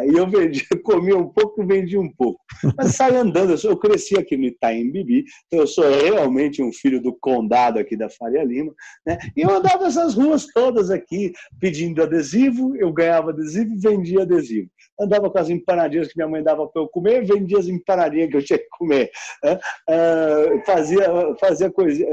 a- 0.00 0.06
eu 0.06 0.26
vendia, 0.28 0.62
comia 0.84 1.16
um 1.16 1.28
pouco 1.28 1.62
e 1.62 1.66
vendia 1.66 2.00
um 2.00 2.10
pouco. 2.12 2.40
Mas 2.76 2.96
saí 2.96 3.16
andando, 3.16 3.52
eu, 3.52 3.58
sou- 3.58 3.70
eu 3.70 3.76
cresci 3.78 4.18
aqui 4.18 4.36
no 4.36 4.44
Itaim 4.44 4.90
Bibi, 4.90 5.24
então 5.46 5.60
eu 5.60 5.66
sou 5.66 5.84
realmente 5.90 6.62
um 6.62 6.72
filho 6.72 7.00
do 7.00 7.14
condado 7.18 7.78
aqui 7.78 7.96
da 7.96 8.10
Faria 8.10 8.44
Lima, 8.44 8.74
né? 9.06 9.16
E 9.36 9.40
eu 9.40 9.50
andava 9.50 9.86
essas 9.86 10.14
ruas 10.14 10.46
todas 10.52 10.90
aqui, 10.90 11.32
pedindo 11.58 12.02
adesivo, 12.02 12.76
eu 12.76 12.92
ganhava 12.92 13.30
adesivo 13.30 13.69
vendia 13.76 14.22
adesivo. 14.22 14.68
Andava 15.00 15.30
com 15.30 15.38
as 15.38 15.48
empanadinhas 15.48 16.08
que 16.08 16.16
minha 16.16 16.28
mãe 16.28 16.42
dava 16.42 16.66
para 16.66 16.82
eu 16.82 16.88
comer, 16.88 17.24
vendia 17.24 17.58
as 17.58 17.66
empanadinhas 17.66 18.30
que 18.30 18.36
eu 18.36 18.44
tinha 18.44 18.58
que 18.58 18.68
comer. 18.70 19.10
né? 19.42 19.58
Ah, 19.88 20.62
fazia, 20.66 21.06
fazia 21.40 21.70
coisa, 21.70 22.04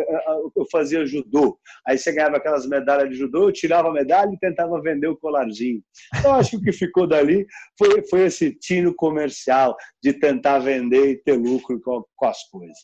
eu 0.56 0.66
fazia 0.72 1.06
judô. 1.06 1.58
Aí 1.88 1.98
você 1.98 2.12
ganhava 2.12 2.38
aquelas 2.38 2.68
medalhas 2.68 3.10
de 3.10 3.16
judô, 3.16 3.50
eu 3.50 3.54
tirava 3.54 3.90
a 3.90 3.94
medalha 3.94 4.32
e 4.32 4.40
tentava 4.40 4.82
vender 4.82 5.08
o 5.08 5.18
colarzinho. 5.18 5.82
Eu 6.24 6.34
acho 6.34 6.52
que 6.52 6.58
o 6.58 6.62
que 6.62 6.72
ficou 6.72 7.08
dali 7.08 7.46
foi, 7.78 8.04
foi 8.10 8.26
esse 8.26 8.52
tino 8.52 8.94
comercial 8.96 9.76
de 10.02 10.14
tentar 10.14 10.60
vender 10.60 11.12
e 11.12 11.18
ter 11.18 11.34
lucro 11.34 11.80
com, 11.82 12.04
com 12.16 12.26
as 12.26 12.44
coisas. 12.50 12.78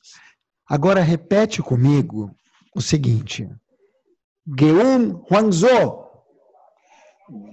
Agora 0.69 1.01
repete 1.01 1.61
comigo 1.61 2.31
o 2.75 2.81
seguinte: 2.81 3.47
Geun 4.57 5.23
Huangzhou. 5.29 6.12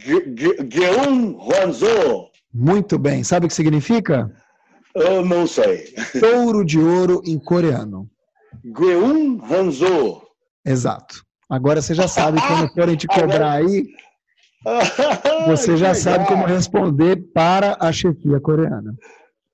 Ge- 0.01 0.35
Ge- 0.37 0.69
Geun 0.71 1.37
Huanzhou, 1.39 2.31
Muito 2.53 2.99
bem. 2.99 3.23
Sabe 3.25 3.47
o 3.47 3.49
que 3.49 3.55
significa? 3.55 4.31
eu 4.95 5.25
não 5.25 5.47
sei. 5.47 5.85
Touro 6.19 6.65
de 6.65 6.79
ouro 6.79 7.23
em 7.25 7.39
coreano. 7.39 8.11
Geun 8.77 9.41
Hanzhou. 9.45 10.23
Exato. 10.67 11.23
Agora 11.49 11.81
você 11.81 11.95
já 11.95 12.09
sabe 12.09 12.41
quando 12.41 12.69
forem 12.73 12.97
te 12.97 13.07
cobrar 13.07 13.53
aí, 13.53 13.87
você 15.47 15.77
já 15.77 15.95
sabe 15.95 16.27
como 16.27 16.45
responder 16.45 17.17
para 17.33 17.77
a 17.81 17.93
chefia 17.93 18.41
coreana. 18.41 18.95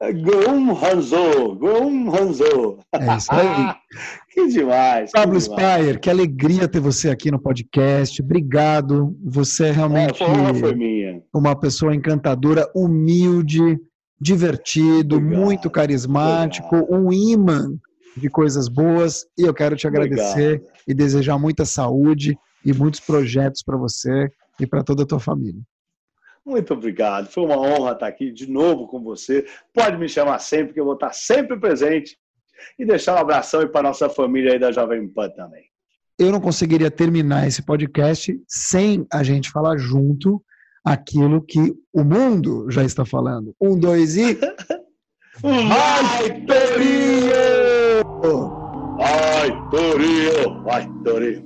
Gum 0.01 0.73
Hanzo, 0.73 1.55
Gum 1.57 2.15
Hanzo. 2.15 2.79
É 2.93 3.17
isso 3.17 3.33
aí. 3.33 3.75
que 4.31 4.47
demais. 4.49 5.11
Pablo 5.11 5.41
que 5.41 5.49
demais. 5.49 5.75
Spire, 5.79 5.99
que 5.99 6.11
alegria 6.11 6.69
ter 6.69 6.81
você 6.81 7.09
aqui 7.09 7.31
no 7.31 7.41
podcast. 7.41 8.21
Obrigado. 8.23 9.17
Você 9.25 9.67
é 9.67 9.71
realmente 9.73 10.23
É, 10.23 11.23
uma 11.35 11.59
pessoa 11.59 11.95
encantadora, 11.95 12.71
humilde, 12.75 13.79
divertido, 14.21 15.17
Obrigado. 15.17 15.41
muito 15.41 15.71
carismático, 15.71 16.77
um 16.91 17.11
imã 17.11 17.71
de 18.17 18.29
coisas 18.29 18.69
boas. 18.69 19.25
E 19.39 19.43
eu 19.43 19.55
quero 19.55 19.77
te 19.77 19.87
agradecer 19.87 20.57
Obrigado. 20.57 20.79
e 20.87 20.95
desejar 20.95 21.39
muita 21.39 21.65
saúde 21.65 22.37
e 22.65 22.73
muitos 22.73 23.01
projetos 23.01 23.63
para 23.63 23.79
você 23.79 24.31
e 24.61 24.67
para 24.67 24.83
toda 24.83 25.05
a 25.05 25.07
tua 25.07 25.21
família. 25.21 25.61
Muito 26.47 26.73
obrigado. 26.75 27.27
Foi 27.27 27.45
uma 27.45 27.59
honra 27.59 27.93
estar 27.93 28.07
aqui 28.07 28.31
de 28.31 28.49
novo 28.49 28.87
com 28.87 29.03
você. 29.03 29.45
Pode 29.75 29.99
me 29.99 30.09
chamar 30.09 30.39
sempre, 30.39 30.73
que 30.73 30.79
eu 30.79 30.85
vou 30.85 30.95
estar 30.95 31.13
sempre 31.13 31.59
presente. 31.59 32.17
E 32.79 32.87
deixar 32.87 33.17
um 33.17 33.19
abração 33.19 33.61
aí 33.61 33.69
para 33.69 33.83
nossa 33.83 34.09
família 34.09 34.53
aí 34.53 34.59
da 34.59 34.71
Jovem 34.71 35.09
Pan 35.09 35.29
também. 35.31 35.65
Eu 36.19 36.31
não 36.31 36.41
conseguiria 36.41 36.91
terminar 36.91 37.47
esse 37.47 37.63
podcast 37.63 38.41
sem 38.47 39.07
a 39.13 39.23
gente 39.23 39.51
falar 39.51 39.77
junto 39.77 40.43
aquilo 40.85 41.43
que 41.43 41.75
o 41.93 42.05
mundo 42.05 42.71
já 42.71 42.85
está 42.85 43.05
falando. 43.05 43.53
Um, 43.61 43.77
dois 43.79 44.17
e. 44.17 44.39
Vai, 45.43 46.47
Torinho! 46.47 47.27
Vai, 48.97 49.71
Torinho! 49.71 50.63
Vai, 50.63 50.89
Torinho! 51.05 51.45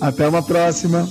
Até 0.00 0.26
uma 0.26 0.42
próxima. 0.42 1.06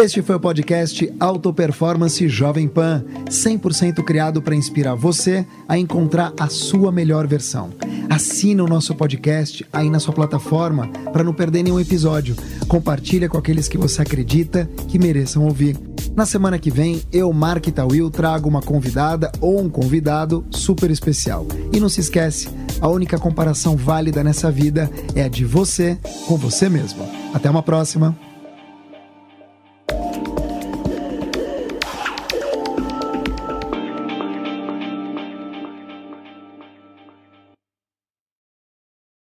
Este 0.00 0.22
foi 0.22 0.36
o 0.36 0.40
podcast 0.40 1.12
Auto 1.18 1.52
Performance 1.52 2.28
Jovem 2.28 2.68
Pan, 2.68 3.04
100% 3.28 4.04
criado 4.04 4.40
para 4.40 4.54
inspirar 4.54 4.94
você 4.94 5.44
a 5.68 5.76
encontrar 5.76 6.32
a 6.38 6.48
sua 6.48 6.92
melhor 6.92 7.26
versão. 7.26 7.70
Assina 8.08 8.62
o 8.62 8.68
nosso 8.68 8.94
podcast 8.94 9.66
aí 9.72 9.90
na 9.90 9.98
sua 9.98 10.14
plataforma 10.14 10.86
para 11.12 11.24
não 11.24 11.34
perder 11.34 11.64
nenhum 11.64 11.80
episódio. 11.80 12.36
Compartilha 12.68 13.28
com 13.28 13.36
aqueles 13.36 13.66
que 13.66 13.76
você 13.76 14.00
acredita 14.00 14.70
que 14.86 15.00
mereçam 15.00 15.44
ouvir. 15.44 15.76
Na 16.14 16.24
semana 16.24 16.60
que 16.60 16.70
vem, 16.70 17.02
eu, 17.10 17.32
Mark 17.32 17.66
Tawil, 17.66 18.08
trago 18.08 18.48
uma 18.48 18.62
convidada 18.62 19.32
ou 19.40 19.60
um 19.60 19.68
convidado 19.68 20.46
super 20.48 20.92
especial. 20.92 21.44
E 21.72 21.80
não 21.80 21.88
se 21.88 22.00
esquece, 22.00 22.48
a 22.80 22.86
única 22.86 23.18
comparação 23.18 23.76
válida 23.76 24.22
nessa 24.22 24.48
vida 24.48 24.88
é 25.16 25.24
a 25.24 25.28
de 25.28 25.44
você 25.44 25.98
com 26.28 26.36
você 26.36 26.68
mesmo. 26.68 27.02
Até 27.34 27.50
uma 27.50 27.64
próxima! 27.64 28.27